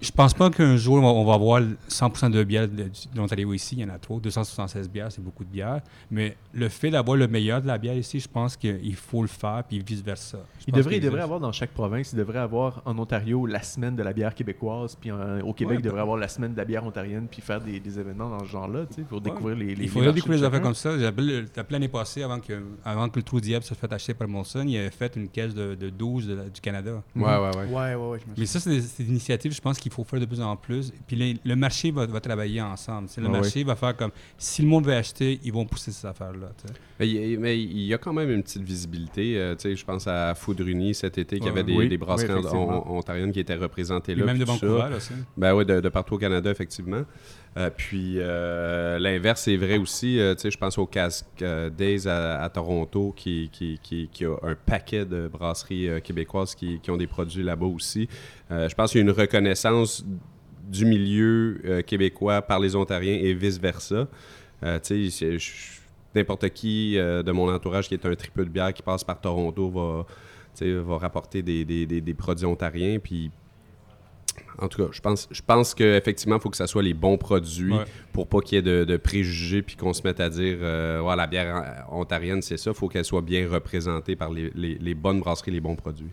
Je 0.00 0.10
pense 0.10 0.34
pas 0.34 0.50
qu'un 0.50 0.76
jour, 0.76 1.02
on 1.02 1.24
va, 1.24 1.34
avoir 1.34 1.62
100% 1.88 2.30
de 2.30 2.44
bières 2.44 2.68
de, 2.68 2.90
l'Ontario 3.14 3.52
ici. 3.54 3.76
Il 3.76 3.80
y 3.80 3.84
en 3.84 3.88
a 3.88 3.98
trop. 3.98 4.20
276 4.20 4.90
bières, 4.90 5.10
c'est 5.10 5.22
beaucoup 5.24 5.42
de 5.42 5.48
bières. 5.48 5.80
Mais 6.10 6.36
le 6.52 6.68
fait 6.68 6.90
d'avoir 6.90 7.16
le 7.16 7.26
meilleur 7.28 7.62
de 7.62 7.66
la 7.66 7.78
bière 7.78 7.96
ici, 7.96 8.20
je 8.20 8.28
pense 8.28 8.56
qu'il 8.58 8.94
faut 8.94 9.22
le 9.22 9.28
faire, 9.28 9.64
puis 9.66 9.78
vice-versa. 9.78 10.38
Il 10.68 10.74
devrait, 10.74 10.96
il 10.96 11.00
devrait 11.00 11.16
existe. 11.20 11.24
avoir 11.24 11.40
dans 11.40 11.52
chaque 11.52 11.70
province, 11.70 12.12
il 12.12 12.16
devrait 12.18 12.40
avoir 12.40 12.82
en 12.84 12.98
Ontario 12.98 13.46
la 13.46 13.62
semaine 13.62 13.96
de 13.96 14.02
la 14.02 14.12
bière 14.12 14.34
québécoise, 14.34 14.96
puis 15.00 15.10
en- 15.10 15.40
au 15.40 15.54
Québec, 15.54 15.76
Ouais, 15.76 15.80
il 15.80 15.84
devrait 15.84 16.02
avoir 16.02 16.18
la 16.18 16.28
semaine 16.28 16.52
de 16.52 16.58
la 16.58 16.64
bière 16.66 16.84
ontarienne, 16.84 17.26
puis 17.30 17.40
faire 17.40 17.60
des, 17.62 17.80
des 17.80 17.98
événements 17.98 18.28
dans 18.28 18.40
ce 18.40 18.50
genre-là, 18.50 18.84
tu 18.86 18.96
sais, 18.96 19.02
pour 19.02 19.22
découvrir 19.22 19.56
les, 19.56 19.74
les 19.74 19.84
Il 19.84 19.88
faudrait 19.88 20.12
découvrir 20.12 20.40
des 20.40 20.46
affaires 20.46 20.60
comme 20.62 20.74
ça. 20.74 20.98
J'appelle 20.98 21.46
l'année 21.70 21.88
passée, 21.88 22.22
avant 22.22 22.38
que, 22.40 22.62
avant 22.84 23.08
que 23.08 23.16
le 23.18 23.22
Trou 23.22 23.40
Diable 23.40 23.64
se 23.64 23.72
fasse 23.72 23.90
acheter 23.92 24.12
par 24.12 24.28
Molson, 24.28 24.64
il 24.66 24.76
avait 24.76 24.90
fait 24.90 25.16
une 25.16 25.28
caisse 25.28 25.54
de, 25.54 25.74
de 25.74 25.88
12 25.88 26.26
de 26.28 26.34
la- 26.34 26.44
du 26.50 26.60
Canada. 26.60 27.02
Ouais, 27.14 27.22
ouais, 27.24 27.38
ouais. 27.38 27.64
Ouais, 27.72 27.94
ouais, 27.94 28.08
ouais. 28.10 28.18
je 28.24 28.30
me 28.30 28.34
Mais 28.38 28.46
ça, 28.46 28.60
c'est 28.60 28.70
des, 28.70 28.82
c'est 28.82 29.02
des 29.02 29.08
initiatives, 29.10 29.52
je 29.54 29.60
pense 29.60 29.78
qu'il 29.88 29.94
faut 29.94 30.02
faire 30.04 30.18
de 30.18 30.24
plus 30.26 30.40
en 30.40 30.56
plus. 30.56 30.92
Puis 31.06 31.14
les- 31.16 31.36
le 31.44 31.54
marché 31.54 31.92
va, 31.92 32.06
va 32.06 32.20
travailler 32.20 32.60
ensemble. 32.60 33.08
Le 33.16 33.22
Ah 33.24 33.26
oui. 33.28 33.32
marché 33.32 33.62
va 33.64 33.76
faire 33.76 33.96
comme 33.96 34.10
si 34.36 34.62
le 34.62 34.68
monde 34.68 34.84
veut 34.84 34.94
acheter, 34.94 35.38
ils 35.44 35.52
vont 35.52 35.64
pousser 35.64 35.92
ces 35.92 36.06
affaires-là. 36.06 36.48
Mais 36.98 37.08
il, 37.08 37.14
y 37.30 37.34
a- 37.34 37.38
mais 37.38 37.60
il 37.62 37.82
y 37.82 37.94
a 37.94 37.98
quand 37.98 38.12
même 38.12 38.30
une 38.30 38.42
petite 38.42 38.62
visibilité. 38.62 39.38
euh, 39.38 39.54
tu 39.54 39.62
sais, 39.62 39.76
je 39.76 39.84
pense 39.84 40.06
à 40.08 40.34
Foudruni 40.34 40.94
cet 40.94 41.18
été, 41.18 41.38
qui 41.38 41.48
avait 41.48 41.62
des, 41.62 41.76
Oui, 41.76 41.88
des 41.88 41.98
brasseries 41.98 42.32
oui, 42.32 42.50
ontariennes 42.88 43.30
qui 43.32 43.40
étaient 43.40 43.54
représentées 43.54 44.12
Puis 44.14 44.20
là. 44.20 44.26
même 44.26 44.38
de 44.38 44.44
tout 44.44 44.56
ça. 44.58 44.66
Vancouver 44.66 44.96
aussi. 44.96 45.12
Ben 45.36 45.54
oui, 45.54 45.64
de, 45.64 45.80
de 45.80 45.88
partout 45.88 46.14
au 46.14 46.18
Canada, 46.18 46.50
effectivement. 46.50 47.02
Euh, 47.56 47.70
puis 47.74 48.16
euh, 48.18 48.98
l'inverse 48.98 49.48
est 49.48 49.56
vrai 49.56 49.78
aussi. 49.78 50.20
Euh, 50.20 50.34
je 50.36 50.56
pense 50.58 50.76
au 50.76 50.86
Cask 50.86 51.24
euh, 51.40 51.70
Days 51.70 52.06
à, 52.06 52.48
Toronto 52.52 53.14
qui, 53.16 53.48
qui, 53.50 53.78
qui, 53.82 54.08
qui 54.12 54.24
a 54.26 54.34
un 54.42 54.54
paquet 54.54 55.06
de 55.06 55.26
brasseries 55.28 56.02
québécoises 56.02 56.54
qui, 56.54 56.78
ont 56.88 56.96
des 56.98 57.06
produits 57.06 57.42
là-bas 57.42 57.66
aussi. 57.66 58.08
Je 58.50 58.74
pense 58.74 58.90
qu'il 58.92 59.00
y 59.00 59.04
a 59.04 59.06
une 59.06 59.18
reconnaissance 59.18 60.04
du 60.68 60.84
milieu 60.84 61.82
québécois 61.86 62.42
par 62.42 62.60
les 62.60 62.76
Ontariens 62.76 63.14
et 63.14 63.32
vice-versa. 63.34 64.06
N'importe 66.14 66.48
qui 66.50 66.94
de 66.96 67.32
mon 67.32 67.52
entourage 67.52 67.88
qui 67.88 67.94
est 67.94 68.06
un 68.06 68.14
tripeux 68.14 68.44
de 68.44 68.50
bière 68.50 68.72
qui 68.72 68.82
passe 68.82 69.04
par 69.04 69.20
Toronto 69.20 69.70
va, 69.70 70.06
va 70.82 70.98
rapporter 70.98 71.42
des, 71.42 71.64
des- 71.64 71.86
des- 71.86 72.00
des 72.00 72.14
produits 72.14 72.46
ontariens. 72.46 72.98
Puis 72.98 73.30
en 74.58 74.68
tout 74.68 74.84
cas, 74.84 74.88
je 74.92 75.00
pense, 75.00 75.28
je 75.30 75.42
pense 75.42 75.74
qu'effectivement, 75.74 76.36
il 76.36 76.40
faut 76.42 76.50
que 76.50 76.56
ça 76.56 76.66
soit 76.66 76.82
les 76.82 76.94
bons 76.94 77.18
produits 77.18 77.72
Ouais. 77.74 77.84
pour 78.12 78.26
pas 78.26 78.40
qu'il 78.40 78.56
y 78.56 78.58
ait 78.58 78.62
de, 78.62 78.84
de 78.84 78.96
préjugés 78.96 79.62
puis 79.62 79.76
qu'on 79.76 79.92
se 79.92 80.02
mette 80.02 80.20
à 80.20 80.28
dire 80.30 80.58
euh, 80.60 81.00
Ouais, 81.00 81.14
la 81.16 81.26
bière 81.26 81.84
ontarienne, 81.90 82.42
c'est 82.42 82.56
ça. 82.56 82.70
Il 82.70 82.76
faut 82.76 82.88
qu'elle 82.88 83.04
soit 83.04 83.22
bien 83.22 83.48
représentée 83.48 84.16
par 84.16 84.30
les, 84.30 84.50
les- 84.54 84.78
les 84.78 84.94
bonnes 84.94 85.20
brasseries, 85.20 85.50
les 85.52 85.60
bons 85.60 85.76
produits. 85.76 86.10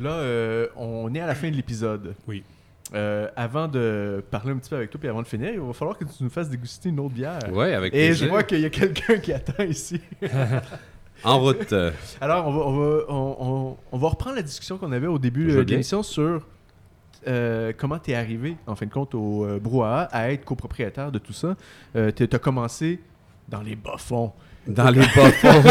Là, 0.00 0.10
euh, 0.10 0.68
on 0.76 1.12
est 1.12 1.18
à 1.20 1.26
la 1.26 1.34
fin 1.34 1.50
de 1.50 1.56
l'épisode. 1.56 2.14
Oui. 2.28 2.44
Euh, 2.94 3.26
avant 3.34 3.66
de 3.66 4.22
parler 4.30 4.52
un 4.52 4.58
petit 4.58 4.70
peu 4.70 4.76
avec 4.76 4.90
toi, 4.90 5.00
puis 5.00 5.08
avant 5.08 5.22
de 5.22 5.26
finir, 5.26 5.50
il 5.52 5.58
va 5.60 5.72
falloir 5.72 5.98
que 5.98 6.04
tu 6.04 6.22
nous 6.22 6.30
fasses 6.30 6.48
déguster 6.48 6.88
une 6.90 7.00
autre 7.00 7.14
bière. 7.14 7.40
Oui, 7.52 7.64
avec 7.72 7.92
Et 7.94 8.14
je 8.14 8.24
vois 8.26 8.44
qu'il 8.44 8.60
y 8.60 8.64
a 8.64 8.70
quelqu'un 8.70 9.18
qui 9.18 9.32
attend 9.32 9.64
ici. 9.64 10.00
En 11.24 11.40
route. 11.40 11.74
Alors, 12.20 12.46
on 12.46 12.52
va, 12.52 12.60
on 12.60 12.72
va, 12.78 13.04
on, 13.08 13.36
on- 13.40 13.76
on 13.90 13.98
va 13.98 14.08
reprendre 14.08 14.36
la 14.36 14.42
discussion 14.42 14.78
qu'on 14.78 14.92
avait 14.92 15.08
au 15.08 15.18
début 15.18 15.48
de 15.48 15.58
l'émission 15.62 16.04
sur 16.04 16.46
euh, 17.28 17.72
comment 17.76 17.98
tu 17.98 18.10
es 18.10 18.14
arrivé, 18.14 18.56
en 18.66 18.74
fin 18.74 18.86
de 18.86 18.90
compte, 18.92 19.14
au 19.14 19.44
euh, 19.44 19.58
brouhaha, 19.60 20.08
à 20.12 20.32
être 20.32 20.44
copropriétaire 20.44 21.12
de 21.12 21.18
tout 21.18 21.32
ça? 21.32 21.56
Euh, 21.96 22.10
tu 22.14 22.24
as 22.32 22.38
commencé 22.38 23.00
dans 23.48 23.60
les 23.62 23.76
bas-fonds. 23.76 24.32
Dans 24.66 24.90
les 24.90 25.00
bas 25.00 25.30
fonds. 25.32 25.62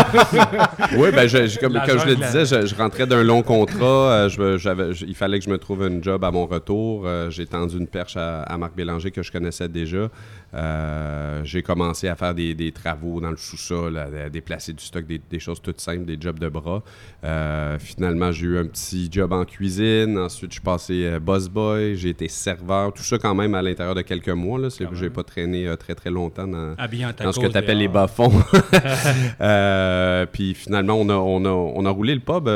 oui, 0.98 1.10
ben, 1.12 1.28
je- 1.28 1.46
je- 1.46 1.60
comme, 1.60 1.74
comme 1.86 2.00
je 2.00 2.06
le 2.08 2.16
disais, 2.16 2.46
je, 2.46 2.66
je 2.66 2.74
rentrais 2.76 3.06
d'un 3.06 3.24
long 3.24 3.44
contrat. 3.44 3.86
euh, 4.12 4.30
je 4.30 4.40
me- 4.42 4.58
j'avais- 4.58 4.94
je- 4.94 5.06
il 5.06 5.14
fallait 5.14 5.38
que 5.38 5.46
je 5.46 5.52
me 5.52 5.58
trouve 5.60 5.84
un 5.84 6.02
job 6.02 6.24
à 6.24 6.32
mon 6.32 6.48
retour. 6.48 7.04
Euh, 7.06 7.30
j'ai 7.30 7.46
tendu 7.46 7.78
une 7.78 7.86
perche 7.88 8.18
à, 8.18 8.42
à 8.42 8.58
Marc 8.58 8.76
Bélanger 8.76 9.12
que 9.12 9.22
je 9.22 9.32
connaissais 9.32 9.68
déjà. 9.70 10.10
Euh, 10.54 11.42
j'ai 11.44 11.62
commencé 11.62 12.08
à 12.08 12.16
faire 12.16 12.34
des, 12.34 12.54
des 12.54 12.72
travaux 12.72 13.20
dans 13.20 13.32
le 13.32 13.38
sous-sol, 13.38 13.98
à, 13.98 14.04
à 14.26 14.30
déplacer 14.30 14.74
du 14.74 14.84
stock, 14.84 15.06
des, 15.06 15.20
des 15.30 15.40
choses 15.40 15.62
toutes 15.62 15.82
simples, 15.82 16.06
des 16.06 16.18
jobs 16.20 16.40
de 16.40 16.50
bras. 16.50 16.84
Euh, 17.24 17.78
finalement, 17.80 18.32
j'ai 18.32 18.46
eu 18.48 18.58
un 18.58 18.66
petit 18.66 19.10
job 19.12 19.34
en 19.34 19.44
cuisine. 19.46 20.18
Ensuite, 20.18 20.52
je 20.52 20.56
suis 20.56 20.62
passé 20.62 21.06
euh, 21.06 21.20
boss 21.20 21.50
boy. 21.50 21.96
J'ai 21.98 22.10
été 22.10 22.28
serveur. 22.28 22.94
Tout 22.94 23.04
ça 23.04 23.18
quand 23.18 23.36
même 23.36 23.56
à 23.56 23.62
l'intérieur 23.62 23.96
de 23.96 24.02
quelques 24.02 24.30
mois. 24.30 24.60
Là. 24.60 24.70
C'est 24.70 24.88
que 24.88 24.96
j'ai 24.96 25.10
pas 25.10 25.24
traîné 25.24 25.68
euh, 25.68 25.76
très 25.76 25.96
très 25.96 26.10
longtemps 26.10 26.48
dans, 26.48 26.76
ce 26.78 27.40
que 27.40 27.48
tu 27.48 27.58
appelles 27.58 27.80
les 27.80 27.88
bas-fonds. 27.88 28.32
Puis 30.32 30.54
finalement, 30.54 30.96
on 30.96 31.10
a, 31.10 31.16
on, 31.16 31.46
a, 31.46 31.50
on 31.50 31.86
a 31.86 31.90
roulé 31.90 32.14
le 32.14 32.22
pub 32.22 32.48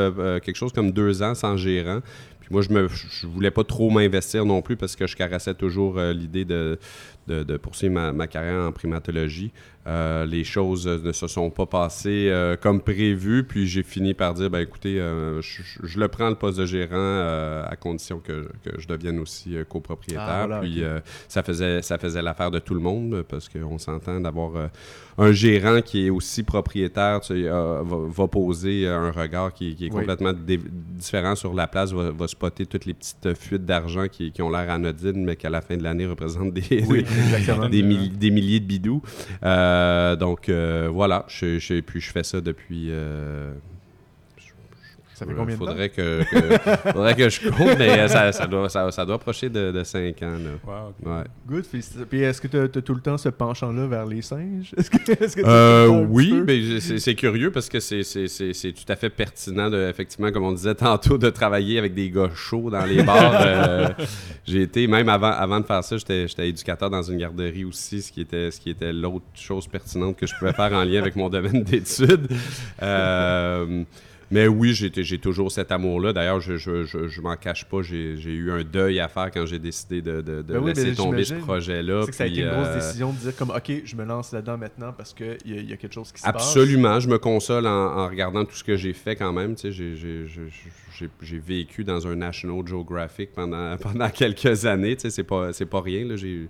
quelque 0.41 0.55
chose 0.55 0.71
comme 0.71 0.91
deux 0.91 1.21
ans 1.21 1.35
sans 1.35 1.57
gérant. 1.57 1.99
Puis 2.41 2.49
moi, 2.49 2.61
je 2.61 2.69
me 2.69 2.87
je 2.87 3.27
voulais 3.27 3.51
pas 3.51 3.63
trop 3.63 3.89
m'investir 3.89 4.45
non 4.45 4.61
plus 4.61 4.75
parce 4.75 4.95
que 4.95 5.05
je 5.07 5.15
caressais 5.15 5.53
toujours 5.53 5.97
euh, 5.97 6.11
l'idée 6.11 6.43
de, 6.43 6.79
de, 7.27 7.57
poursuivre 7.57 8.11
ma 8.11 8.27
carrière 8.27 8.67
en 8.67 8.71
primatologie. 8.71 9.51
Euh, 9.87 10.25
les 10.27 10.43
choses 10.43 10.87
ne 10.87 11.11
se 11.11 11.25
sont 11.27 11.49
pas 11.49 11.65
passées 11.65 12.27
euh, 12.29 12.55
comme 12.55 12.81
prévu. 12.81 13.43
Puis 13.43 13.65
j'ai 13.67 13.81
fini 13.83 14.13
par 14.13 14.33
dire, 14.35 14.49
ben 14.49 14.59
écoutez, 14.59 14.99
euh, 14.99 15.41
je, 15.41 15.99
le 15.99 16.07
prends 16.07 16.29
le 16.29 16.35
poste 16.35 16.59
de 16.59 16.65
gérant 16.65 16.95
à 17.67 17.75
condition 17.79 18.19
que, 18.19 18.47
que 18.63 18.79
je 18.79 18.87
devienne 18.87 19.19
aussi 19.19 19.55
copropriétaire. 19.67 20.25
Ah, 20.27 20.45
voilà, 20.47 20.59
puis 20.61 20.83
ça 21.27 21.41
faisait, 21.41 21.81
ça 21.81 21.97
faisait 21.97 22.21
l'affaire 22.21 22.51
de 22.51 22.59
tout 22.59 22.73
le 22.75 22.79
monde 22.79 23.23
parce 23.27 23.49
qu'on 23.49 23.77
s'entend 23.77 24.19
d'avoir 24.19 24.69
un 25.17 25.31
gérant 25.31 25.81
qui 25.81 26.07
est 26.07 26.09
aussi 26.09 26.43
propriétaire 26.43 27.19
tu 27.21 27.27
sais, 27.27 27.49
va, 27.49 27.81
va 27.83 28.27
poser 28.27 28.87
un 28.87 29.11
regard 29.11 29.53
qui, 29.53 29.75
qui 29.75 29.85
est 29.85 29.89
complètement 29.89 30.33
différent 30.33 31.35
sur 31.35 31.53
la 31.53 31.67
place, 31.67 31.91
va, 31.91 32.11
va 32.11 32.27
spotter 32.27 32.65
toutes 32.65 32.85
les 32.85 32.93
petites 32.93 33.33
fuites 33.33 33.65
d'argent 33.65 34.07
qui, 34.07 34.31
qui 34.31 34.41
ont 34.41 34.49
l'air 34.49 34.69
anodines, 34.69 35.23
mais 35.25 35.35
qu'à 35.35 35.49
la 35.49 35.61
fin 35.61 35.75
de 35.75 35.83
l'année 35.83 36.05
représentent 36.05 36.53
des, 36.53 36.83
Oui, 36.87 37.03
des, 37.71 37.83
milli- 37.83 38.09
des 38.17 38.31
milliers 38.31 38.59
de 38.59 38.65
bidous. 38.65 39.01
Euh, 39.43 39.70
donc 40.15 40.49
euh, 40.49 40.89
voilà, 40.91 41.25
je, 41.27 41.79
puis 41.81 42.01
je 42.01 42.11
fais 42.11 42.23
ça 42.23 42.41
depuis. 42.41 42.91
Ça 45.21 45.27
fait 45.27 45.33
combien 45.37 45.53
de 45.55 45.59
temps? 45.59 45.65
faudrait 45.67 45.89
que, 45.89 46.23
que- 46.23 46.91
faudrait 46.91 47.15
que 47.15 47.29
je 47.29 47.49
compte, 47.49 47.77
mais 47.77 47.99
euh, 47.99 48.07
ça, 48.07 48.31
ça 48.31 48.47
doit, 48.47 48.67
ça, 48.69 48.89
ça 48.91 49.05
doit 49.05 49.15
approcher 49.15 49.49
de, 49.49 49.71
de 49.71 49.83
5 49.83 50.21
ans. 50.23 50.31
Là. 50.31 50.93
Wow. 51.05 51.11
Ouais. 51.11 51.23
Good. 51.47 51.65
Puis 52.09 52.21
est-ce 52.21 52.41
que 52.41 52.47
tu 52.47 52.57
as, 52.57 52.67
tout 52.81 52.95
le 52.95 53.01
temps 53.01 53.17
ce 53.17 53.29
penchant-là 53.29 53.85
vers 53.85 54.05
les 54.07 54.21
singes? 54.23 54.71
Est-ce 54.77 54.89
que, 54.89 55.23
est-ce 55.23 55.35
que 55.35 55.41
Euh, 55.45 55.87
oui, 56.09 56.33
mais 56.45 56.79
c'est 56.79 57.13
curieux 57.15 57.51
parce 57.51 57.69
que 57.69 57.79
c'est- 57.79 58.03
c'est 58.03 58.27
c'est- 58.27 58.53
c'est 58.53 58.71
tout 58.71 58.85
à 58.91 58.95
fait 58.95 59.09
pertinent, 59.11 59.69
de, 59.69 59.87
effectivement, 59.89 60.31
comme 60.31 60.43
on 60.45 60.53
disait 60.53 60.73
tantôt, 60.75 61.17
de 61.19 61.29
travailler 61.29 61.77
avec 61.77 61.93
des 61.93 62.09
gars 62.09 62.29
chauds 62.33 62.69
dans 62.71 62.85
les 62.85 63.03
bars. 63.03 63.41
Euh, 63.41 63.89
J'ai 64.45 64.63
été, 64.63 64.87
même 64.87 65.07
avant, 65.09 65.31
avant 65.31 65.59
de 65.59 65.65
faire 65.65 65.83
ça, 65.83 65.97
j'étais 65.97 66.27
j'étais 66.27 66.49
éducateur 66.49 66.89
dans 66.89 67.03
une 67.03 67.17
garderie 67.17 67.63
aussi, 67.65 68.01
ce 68.01 68.11
qui 68.11 68.21
était, 68.21 68.49
ce 68.51 68.59
qui 68.59 68.69
était 68.71 68.91
l'autre 68.93 69.25
chose 69.35 69.67
pertinente 69.67 70.17
que 70.17 70.25
je 70.25 70.33
pouvais 70.37 70.53
faire 70.53 70.71
en 70.73 70.83
lien 70.83 70.99
avec 70.99 71.15
mon 71.15 71.29
domaine 71.29 71.63
d'études. 71.63 72.27
Euh, 72.81 73.83
mais 74.31 74.47
oui, 74.47 74.73
j'ai 74.73 75.19
toujours 75.19 75.51
cet 75.51 75.71
amour-là. 75.71 76.13
D'ailleurs, 76.13 76.39
je, 76.41 76.55
je, 76.57 76.83
je, 76.85 77.07
je 77.07 77.21
m'en 77.21 77.35
cache 77.35 77.65
pas, 77.65 77.81
j'ai 77.81 78.15
eu 78.15 78.51
un 78.51 78.63
deuil 78.63 78.99
à 78.99 79.07
faire 79.07 79.29
quand 79.31 79.45
j'ai 79.45 79.59
décidé 79.59 80.01
de, 80.01 80.21
de, 80.21 80.41
de 80.41 80.53
Ben 80.53 80.59
oui, 80.59 80.69
laisser 80.69 80.89
ben, 80.89 80.95
tomber 80.95 81.23
ce 81.25 81.33
projet-là. 81.35 82.03
C'est 82.05 82.11
que 82.11 82.15
ça 82.17 82.23
a 82.23 82.27
été 82.27 82.41
une 82.41 82.49
grosse 82.51 82.67
euh, 82.67 82.75
décision 82.79 83.11
de 83.13 83.17
dire 83.17 83.35
comme 83.35 83.49
ok, 83.51 83.71
je 83.83 83.95
me 83.95 84.05
lance 84.05 84.31
là-dedans 84.31 84.57
maintenant 84.57 84.93
parce 84.93 85.13
qu'il 85.13 85.37
y, 85.45 85.53
a- 85.57 85.61
y 85.61 85.73
a 85.73 85.77
quelque 85.77 85.93
chose 85.93 86.11
qui 86.11 86.19
se 86.19 86.23
passe. 86.25 86.33
Absolument, 86.35 86.99
je 86.99 87.09
me 87.09 87.17
console 87.17 87.67
en, 87.67 87.69
en 87.97 88.07
regardant 88.07 88.45
tout 88.45 88.55
ce 88.55 88.63
que 88.63 88.75
j'ai 88.77 88.93
fait 88.93 89.15
quand 89.15 89.33
même. 89.33 89.55
Tu 89.55 89.71
sais, 89.71 89.71
j'ai- 89.71 91.39
vécu 91.45 91.83
dans 91.83 92.07
un 92.07 92.15
National 92.15 92.65
Geographic 92.67 93.31
pendant, 93.33 93.75
pendant 93.81 94.09
quelques 94.09 94.65
années. 94.65 94.95
Tu 94.95 95.01
sais, 95.03 95.09
c'est 95.09 95.23
pas, 95.23 95.53
c'est 95.53 95.65
pas 95.65 95.81
rien. 95.81 96.07
J'ai 96.15 96.47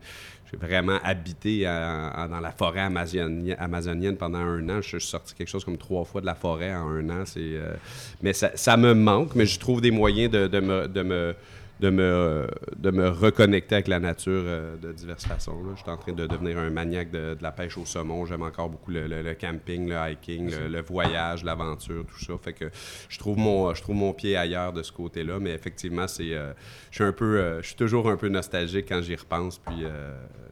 j'ai 0.52 0.58
vraiment 0.58 0.98
habité 1.04 1.64
dans 1.64 2.40
la 2.42 2.52
forêt 2.52 2.82
amazonienne, 2.82 4.18
pendant 4.18 4.40
un 4.40 4.68
an. 4.70 4.82
Je 4.82 4.98
suis 4.98 5.02
sorti 5.02 5.34
quelque 5.34 5.48
chose 5.48 5.64
comme 5.64 5.78
trois 5.78 6.04
fois 6.04 6.20
de 6.22 6.26
la 6.26 6.36
forêt 6.36 6.74
en 6.76 6.90
un 6.90 7.10
an. 7.10 7.24
Euh, 7.38 7.74
mais 8.22 8.34
ça, 8.34 8.52
ça 8.56 8.76
me 8.76 8.94
manque, 8.94 9.34
mais 9.36 9.46
je 9.46 9.60
trouve 9.60 9.80
des 9.82 9.92
moyens 9.92 10.32
de, 10.32 10.48
de 10.48 10.60
me... 10.60 10.88
De 10.88 11.02
me 11.04 11.36
de 11.82 11.90
me, 11.90 12.48
de 12.78 12.92
me 12.92 13.10
reconnecter 13.10 13.76
avec 13.76 13.88
la 13.88 14.00
nature 14.00 14.44
euh, 14.46 14.78
de 14.78 14.92
diverses 14.92 15.26
façons. 15.26 15.64
là. 15.64 15.72
Je 15.76 15.82
suis 15.82 15.90
en 15.90 15.98
train 15.98 16.12
de 16.14 16.28
devenir 16.28 16.60
un 16.60 16.70
maniaque 16.70 17.10
de, 17.10 17.34
de 17.34 17.42
la 17.44 17.52
pêche 17.52 17.76
au 17.78 17.86
saumon. 17.86 18.26
J'aime 18.28 18.44
encore 18.44 18.70
beaucoup 18.70 18.92
le, 18.92 19.08
le- 19.08 19.24
le 19.24 19.34
camping, 19.34 19.90
le 19.90 19.96
hiking, 20.12 20.52
le, 20.52 20.68
le 20.68 20.82
voyage, 20.82 21.44
l'aventure, 21.44 22.06
tout 22.06 22.24
ça. 22.24 22.34
Fait 22.42 22.54
que 22.54 22.66
je 23.10 23.18
trouve 23.18 23.38
mon, 23.40 23.74
je 23.74 23.82
trouve 23.82 23.96
mon 23.96 24.14
pied 24.14 24.38
ailleurs 24.38 24.74
de 24.74 24.84
ce 24.84 24.92
côté-là. 24.92 25.40
Mais 25.40 25.52
effectivement, 25.52 26.08
c'est, 26.08 26.34
euh, 26.36 26.54
je 26.92 26.96
suis 26.98 27.04
un 27.04 27.14
peu, 27.14 27.40
euh, 27.40 27.62
je 27.64 27.68
suis 27.68 27.76
toujours 27.76 28.08
un 28.10 28.18
peu 28.18 28.30
nostalgique 28.30 28.86
quand 28.88 29.02
j'y 29.02 29.16
repense. 29.16 29.58
Puis 29.58 29.84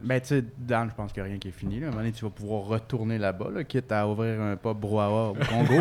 Ben, 0.02 0.20
tu 0.20 0.26
sais, 0.28 0.44
Dan, 0.58 0.88
je 0.90 0.94
pense 0.96 1.16
a 1.16 1.22
rien 1.22 1.38
qui 1.38 1.48
est 1.48 1.52
fini. 1.52 1.78
Là. 1.78 1.86
À 1.86 1.88
un 1.88 1.92
moment 1.92 2.02
donné, 2.02 2.12
tu 2.12 2.24
vas 2.24 2.30
pouvoir 2.30 2.62
retourner 2.64 3.18
là-bas, 3.18 3.50
là, 3.54 3.62
quitte 3.64 3.92
à 3.92 4.08
ouvrir 4.08 4.40
un 4.40 4.56
pub 4.56 4.76
brouhaha 4.78 5.30
au 5.30 5.34
Congo, 5.34 5.74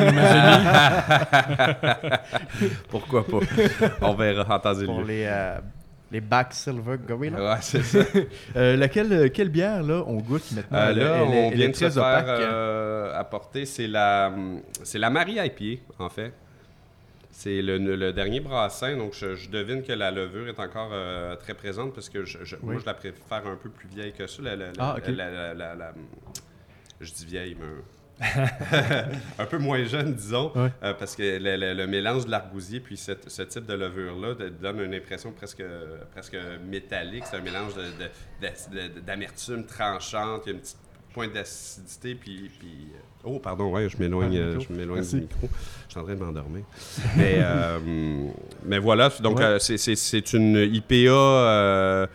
pourquoi 2.89 3.25
pas? 3.25 3.39
On 4.01 4.13
verra 4.13 4.55
en 4.55 4.59
temps 4.59 4.79
et 4.79 4.85
les, 5.39 5.57
euh, 5.57 5.61
les 6.11 6.21
Back 6.21 6.53
Silver 6.53 6.97
Gorilla. 7.07 7.37
Ouais, 7.53 7.57
c'est 7.61 7.83
ça. 7.83 7.99
Euh, 8.55 8.75
laquelle, 8.75 9.31
quelle 9.31 9.49
bière 9.49 9.83
là 9.83 10.03
on 10.07 10.17
goûte 10.17 10.51
maintenant? 10.53 10.77
Euh, 10.77 10.93
là, 10.93 11.15
elle, 11.17 11.21
on 11.23 11.31
elle 11.51 11.53
vient 11.57 11.65
est 11.67 11.69
de 11.69 11.75
se 11.75 11.85
très 11.85 11.91
faire 11.91 12.23
euh, 12.27 13.19
apporter, 13.19 13.65
c'est 13.65 13.87
la, 13.87 14.33
c'est 14.83 14.97
la 14.99 15.09
Marie 15.09 15.37
IPA, 15.39 15.81
en 15.99 16.09
fait. 16.09 16.33
C'est 17.31 17.61
le, 17.61 17.77
le 17.77 18.11
dernier 18.11 18.39
brassin, 18.41 18.97
donc 18.97 19.13
je, 19.13 19.35
je 19.35 19.49
devine 19.49 19.81
que 19.83 19.93
la 19.93 20.11
levure 20.11 20.47
est 20.49 20.59
encore 20.59 20.89
euh, 20.91 21.35
très 21.37 21.53
présente 21.53 21.93
parce 21.93 22.09
que 22.09 22.25
je, 22.25 22.39
je- 22.43 22.57
moi, 22.61 22.75
je 22.81 22.85
la 22.85 22.93
préfère 22.95 23.47
un 23.47 23.55
peu 23.55 23.69
plus 23.69 23.87
vieille 23.87 24.11
que 24.11 24.27
ça. 24.27 24.41
La, 24.41 24.55
la- 24.57 24.65
la- 24.65 24.71
Ah, 24.79 24.95
ok. 24.97 25.07
la- 25.07 25.29
la- 25.31 25.53
la- 25.53 25.75
la- 25.75 25.93
je 26.99 27.13
dis 27.13 27.25
vieille, 27.25 27.55
mais 27.57 27.67
un 29.39 29.45
peu 29.45 29.57
moins 29.57 29.83
jeune, 29.85 30.13
disons, 30.13 30.51
Ouais. 30.55 30.71
euh, 30.83 30.93
parce 30.93 31.15
que 31.15 31.23
le, 31.39 31.55
le- 31.55 31.73
le 31.73 31.87
mélange 31.87 32.25
de 32.25 32.31
l'argousier 32.31 32.79
puis 32.79 32.97
cette- 32.97 33.29
ce 33.29 33.41
type 33.43 33.65
de 33.65 33.73
levure-là 33.73 34.35
donne 34.61 34.81
une 34.81 34.93
impression 34.93 35.31
presque, 35.31 35.63
presque 36.11 36.37
métallique. 36.69 37.23
C'est 37.29 37.37
un 37.37 37.41
mélange 37.41 37.73
d'amertume 39.05 39.65
tranchante, 39.65 40.43
il 40.45 40.49
y 40.49 40.51
a 40.51 40.55
une 40.55 40.61
petite 40.61 40.77
pointe 41.13 41.33
d'acidité, 41.33 42.15
puis, 42.15 42.51
puis- 42.59 42.87
Oh, 43.23 43.37
pardon, 43.39 43.69
ouais, 43.71 43.89
je 43.89 43.97
m'éloigne, 43.97 44.37
Ah, 44.37 44.39
euh, 44.41 44.59
je 44.59 44.71
m'éloigne 44.73 45.03
du 45.05 45.15
micro. 45.17 45.49
Je 45.87 45.91
suis 45.91 45.99
en 45.99 46.03
train 46.03 46.15
de 46.15 46.19
m'endormir. 46.19 46.63
mais, 47.17 47.35
euh, 47.39 47.79
mais 48.65 48.77
voilà, 48.79 49.09
donc 49.21 49.39
Ouais. 49.39 49.43
euh, 49.43 49.59
c'est 49.59 50.33
une 50.33 50.55
IPA... 50.55 52.07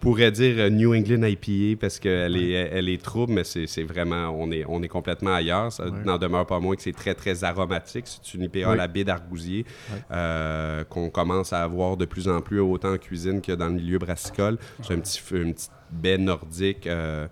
pourrais 0.00 0.30
dire 0.30 0.54
euh, 0.58 0.70
New 0.70 0.94
England 0.94 1.22
IPA 1.26 1.78
parce 1.80 1.98
qu'elle 1.98 2.36
est, 2.36 2.50
elle 2.52 2.88
est 2.88 3.02
trouble, 3.02 3.32
mais 3.32 3.44
c'est 3.44 3.66
c'est 3.66 3.82
vraiment, 3.84 4.28
on 4.30 4.50
est, 4.50 4.64
on 4.68 4.82
est 4.82 4.88
complètement 4.88 5.34
ailleurs. 5.34 5.72
Ça 5.72 5.84
Ouais. 5.86 5.90
n'en 6.04 6.18
demeure 6.18 6.46
pas 6.46 6.60
moins 6.60 6.76
que 6.76 6.82
c'est 6.82 6.92
très, 6.92 7.14
très 7.14 7.44
aromatique. 7.44 8.04
C'est 8.06 8.34
une 8.34 8.42
IPA 8.44 8.70
à 8.70 8.74
la 8.76 8.88
baie 8.88 9.04
d'argousier 9.04 9.64
euh, 10.10 10.84
qu'on 10.84 11.10
commence 11.10 11.52
à 11.52 11.62
avoir 11.62 11.96
de 11.96 12.04
plus 12.04 12.28
en 12.28 12.40
plus 12.40 12.60
autant 12.60 12.92
en 12.92 12.98
cuisine 12.98 13.40
que 13.40 13.52
dans 13.52 13.66
le 13.68 13.74
milieu 13.74 13.98
brassicole. 13.98 14.58
C'est 14.82 14.94
un 14.94 15.00
petit, 15.00 15.18
feu- 15.20 15.42
une 15.42 15.54
petite 15.54 15.70
baie 15.90 16.18
nordique. 16.18 16.86
euh, 16.86 17.26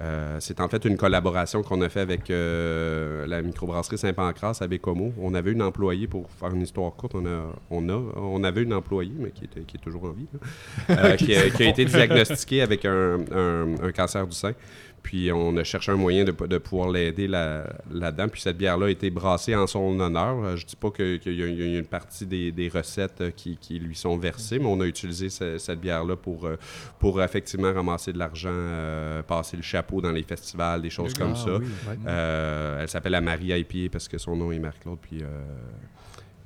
euh, 0.00 0.36
c'est 0.40 0.60
en 0.60 0.68
fait 0.68 0.84
une 0.84 0.96
collaboration 0.96 1.62
qu'on 1.62 1.80
a 1.82 1.88
fait 1.88 2.00
avec 2.00 2.30
euh, 2.30 3.26
la 3.26 3.42
microbrasserie 3.42 3.98
Saint-Pancras 3.98 4.58
à 4.60 4.66
Bécomo. 4.68 5.12
On 5.20 5.34
avait 5.34 5.50
une 5.52 5.62
employée, 5.62 6.06
pour 6.06 6.30
faire 6.30 6.54
une 6.54 6.62
histoire 6.62 6.92
courte, 6.94 7.14
on, 7.16 7.26
a, 7.26 7.52
on, 7.70 7.88
a, 7.88 7.94
on 8.16 8.44
avait 8.44 8.62
une 8.62 8.72
employée, 8.74 9.12
mais 9.18 9.30
qui, 9.30 9.44
était, 9.44 9.62
qui 9.62 9.76
est 9.76 9.80
toujours 9.80 10.04
en 10.04 10.10
vie, 10.12 10.26
là, 10.88 10.96
euh, 11.04 11.16
qui, 11.16 11.34
a, 11.34 11.50
qui 11.50 11.64
a 11.64 11.68
été 11.68 11.84
diagnostiquée 11.84 12.62
avec 12.62 12.84
un, 12.84 13.18
un- 13.32 13.74
un 13.82 13.92
cancer 13.92 14.26
du 14.26 14.36
sein. 14.36 14.52
Puis 15.02 15.30
on 15.32 15.56
a 15.56 15.64
cherché 15.64 15.90
un 15.92 15.96
moyen 15.96 16.24
de, 16.24 16.32
de 16.46 16.58
pouvoir 16.58 16.90
l'aider 16.90 17.26
là- 17.28 17.64
là-dedans. 17.90 18.28
Puis 18.28 18.40
cette 18.40 18.58
bière-là 18.58 18.86
a 18.86 18.90
été 18.90 19.10
brassée 19.10 19.54
en 19.54 19.66
son 19.66 19.98
honneur. 20.00 20.44
Euh, 20.44 20.56
Je 20.56 20.66
dis 20.66 20.76
pas 20.76 20.90
que- 20.90 21.16
qu'il 21.16 21.34
y, 21.34 21.42
a 21.42 21.46
il 21.46 21.72
y 21.72 21.76
a 21.76 21.78
une 21.78 21.86
partie 21.86 22.26
des, 22.26 22.52
des 22.52 22.68
recettes 22.68 23.20
euh, 23.20 23.30
qui, 23.30 23.56
qui 23.56 23.78
lui 23.78 23.94
sont 23.94 24.16
versées, 24.16 24.58
mais 24.58 24.66
on 24.66 24.80
a 24.80 24.86
utilisé 24.86 25.30
ce- 25.30 25.58
cette 25.58 25.80
bière-là 25.80 26.16
pour, 26.16 26.46
euh, 26.46 26.56
pour 26.98 27.22
effectivement 27.22 27.72
ramasser 27.72 28.12
de 28.12 28.18
l'argent, 28.18 28.50
euh, 28.52 29.22
passer 29.22 29.56
le 29.56 29.62
chapeau 29.62 30.00
dans 30.00 30.12
les 30.12 30.22
festivals, 30.22 30.82
des 30.82 30.90
choses 30.90 31.14
comme 31.14 31.36
ça. 31.36 31.56
oui. 31.58 31.66
Euh, 32.06 32.80
elle 32.82 32.88
s'appelle 32.88 33.12
la 33.12 33.20
Marie 33.20 33.48
IPA 33.58 33.90
parce 33.92 34.08
que 34.08 34.18
son 34.18 34.36
nom 34.36 34.52
est 34.52 34.58
Marc-Claude. 34.58 34.98
Puis, 35.00 35.20
euh, 35.22 35.26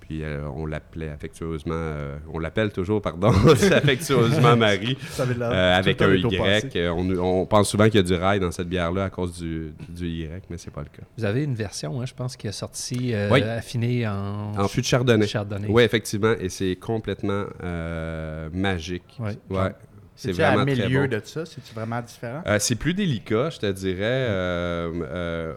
puis 0.03 0.23
euh, 0.25 0.43
on 0.55 0.67
l'appelait 0.67 1.09
affectueusement, 1.09 1.73
euh, 1.75 2.17
on 2.33 2.39
l'appelle 2.39 2.71
toujours, 2.73 3.01
pardon, 3.01 3.29
affectueusement 3.47 4.57
Marie, 4.57 4.99
euh, 5.21 5.77
avec 5.79 6.03
un. 6.03 6.15
Y. 6.15 6.77
Euh, 6.77 6.91
On, 6.91 7.09
on 7.43 7.47
pense 7.47 7.71
souvent 7.71 7.85
qu'il 7.87 7.95
y 7.97 7.99
a 7.99 8.03
du 8.03 8.15
rail 8.15 8.41
dans 8.41 8.51
cette 8.51 8.69
bière-là 8.69 9.05
à 9.05 9.11
cause 9.11 9.39
du, 9.39 9.73
du 9.89 10.07
Y, 10.09 10.43
mais 10.51 10.59
c'est 10.59 10.71
pas 10.73 10.83
le 10.83 10.89
cas. 10.89 11.03
Vous 11.17 11.25
avez 11.25 11.45
une 11.45 11.55
version, 11.55 12.01
hein, 12.01 12.07
je 12.07 12.15
pense, 12.15 12.37
qui 12.37 12.47
est 12.49 12.53
sortie 12.53 13.15
euh, 13.15 13.29
Oui. 13.31 13.43
affinée 13.43 14.07
en, 14.07 14.53
En 14.59 14.69
fût 14.69 14.81
de 14.81 14.87
chardonnay. 14.87 15.27
chardonnay. 15.27 15.69
Oui, 15.71 15.83
effectivement, 15.83 16.35
et 16.39 16.49
c'est 16.49 16.77
complètement 16.77 17.45
euh, 17.63 18.49
magique. 18.53 19.17
Ouais. 19.21 19.39
Ouais. 19.51 19.71
C'est 20.15 20.39
à 20.41 20.51
vraiment 20.53 20.67
très 20.71 20.87
milieu 20.87 21.07
bon. 21.09 21.17
de 21.17 21.23
ça? 21.25 21.47
C'est-tu 21.47 21.75
vraiment 21.75 22.01
différent? 22.03 22.43
Euh, 22.47 22.59
c'est 22.61 22.75
plus 22.77 22.95
délicat, 22.95 23.51
je 23.51 23.59
te 23.61 23.73
dirais. 23.73 23.99
Euh, 24.03 24.91
euh, 25.11 25.55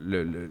le, 0.00 0.24
le- 0.24 0.50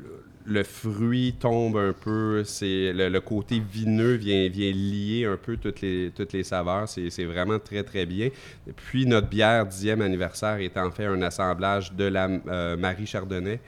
le 0.50 0.64
fruit 0.64 1.36
tombe 1.40 1.78
un 1.78 1.94
peu, 1.94 2.44
c'est 2.44 2.92
le, 2.92 3.20
côté 3.22 3.60
vineux 3.60 4.16
vient, 4.16 4.50
vient 4.50 4.72
lier 4.72 5.26
un 5.26 5.38
peu 5.38 5.58
toutes 5.58 5.82
les, 5.82 6.12
toutes 6.16 6.44
saveurs. 6.44 6.90
C'est 6.90 7.26
vraiment 7.26 7.60
très, 7.60 7.84
très 7.84 8.06
bien. 8.06 8.30
Puis 8.76 9.06
notre 9.06 9.28
bière 9.28 9.66
10e 9.68 10.02
anniversaire 10.02 10.58
est 10.58 10.78
en 10.78 10.90
fait 10.92 11.06
un 11.06 11.22
assemblage 11.22 11.94
de 11.94 12.06
la 12.06 12.28
euh, 12.28 12.76
Marie 12.78 13.06
Chardonnay 13.06 13.60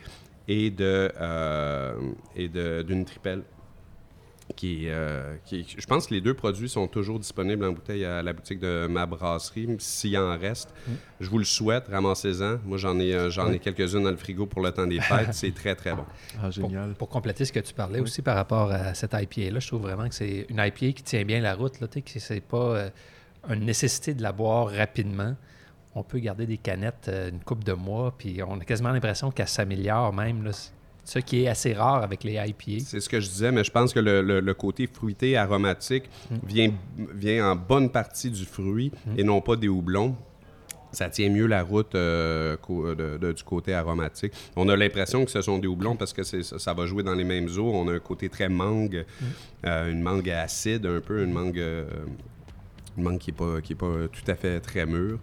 et 0.48 0.72
de 0.72 1.12
euh, 1.22 1.94
et 2.36 2.48
d'une 2.48 3.06
tripelle. 3.06 3.44
Qui, 4.56 4.90
euh, 4.90 5.36
qui 5.46 5.66
je 5.78 5.86
pense 5.86 6.08
que 6.08 6.14
les 6.14 6.22
deux 6.22 6.34
produits 6.34 6.70
sont 6.70 6.88
toujours 6.88 7.20
disponibles 7.20 7.64
en 7.66 7.72
bouteille 7.72 8.06
à 8.06 8.22
la 8.22 8.34
boutique 8.34 8.60
de 8.60 8.88
ma 8.88 9.06
brasserie, 9.06 9.68
s'il 9.80 10.18
en 10.18 10.38
reste. 10.38 10.74
Je 11.20 11.30
vous 11.30 11.38
le 11.38 11.44
souhaite, 11.46 11.88
ramassez-en. 11.90 12.58
Moi, 12.66 12.78
j'en 12.78 13.00
ai, 13.00 13.14
euh, 13.14 13.30
j'en 13.30 13.52
ai 13.52 13.60
quelques-unes 13.60 14.04
dans 14.04 14.12
le 14.12 14.18
frigo 14.18 14.46
pour 14.46 14.62
le 14.62 14.72
temps 14.72 14.88
des 14.88 15.00
fêtes. 15.00 15.34
C'est 15.34 15.54
très, 15.54 15.76
très 15.76 15.94
bon. 15.94 16.06
Ah, 16.38 16.44
Pour, 16.44 16.52
génial. 16.52 16.94
pour 16.94 17.10
compléter 17.10 17.46
ce 17.46 17.52
que 17.54 17.60
tu 17.60 17.74
parlais 17.74 18.00
aussi 18.00 18.22
par 18.22 18.36
rapport 18.36 18.72
à 18.72 18.94
cette 18.94 19.14
IPA-là, 19.14 19.60
je 19.60 19.68
trouve 19.68 19.82
vraiment 19.82 20.08
que 20.10 20.16
c'est 20.16 20.46
une 20.50 20.58
IPA 20.58 20.94
qui 20.94 21.04
tient 21.04 21.24
bien 21.24 21.40
la 21.42 21.54
route. 21.56 21.80
Là, 21.80 21.88
tu 21.88 22.00
sais, 22.00 22.02
que 22.02 22.20
c'est 22.20 22.42
pas 22.42 22.58
euh, 22.58 22.90
une 23.50 23.66
nécessité 23.66 24.14
de 24.14 24.22
la 24.24 24.32
boire 24.32 24.70
rapidement. 24.70 25.36
On 25.94 26.04
peut 26.04 26.20
garder 26.20 26.46
des 26.46 26.58
canettes 26.58 27.08
euh, 27.10 27.30
une 27.30 27.40
coupe 27.42 27.64
de 27.64 27.74
mois, 27.74 28.14
puis 28.18 28.42
on 28.44 28.60
a 28.60 28.64
quasiment 28.64 28.92
l'impression 28.92 29.30
qu'elle 29.32 29.48
s'améliore 29.48 30.14
même. 30.14 30.44
Là. 30.44 30.52
Ce 31.04 31.20
qui 31.20 31.44
est 31.44 31.48
assez 31.48 31.74
rare 31.74 32.04
avec 32.04 32.24
les 32.24 32.34
IPA. 32.34 32.84
C'est 32.86 33.00
ce 33.00 33.10
que 33.10 33.20
je 33.20 33.28
disais, 33.28 33.52
mais 33.52 33.64
je 33.64 33.72
pense 33.72 33.92
que 33.94 34.00
le, 34.00 34.22
le- 34.22 34.40
le 34.40 34.54
côté 34.54 34.88
fruité, 34.88 35.36
aromatique, 35.36 36.04
vient, 36.48 36.72
vient 37.14 37.52
en 37.52 37.56
bonne 37.56 37.90
partie 37.90 38.30
du 38.30 38.46
fruit 38.46 38.92
et 39.18 39.24
non 39.24 39.42
pas 39.42 39.56
des 39.56 39.68
houblons. 39.68 40.16
Ça 40.94 41.10
tient 41.10 41.30
mieux 41.30 41.48
la 41.48 41.64
route 41.64 41.96
euh, 41.96 42.58
de- 42.70 43.18
de- 43.18 43.32
du 43.32 43.44
côté 43.44 43.74
aromatique. 43.74 44.34
On 44.58 44.68
a 44.70 44.76
l'impression 44.76 45.24
que 45.26 45.32
ce 45.32 45.42
sont 45.42 45.58
des 45.58 45.68
houblons 45.68 45.96
parce 45.96 46.12
que 46.14 46.22
ça, 46.24 46.38
ça 46.60 46.74
va 46.74 46.86
jouer 46.86 47.02
dans 47.02 47.16
les 47.16 47.24
mêmes 47.24 47.48
eaux. 47.58 47.72
On 47.74 47.88
a 47.88 47.94
un 47.94 48.00
côté 48.00 48.28
très 48.30 48.50
mangue, 48.50 49.06
euh, 49.66 49.92
une 49.92 50.02
mangue 50.02 50.30
acide 50.30 50.86
un 50.86 51.00
peu, 51.00 51.24
une 51.24 51.32
mangue, 51.32 51.60
euh, 51.60 51.86
une 52.98 53.04
mangue 53.06 53.18
qui 53.20 53.32
n'est 53.32 53.38
pas, 53.38 53.62
qui 53.62 53.74
est 53.74 53.76
pas 53.78 54.08
tout 54.12 54.30
à 54.32 54.36
fait 54.36 54.60
très 54.60 54.86
mûre. 54.86 55.18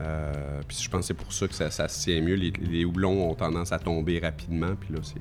Euh, 0.00 0.60
puis 0.66 0.78
je 0.80 0.88
pense 0.88 1.00
que 1.00 1.06
c'est 1.08 1.14
pour 1.14 1.32
ça 1.32 1.46
que 1.46 1.54
ça, 1.54 1.70
ça 1.70 1.86
se 1.88 2.02
tient 2.04 2.20
mieux. 2.22 2.34
Les, 2.34 2.52
les 2.60 2.84
houblons 2.84 3.28
ont 3.30 3.34
tendance 3.34 3.70
à 3.72 3.78
tomber 3.78 4.18
rapidement, 4.18 4.74
puis 4.80 4.94
là, 4.94 5.00
c'est, 5.02 5.20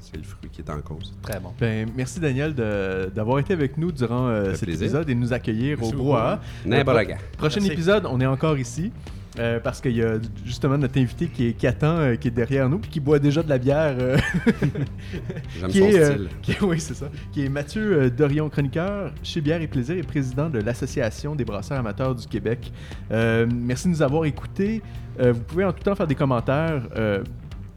c'est 0.00 0.16
le 0.16 0.22
fruit 0.22 0.48
qui 0.50 0.60
est 0.60 0.70
en 0.70 0.80
cause. 0.80 1.12
Très 1.22 1.40
bon. 1.40 1.52
Ben, 1.58 1.88
merci 1.96 2.20
Daniel 2.20 2.54
de- 2.54 3.10
d'avoir 3.14 3.40
été 3.40 3.52
avec 3.52 3.76
nous 3.78 3.90
durant 3.90 4.28
euh, 4.28 4.52
cet 4.54 4.62
plaisir. 4.64 4.82
épisode 4.84 5.10
et 5.10 5.14
de 5.14 5.18
nous 5.20 5.32
accueillir 5.32 5.76
Merci 5.80 5.94
au. 5.94 5.98
Brouhaha. 5.98 6.40
N'importe. 6.64 7.06
Prochain 7.36 7.56
Merci. 7.60 7.72
épisode, 7.72 8.06
on 8.06 8.20
est 8.20 8.26
encore 8.26 8.56
ici. 8.58 8.92
Euh, 9.38 9.60
parce 9.60 9.80
qu'il 9.80 9.96
y 9.96 10.02
a 10.02 10.14
justement 10.44 10.78
notre 10.78 10.98
invité 10.98 11.26
qui, 11.26 11.48
est, 11.48 11.52
qui 11.52 11.66
attend, 11.66 11.98
euh, 11.98 12.16
qui 12.16 12.28
est 12.28 12.32
derrière 12.32 12.68
nous, 12.68 12.78
puis 12.78 12.90
qui 12.90 13.00
boit 13.00 13.18
déjà 13.18 13.42
de 13.42 13.48
la 13.48 13.58
bière. 13.58 13.96
euh, 13.98 14.16
J'aime 15.58 15.70
qui 15.70 15.78
son 15.78 15.84
est, 15.86 16.04
style. 16.04 16.28
qui 16.42 16.56
oui, 16.62 16.80
c'est 16.80 16.94
ça. 16.94 17.10
Qui 17.32 17.44
est 17.44 17.48
Mathieu 17.48 18.10
Dorion, 18.10 18.48
chroniqueur 18.48 19.12
chez 19.22 19.40
Bière 19.40 19.60
et 19.60 19.66
Plaisir 19.66 19.96
et 19.96 20.02
président 20.02 20.48
de 20.48 20.58
l'Association 20.58 21.34
des 21.34 21.44
brasseurs 21.44 21.78
amateurs 21.78 22.14
du 22.14 22.26
Québec. 22.26 22.72
Merci 23.10 23.88
de 23.88 23.92
nous 23.92 24.02
avoir 24.02 24.24
écoutés. 24.24 24.82
Vous 25.18 25.40
pouvez 25.46 25.64
en 25.64 25.72
tout 25.72 25.82
temps 25.82 25.94
faire 25.94 26.06
des 26.06 26.14
commentaires. 26.14 26.82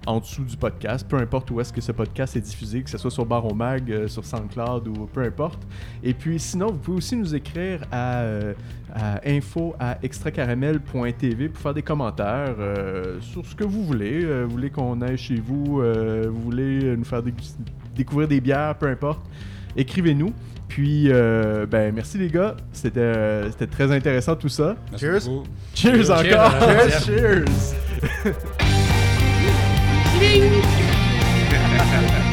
En 0.06 0.20
dessous 0.20 0.44
du 0.44 0.56
podcast, 0.58 1.06
peu 1.08 1.18
importe 1.18 1.52
où 1.52 1.60
est-ce 1.60 1.74
que 1.74 1.82
ce 1.82 1.92
podcast 1.92 2.36
est 2.36 2.42
diffusé, 2.42 2.82
que 2.82 2.90
ce 2.90 2.98
soit 2.98 3.12
sur 3.12 3.26
Baron 3.26 3.54
Mag, 3.54 3.92
euh, 3.92 4.08
sur 4.08 4.26
SoundCloud 4.26 4.88
ou 4.88 5.08
peu 5.12 5.22
importe. 5.22 5.60
Et 6.04 6.14
puis 6.14 6.40
sinon, 6.40 6.68
vous 6.68 6.78
pouvez 6.78 6.98
aussi 6.98 7.16
nous 7.16 7.36
écrire 7.36 7.82
à, 7.92 8.22
euh, 8.22 8.54
à 8.94 9.20
info 9.28 9.76
à 9.80 9.98
extracaramel.tv 10.02 11.50
pour 11.50 11.62
faire 11.62 11.74
des 11.74 11.82
commentaires 11.84 12.56
euh, 12.60 13.20
sur 13.22 13.46
ce 13.46 13.54
que 13.56 13.64
vous 13.64 13.84
voulez. 13.86 14.24
Euh, 14.24 14.46
vous 14.46 14.52
voulez 14.52 14.70
qu'on 14.70 15.02
aille 15.02 15.18
chez 15.18 15.36
vous, 15.36 15.82
euh, 15.82 16.28
vous 16.32 16.42
voulez 16.42 16.96
nous 16.98 17.06
faire 17.06 17.22
découvrir 17.96 18.28
des 18.28 18.42
bières, 18.42 18.76
peu 18.76 18.88
importe. 18.88 19.22
Écrivez-nous. 19.76 20.34
Puis, 20.70 21.08
euh, 21.12 21.66
ben, 21.66 21.94
merci 21.94 22.20
les 22.20 22.30
gars. 22.30 22.56
C'était 22.72 23.00
euh, 23.00 23.50
c'était 23.52 23.68
très 23.68 23.92
intéressant 23.92 24.36
tout 24.36 24.50
ça. 24.50 24.76
Merci 24.92 25.06
Cheers. 25.06 25.22
Cheers, 25.74 26.06
Cheers, 26.06 26.12
encore! 26.12 26.52
Cheers! 27.04 27.46
Tchim! 30.20 30.52